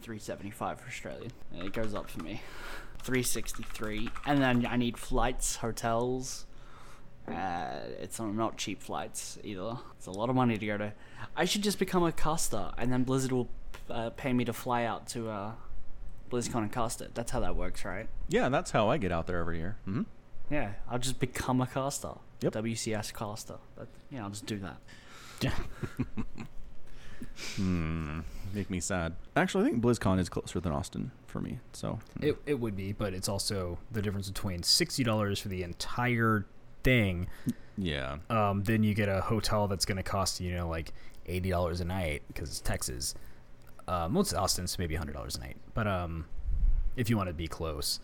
[0.01, 1.31] 375 for Australian.
[1.53, 2.41] And it goes up for me.
[3.03, 4.09] 363.
[4.25, 6.45] And then I need flights, hotels.
[7.27, 9.77] Uh, it's not cheap flights either.
[9.97, 10.93] It's a lot of money to go to.
[11.35, 13.49] I should just become a caster, and then Blizzard will
[13.89, 15.51] uh, pay me to fly out to uh,
[16.31, 17.13] BlizzCon and cast it.
[17.15, 18.07] That's how that works, right?
[18.29, 19.75] Yeah, that's how I get out there every year.
[19.85, 20.03] hmm
[20.49, 22.11] Yeah, I'll just become a caster.
[22.41, 22.53] Yep.
[22.53, 23.55] WCS caster.
[23.77, 24.77] That, yeah, I'll just do that.
[27.55, 28.21] Hmm.
[28.53, 29.15] Make me sad.
[29.35, 31.59] Actually, I think BlizzCon is closer than Austin for me.
[31.73, 35.63] So It, it would be, but it's also the difference between sixty dollars for the
[35.63, 36.45] entire
[36.83, 37.27] thing.
[37.77, 40.93] yeah, Um, then you get a hotel that's going to cost you, know, like
[41.27, 43.13] eighty dollars a night because it's Texas.
[43.87, 46.25] Uh, most Austin's maybe hundred dollars a night, but um,
[46.95, 47.99] if you want to be close.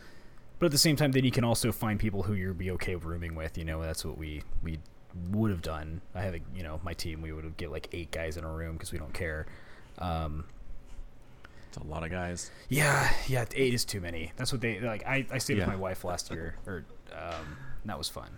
[0.59, 2.95] But at the same time, then you can also find people who you'd be okay
[2.95, 3.57] rooming with.
[3.57, 4.79] You know, that's what we we
[5.31, 6.01] would have done.
[6.15, 7.21] I have a, you know my team.
[7.21, 9.45] We would get like eight guys in a room because we don't care.
[9.99, 10.45] Um,
[11.67, 12.51] it's a lot of guys.
[12.69, 14.31] yeah, yeah, eight is too many.
[14.37, 15.05] That's what they like.
[15.07, 15.65] I, I stayed Yeah.
[15.65, 18.29] with my wife last year, or um, that was fun.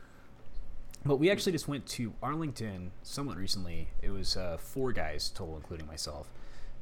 [1.06, 3.90] But we actually just went to Arlington somewhat recently.
[4.02, 6.30] It was uh, four guys total, including myself,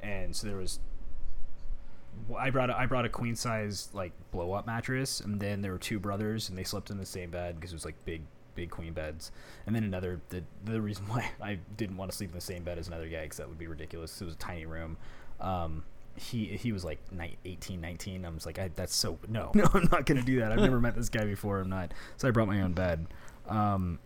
[0.01, 0.79] and so there was.
[2.37, 5.71] I brought a, I brought a queen size like blow up mattress, and then there
[5.71, 8.21] were two brothers, and they slept in the same bed because it was like big
[8.55, 9.31] big queen beds.
[9.65, 12.63] And then another the the reason why I didn't want to sleep in the same
[12.63, 14.21] bed as another guy because that would be ridiculous.
[14.21, 14.97] It was a tiny room.
[15.39, 15.83] Um,
[16.15, 19.65] he he was like ni- 18 19 i was like I, that's so no no
[19.73, 20.51] i'm not gonna do that.
[20.51, 21.59] I've never met this guy before.
[21.59, 21.93] I'm not.
[22.17, 23.07] So i brought my own bed.
[23.47, 23.99] Um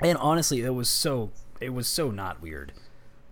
[0.00, 1.30] and honestly it was so
[1.60, 2.72] it was so not weird.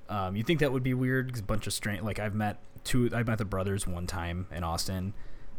[0.09, 2.59] Um you think that would be weird 'cause a bunch of strange like i've met
[2.85, 5.15] two i met the brothers one time in austin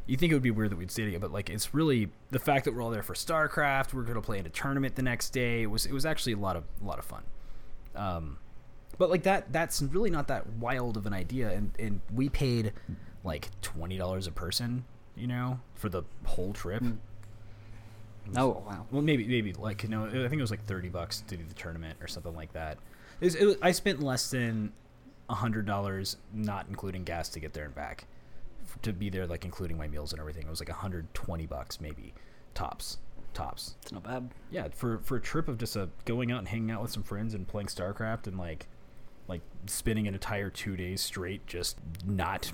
[0.08, 2.40] you think it would be weird that we'd stay together but like it's really the
[2.40, 5.32] fact that we're all there for starcraft we're gonna play in a tournament the next
[5.32, 7.24] day it was it was actually a lot of a lot of fun.
[7.96, 8.38] Um
[8.98, 12.74] but like that that's really not that wild of an idea and and we paid
[13.24, 16.84] like $20 a person you know for the whole trip?
[18.36, 18.86] Oh, wow.
[18.92, 21.44] well maybe maybe like you know i think it was like 30 bucks to do
[21.48, 22.78] the tournament or something like that.
[23.22, 24.72] It was, it was, i spent less than
[25.30, 28.06] $100 not including gas to get there and back
[28.82, 32.14] to be there like including my meals and everything it was like 120 bucks maybe
[32.54, 32.98] tops
[33.34, 34.30] tops It's not bad.
[34.52, 37.04] yeah for for a trip of just a going out and hanging out with some
[37.04, 38.68] friends and playing starcraft and like
[39.28, 42.52] like spending an entire two days straight just not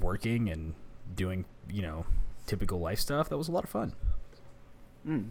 [0.00, 0.74] working and
[1.14, 2.04] doing you know
[2.46, 3.92] typical life stuff that was a lot of fun
[5.06, 5.28] Mm.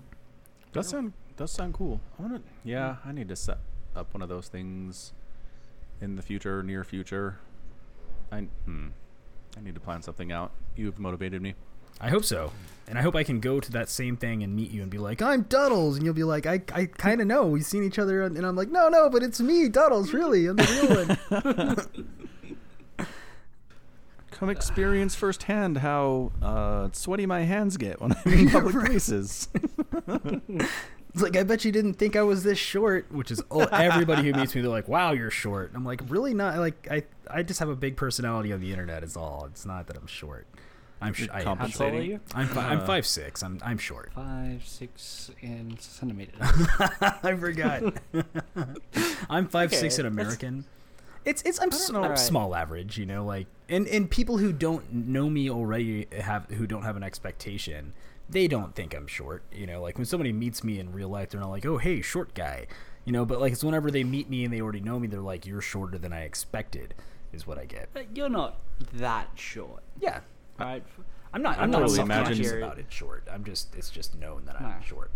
[0.71, 1.99] Does sound does sound cool.
[2.19, 2.41] I want to.
[2.63, 3.57] Yeah, I need to set
[3.95, 5.13] up one of those things
[5.99, 7.39] in the future, near future.
[8.31, 8.89] I hmm.
[9.57, 10.51] I need to plan something out.
[10.75, 11.53] You've motivated me.
[12.01, 12.51] i hope so.
[12.87, 14.97] And i hope i can go to that same thing and meet you and be
[14.97, 15.95] like i'm duddles.
[15.95, 17.45] And you'll be like i, I kind of know.
[17.45, 18.23] We've seen each other.
[18.23, 20.47] And i'm like no no but it's me duddles really.
[20.47, 23.07] I'm the real one.
[24.31, 29.47] Come experience firsthand how uh, sweaty my hands get when I'm in public places.
[31.13, 34.23] It's like I bet you didn't think I was this short, which is oh, everybody
[34.23, 34.61] who meets me.
[34.61, 37.75] They're like, "Wow, you're short." I'm like, "Really not?" Like I, I just have a
[37.75, 39.03] big personality on the internet.
[39.03, 39.47] Is all.
[39.51, 40.47] It's not that I'm short.
[41.01, 41.13] I'm.
[41.13, 42.19] Sh- You're I, How I'm, tall are you?
[42.33, 43.43] I'm, fi- I'm Uh, five six.
[43.43, 44.11] I'm I'm short.
[44.15, 46.35] Five, six, in centimeters.
[46.41, 47.83] I forgot.
[49.29, 50.65] I'm five six Okay, in that's- American.
[51.25, 51.99] It's it's I'm, s- know.
[51.99, 52.19] I'm Alright.
[52.19, 56.67] small average, you know, like and and people who don't know me already have who
[56.67, 57.93] don't have an expectation.
[58.33, 59.81] They don't think I'm short, you know.
[59.81, 62.67] Like when somebody meets me in real life, they're not like, "Oh, hey, short guy,"
[63.05, 63.25] you know.
[63.25, 65.61] But like it's whenever they meet me and they already know me, they're like, "You're
[65.61, 66.93] shorter than I expected,"
[67.31, 67.89] is what I get.
[67.93, 68.59] But You're not
[68.93, 70.21] that short, Yeah,
[70.59, 70.83] right?
[71.33, 71.57] I'm not.
[71.57, 72.85] I I'm not totally self-conscious about it.
[72.89, 73.27] Short.
[73.31, 73.75] I'm just.
[73.75, 74.75] It's just known that I'm No.
[74.85, 75.11] short.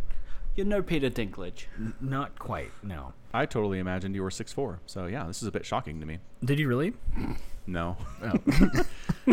[0.56, 1.66] You're no Peter Dinklage.
[1.78, 2.72] N- not quite.
[2.82, 3.14] No.
[3.38, 4.80] I totally imagined you were six four.
[4.88, 6.18] So yeah, this is a bit shocking to me.
[6.44, 6.94] Did you really?
[7.68, 7.98] No.
[8.24, 8.32] Oh.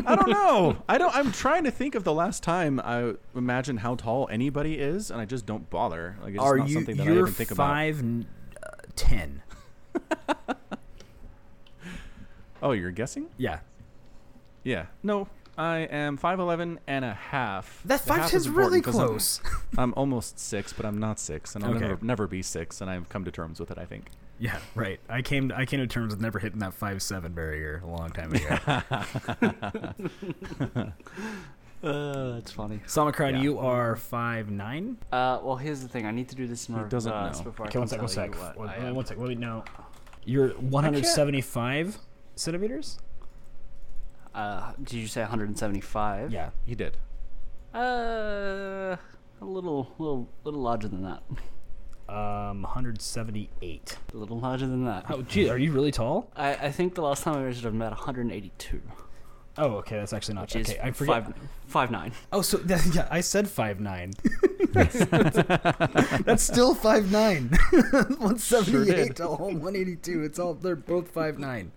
[0.06, 0.76] I don't know.
[0.88, 1.14] I don't.
[1.14, 5.20] I'm trying to think of the last time I imagined how tall anybody is, and
[5.20, 6.16] I just don't bother.
[6.22, 6.74] Like it's Are not you?
[6.74, 7.66] something that I even think about.
[7.68, 8.26] five n-
[8.62, 9.42] uh, ten.
[12.62, 13.26] Oh, you're guessing?
[13.36, 13.58] Yeah.
[14.62, 14.86] Yeah.
[15.02, 17.80] No, I am five eleven and a half.
[17.84, 19.40] That The five half ten's is really important 'cause I'm- close.
[19.78, 21.80] I'm, almost six, but I'm not six, and I'll Okay.
[21.88, 23.78] never never be six, and I've come to terms with it.
[23.78, 24.10] I think.
[24.38, 24.98] yeah, right.
[25.08, 28.10] I came I came to terms with never hitting that five seven barrier a long
[28.10, 28.58] time ago.
[31.82, 32.80] Uh, that's funny.
[32.86, 33.42] Somicron, Yeah.
[33.42, 34.96] you are five nine.
[35.12, 36.06] Uh, well, here's the thing.
[36.06, 37.44] I need to do this in He doesn't reverse know.
[37.44, 38.34] before I Okay, can one sec, one tell sec.
[38.34, 38.94] you what One, I uh, am.
[38.94, 39.18] one sec.
[39.18, 39.64] Wait, no.
[40.24, 41.98] You're 175
[42.36, 42.98] centimeters.
[44.34, 46.32] Uh, did you say 175?
[46.32, 46.50] Yeah.
[46.66, 46.96] He did.
[47.74, 48.96] Uh,
[49.40, 51.22] a little, little, little larger than that.
[52.08, 53.96] Um, 178.
[54.12, 55.06] A little larger than that.
[55.08, 56.30] Oh, gee, are you really tall?
[56.36, 58.80] I, I think the last time I measured I'm about 182.
[59.56, 60.80] Oh, okay, that's actually not Which is okay.
[60.82, 61.24] I forget.
[61.26, 61.34] five,
[61.68, 62.12] five nine.
[62.32, 64.12] Oh, so that, yeah, I said five nine.
[64.74, 67.50] That's still five nine.
[68.18, 70.24] One seventy eight to all one eighty two.
[70.24, 71.70] It's all they're both five nine.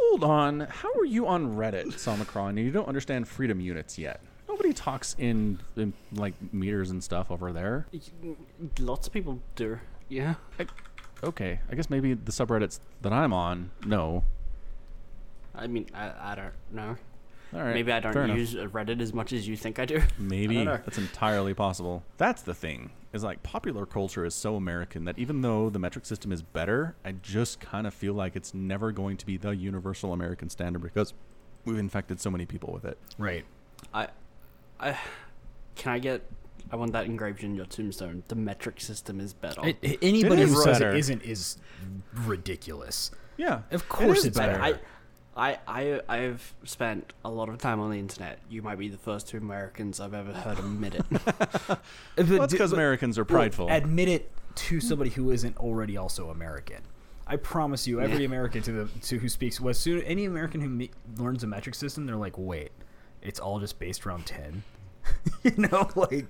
[0.00, 0.60] Hold on.
[0.60, 4.20] How are you on Reddit, Somicron, and you don't understand freedom units yet?
[4.48, 7.86] Nobody talks in, in like meters and stuff over there.
[8.78, 9.78] Lots of people do.
[10.08, 10.34] Yeah.
[11.22, 14.24] Okay, I guess maybe the subreddits that I'm on, no.
[15.54, 16.96] I mean, I, I don't know.
[17.52, 18.38] All right, Maybe I don't fair enough.
[18.38, 20.02] use Reddit as much as you think I do.
[20.18, 22.04] Maybe I that's entirely possible.
[22.16, 22.90] That's the thing.
[23.12, 26.94] Is like popular culture is so American that even though the metric system is better,
[27.04, 30.80] I just kind of feel like it's never going to be the universal American standard
[30.82, 31.12] because
[31.64, 32.98] we've infected so many people with it.
[33.18, 33.44] Right.
[33.92, 34.08] I,
[34.78, 34.96] I,
[35.74, 36.22] can I get?
[36.70, 38.22] I want that engraved in your tombstone.
[38.28, 39.66] The metric system is better.
[39.66, 40.90] It, it- anybody It who is says better.
[40.92, 41.58] it isn't is
[42.14, 43.10] ridiculous.
[43.36, 44.62] Yeah, Of course is it's I, better.
[44.62, 44.74] I,
[45.40, 48.38] I, I, I've spent a lot of time on the internet.
[48.50, 51.04] You might be the first two Americans I've ever heard admit it.
[51.10, 51.80] But
[52.28, 53.68] Well, that's because Americans are well, prideful.
[53.70, 56.82] admit it to somebody who isn't already also American.
[57.26, 58.26] I promise you, every Yeah.
[58.26, 61.74] American to the to who speaks well, soon any American who me, learns a metric
[61.74, 62.72] system, they're like, wait,
[63.22, 64.62] it's all just based around ten.
[65.44, 66.26] you know, like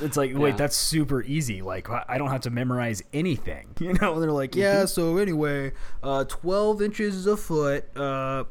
[0.00, 0.56] it's like, wait, Yeah.
[0.56, 1.62] that's super easy.
[1.62, 3.68] Like I don't have to memorize anything.
[3.84, 4.86] You know, they're like, yeah.
[4.86, 5.72] So anyway,
[6.02, 7.84] uh, twelve inches is a foot.
[7.96, 8.44] Uh,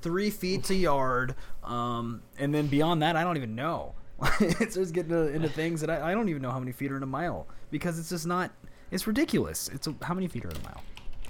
[0.00, 1.36] three feet's a yard.
[1.62, 3.94] Um, and then beyond that, I don't even know.
[4.40, 6.90] it's starts getting into, into things that I, I don't even know how many feet
[6.90, 8.50] are in a mile because it's just not.
[8.90, 9.68] It's ridiculous.
[9.68, 10.82] It's a, how many feet are in a mile?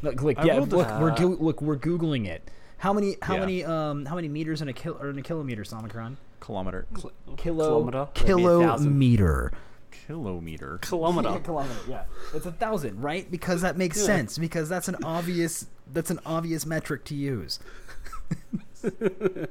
[0.02, 2.50] Look, like, yeah, look, we're go- look, we're googling it.
[2.78, 3.16] How many?
[3.22, 3.40] How Yeah.
[3.40, 3.64] many?
[3.64, 5.62] Um, how many meters in a kil or in a kilometer?
[5.62, 6.16] Somicron.
[6.42, 6.86] Kilometer,
[7.36, 7.68] Kilo.
[7.68, 8.08] Kilometer?
[8.14, 8.88] That'd be a thousand.
[8.90, 9.52] Kilometer.
[9.92, 10.78] kilometer.
[10.82, 11.30] Kilometer.
[11.30, 11.80] Yeah, kilometer.
[11.88, 12.02] Yeah,
[12.34, 13.30] it's a thousand, right?
[13.30, 14.06] Because that makes Yeah.
[14.06, 14.38] sense.
[14.38, 15.66] Because that's an obvious.
[15.92, 17.60] That's an obvious metric to use.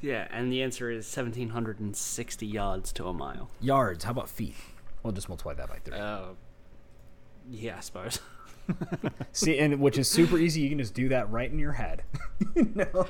[0.00, 3.48] Yeah, and the answer is 1,760 yards to a mile.
[3.60, 4.04] Yards.
[4.04, 4.54] How about feet?
[5.02, 5.96] We'll just multiply that by three.
[5.98, 6.28] Uh,
[7.50, 8.18] yeah, I suppose.
[9.32, 10.60] See, and which is super easy.
[10.62, 12.02] You can just do that right in your head.
[12.74, 13.06] no.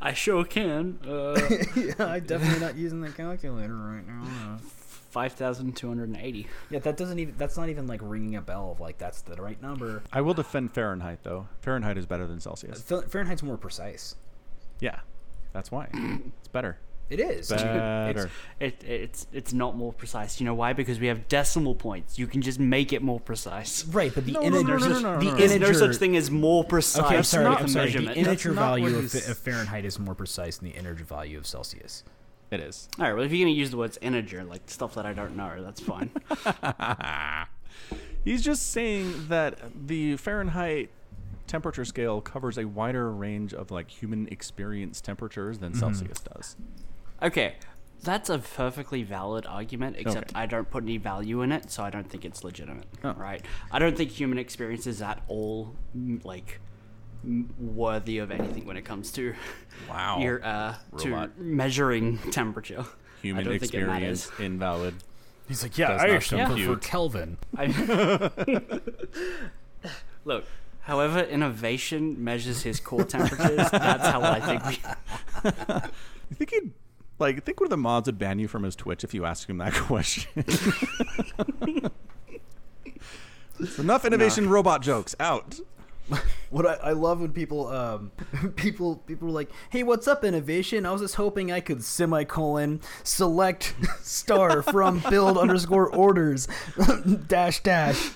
[0.00, 0.98] I sure can.
[1.06, 1.38] Uh,
[1.76, 4.58] yeah, I'm definitely not using the calculator right now.
[5.10, 6.46] 5,280.
[6.70, 7.34] Yeah, that doesn't even.
[7.36, 10.02] That's not even like ringing a bell of like that's the right number.
[10.12, 11.48] I will defend Fahrenheit though.
[11.60, 12.80] Fahrenheit is better than Celsius.
[12.82, 14.14] Fa- Fahrenheit's more precise.
[14.80, 15.00] Yeah,
[15.52, 16.78] that's why it's better.
[17.12, 17.48] It is.
[17.50, 18.30] Better.
[18.58, 20.40] It, it's it's not more precise.
[20.40, 20.72] You know why?
[20.72, 22.18] Because we have decimal points.
[22.18, 23.84] You can just make it more precise.
[23.84, 25.36] Right, but the No, no, integer, no, no, no, no, the no, no.
[25.36, 27.50] There's integer, no such thing as more precise Okay, I'm sorry.
[27.50, 27.90] with I'm a sorry.
[27.90, 32.02] The integer value of, of Fahrenheit is more precise than the integer value of Celsius.
[32.50, 32.88] It is.
[32.98, 35.12] All right, well, if you're going to use the words integer, like stuff that I
[35.12, 36.10] don't know, that's fine.
[38.24, 40.90] He's just saying that the Fahrenheit
[41.46, 45.80] temperature scale covers a wider range of like human experience temperatures than mm-hmm.
[45.80, 46.56] Celsius does.
[47.22, 47.54] Okay,
[48.02, 50.40] that's a perfectly valid argument, except Okay.
[50.40, 52.86] I don't put any value in it, so I don't think it's legitimate.
[53.04, 53.12] Oh.
[53.14, 53.44] Right?
[53.70, 55.74] I don't think human experience is at all
[56.24, 56.60] like
[57.60, 59.34] worthy of anything when it comes to
[59.88, 60.18] Wow.
[60.18, 62.84] your uh, to measuring temperature.
[63.22, 64.40] Human I don't think it experience matters.
[64.44, 64.94] invalid.
[65.46, 66.82] He's like, yeah, Does I not actually prefer compute.
[66.82, 67.36] Kelvin.
[67.56, 68.30] I,
[70.24, 70.44] look,
[70.82, 74.80] however innovation measures his core temperatures, that's how I think we.
[76.30, 76.70] You think he'd
[77.22, 79.48] like think one of the mods would ban you from his Twitch if you ask
[79.48, 80.44] him that question?
[83.78, 85.60] Enough innovation robot jokes out.
[86.50, 88.10] What I, I love when people um
[88.56, 90.84] people people are like, hey, what's up, innovation?
[90.84, 96.48] I was just hoping I could semicolon select star from build underscore orders
[97.28, 98.10] dash dash.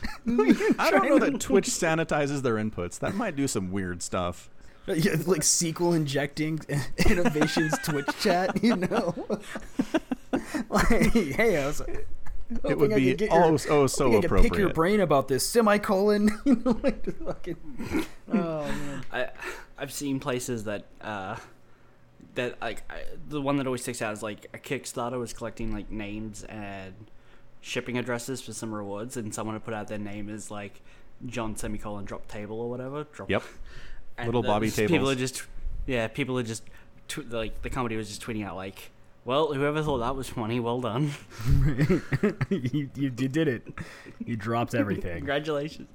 [0.78, 2.98] I don't know that Twitch sanitizes their inputs.
[2.98, 4.50] That might do some weird stuff.
[4.94, 6.60] Yeah, like SQL injecting
[7.08, 9.14] innovations Twitch chat, you know.
[10.70, 11.82] like, hey, I was.
[12.64, 14.72] It would I be could get oh your- oh so hoping I could pick your
[14.72, 16.30] brain about this semicolon.
[16.44, 17.56] you know, like fucking.
[18.32, 19.04] Oh man.
[19.12, 19.28] I,
[19.76, 21.36] I've seen places that uh,
[22.36, 25.72] that like I, the one that always sticks out is like a Kickstarter was collecting
[25.72, 26.94] like names and
[27.60, 30.80] shipping addresses for some rewards, and someone had put out their name as like
[31.26, 33.04] John semicolon drop table or whatever.
[33.12, 33.42] Drop, Yep.
[34.18, 35.10] And Little the- Bobby People tables.
[35.12, 35.42] are just
[35.86, 36.62] yeah, people are just
[37.08, 38.90] tw- like the comedy was just tweeting out like,
[39.24, 41.12] well, whoever thought that was funny, well done,
[42.50, 43.62] you, you you did it.
[44.24, 45.16] You dropped everything.
[45.16, 45.88] congratulations.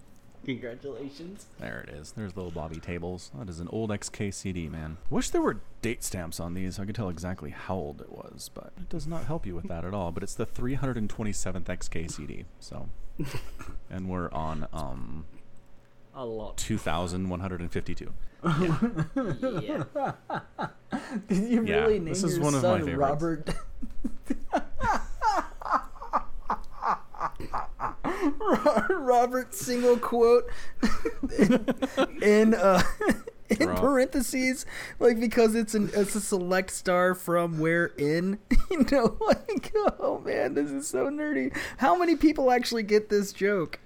[0.44, 1.46] Congratulations.
[1.60, 2.14] There it is.
[2.14, 3.30] There's little Bobby tables.
[3.38, 4.98] That is an old XKCD, man.
[5.12, 6.80] Wish there were date stamps on these.
[6.80, 9.68] I could tell exactly how old it was, but it does not help you with
[9.68, 10.12] that at all.
[10.12, 12.46] But it's the 327th XKCD.
[12.60, 12.90] So,
[13.92, 15.26] and we're on um
[16.14, 16.58] A lot.
[16.58, 18.14] 2,152.
[18.44, 18.78] Yeah.
[21.28, 22.96] Did you Yeah, really name this is your one of my son.
[22.96, 23.50] Robert?
[28.90, 30.46] Robert single quote
[31.38, 31.66] in,
[32.22, 32.82] in uh
[33.50, 34.66] in parentheses
[35.00, 38.40] like because it's an it's a select star from where in
[38.72, 43.34] you know like oh man this is so nerdy how many people actually get this
[43.34, 43.80] joke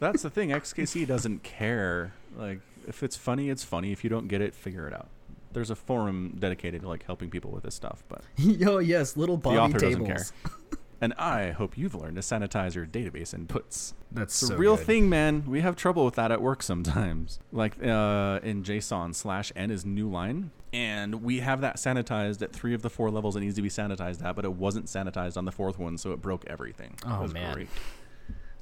[0.00, 0.48] That's the thing.
[0.60, 2.12] XKC doesn't care.
[2.36, 3.92] Like, if it's funny, it's funny.
[3.92, 5.08] If you don't get it, figure it out.
[5.52, 9.36] There's a forum dedicated to like helping people with this stuff, but yo yes little
[9.36, 10.78] the Bobby author tables doesn't care.
[11.00, 13.94] And I hope you've learned to sanitize your database inputs.
[14.12, 14.86] that's a so real good.
[14.86, 15.44] thing, man.
[15.46, 17.38] We have trouble with that at work sometimes.
[17.52, 22.52] Like uh, in JSON slash n is new line, and we have that sanitized at
[22.52, 25.36] three of the four levels it needs to be sanitized at, but it wasn't sanitized
[25.36, 26.94] on the fourth one, so it broke everything.
[27.04, 27.54] Oh, man.
[27.54, 27.68] great.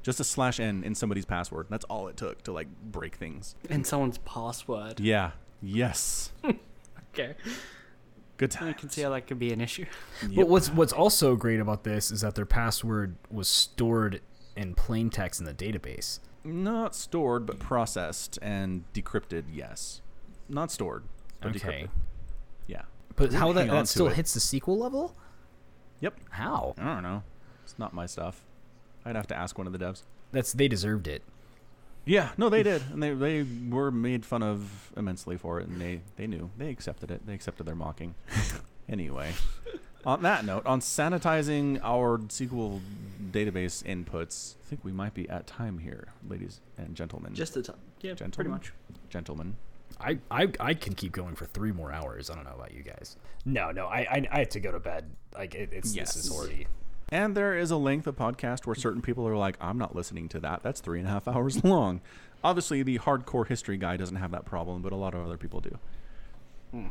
[0.09, 1.67] Just a slash n in somebody's password.
[1.69, 3.55] That's all it took to like break things.
[3.69, 5.01] And someone's password.
[5.01, 5.33] Yeah.
[5.61, 6.33] Yes.
[7.15, 7.35] Okay.
[8.39, 8.69] Good time.
[8.69, 9.85] I can see how that could be an issue.
[10.35, 14.21] But what's what's also great about this is that their password was stored
[14.57, 16.21] in plain text in the database.
[16.45, 19.45] Not stored, but processed and decrypted.
[19.53, 20.01] Yes.
[20.49, 21.05] Not stored,
[21.41, 21.59] but Okay.
[21.59, 21.89] decrypted.
[22.67, 22.83] Yeah.
[23.17, 24.15] But how that, that still it.
[24.15, 25.17] hits the SQL level?
[26.01, 26.15] Yep.
[26.31, 26.75] How?
[26.79, 27.25] I don't know.
[27.65, 28.45] It's not my stuff.
[29.05, 30.03] I'd have to ask one of the devs.
[30.33, 31.23] That's they deserved it.
[32.05, 35.81] Yeah, no, they did, and they they were made fun of immensely for it, and
[35.81, 37.27] they they knew they accepted it.
[37.27, 38.15] They accepted their mocking.
[38.89, 39.33] anyway,
[40.07, 42.81] on that note, on sanitizing our SQL
[43.31, 47.35] database inputs, I think we might be at time here, ladies and gentlemen.
[47.35, 47.77] Just the time.
[48.01, 48.51] Yeah, pretty Gentlemen.
[48.53, 48.73] much.
[49.11, 49.57] gentlemen.
[50.01, 52.31] I, I I can keep going for three more hours.
[52.31, 53.17] I don't know about you guys.
[53.45, 55.11] No, no, I I, I have to go to bed.
[55.35, 56.31] Like it, it's this is Yes.
[56.39, 56.67] already.
[57.11, 60.29] And there is a length of podcast where certain people are like, I'm not listening
[60.31, 60.63] to that.
[60.63, 62.01] That's three and a half hours long.
[62.45, 65.61] Obviously, the hardcore history guy doesn't have that problem, but a lot of other people
[65.61, 66.91] do.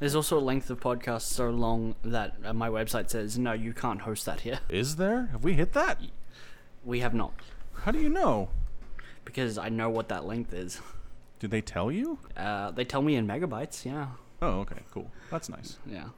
[0.00, 3.72] There's also a length of podcast so long that uh, my website says, no, you
[3.72, 4.58] can't host that here.
[4.68, 5.26] Is there?
[5.26, 6.00] Have we hit that?
[6.84, 7.32] We have not.
[7.74, 8.48] How do you know?
[9.24, 10.80] Because I know what that length is.
[11.38, 12.18] Did they tell you?
[12.36, 14.08] Uh, they tell me in megabytes, yeah.
[14.42, 15.10] Oh, okay, cool.
[15.30, 15.78] That's nice.
[15.86, 16.08] Yeah.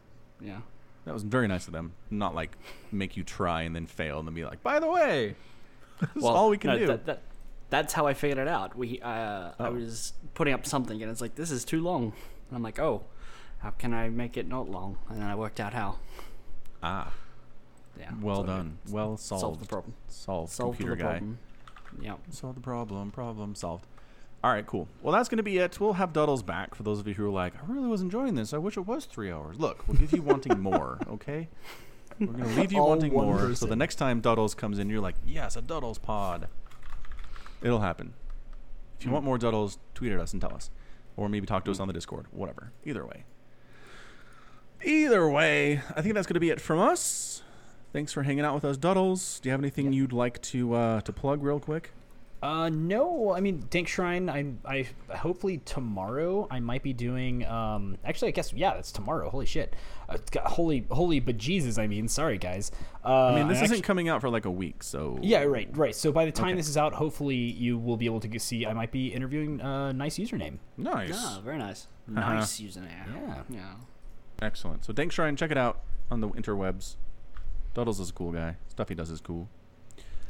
[0.40, 0.60] Yeah.
[1.06, 1.92] That was very nice of them.
[2.10, 2.56] Not like
[2.92, 5.34] make you try and then fail and then be like, by the way,
[6.00, 6.86] this is all we can no, do.
[6.88, 7.22] That, that,
[7.70, 8.76] that's how I figured it out.
[8.76, 9.72] We, uh, I Oh.
[9.72, 12.12] was putting up something and it's like, this is too long.
[12.48, 13.04] And I'm like, oh,
[13.58, 14.98] how can I make it not long?
[15.08, 15.96] And then I worked out how.
[16.82, 17.12] ah,
[17.98, 18.10] Yeah.
[18.20, 18.78] well done.
[18.90, 19.40] Well solved.
[19.42, 19.94] Solved the problem.
[20.08, 21.10] Solved, Solved computer the guy.
[21.18, 21.38] problem.
[22.00, 22.14] Yeah.
[22.30, 23.10] Solved the problem.
[23.12, 23.86] Problem solved.
[24.46, 24.86] All right, cool.
[25.02, 25.80] Well, that's going to be it.
[25.80, 28.36] We'll have Duddles back for those of you who are like, I really was enjoying
[28.36, 28.54] this.
[28.54, 29.58] I wish it was three hours.
[29.58, 31.48] Look, we'll give you wanting more, okay?
[32.20, 33.40] We're going to leave you All wanting more.
[33.40, 33.70] So person.
[33.70, 36.46] the next time Duddles comes in, you're like, yes, a Duddles pod.
[37.60, 38.14] It'll happen.
[39.00, 40.70] If you want more Duddles, tweet at us and tell us.
[41.16, 42.26] Or maybe talk to us on the Discord.
[42.30, 42.70] Whatever.
[42.84, 43.24] Either way.
[44.84, 47.42] Either way, I think that's going to be it from us.
[47.92, 49.40] Thanks for hanging out with us, Duddles.
[49.40, 51.90] Do you have anything you'd like to uh, to plug real quick?
[52.46, 54.30] Uh, no, I mean, Dank Shrine.
[54.30, 54.86] I, I
[55.16, 57.44] hopefully tomorrow I might be doing.
[57.44, 59.28] Um, actually, I guess yeah, that's tomorrow.
[59.30, 59.74] Holy shit!
[60.08, 61.76] Uh, God, holy, holy, bejesus!
[61.76, 62.70] I mean, sorry guys.
[63.04, 65.42] Uh, I mean, this I isn't actu- coming out for like a week, so Yeah,
[65.42, 65.94] right, right.
[65.94, 66.56] So by the time Okay.
[66.56, 68.64] this is out, hopefully you will be able to see.
[68.64, 70.58] I might be interviewing a nice username.
[70.76, 71.88] Nice, Ah, very nice.
[72.08, 72.34] Uh-huh.
[72.34, 73.06] Nice username.
[73.26, 73.42] Yeah.
[73.50, 73.74] Yeah.
[74.40, 74.84] excellent.
[74.84, 76.94] So, Dank Shrine, check it out on the interwebs.
[77.74, 78.56] Duddles is a cool guy.
[78.68, 79.48] Stuff he does is cool.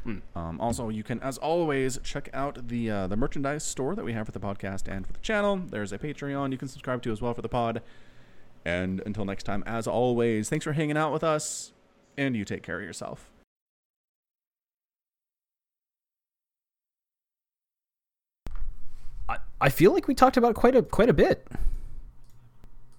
[0.07, 0.19] Hmm.
[0.37, 4.13] Um, also, you can, as always, check out the uh, the merchandise store that we
[4.13, 5.57] have for the podcast and for the channel.
[5.57, 7.83] There's a Patreon you can subscribe to as well for the pod.
[8.65, 11.73] And until next time, as always, thanks for hanging out with us,
[12.17, 13.33] and you take care of yourself.
[19.29, 21.49] I, I feel like we talked about quite a quite a bit.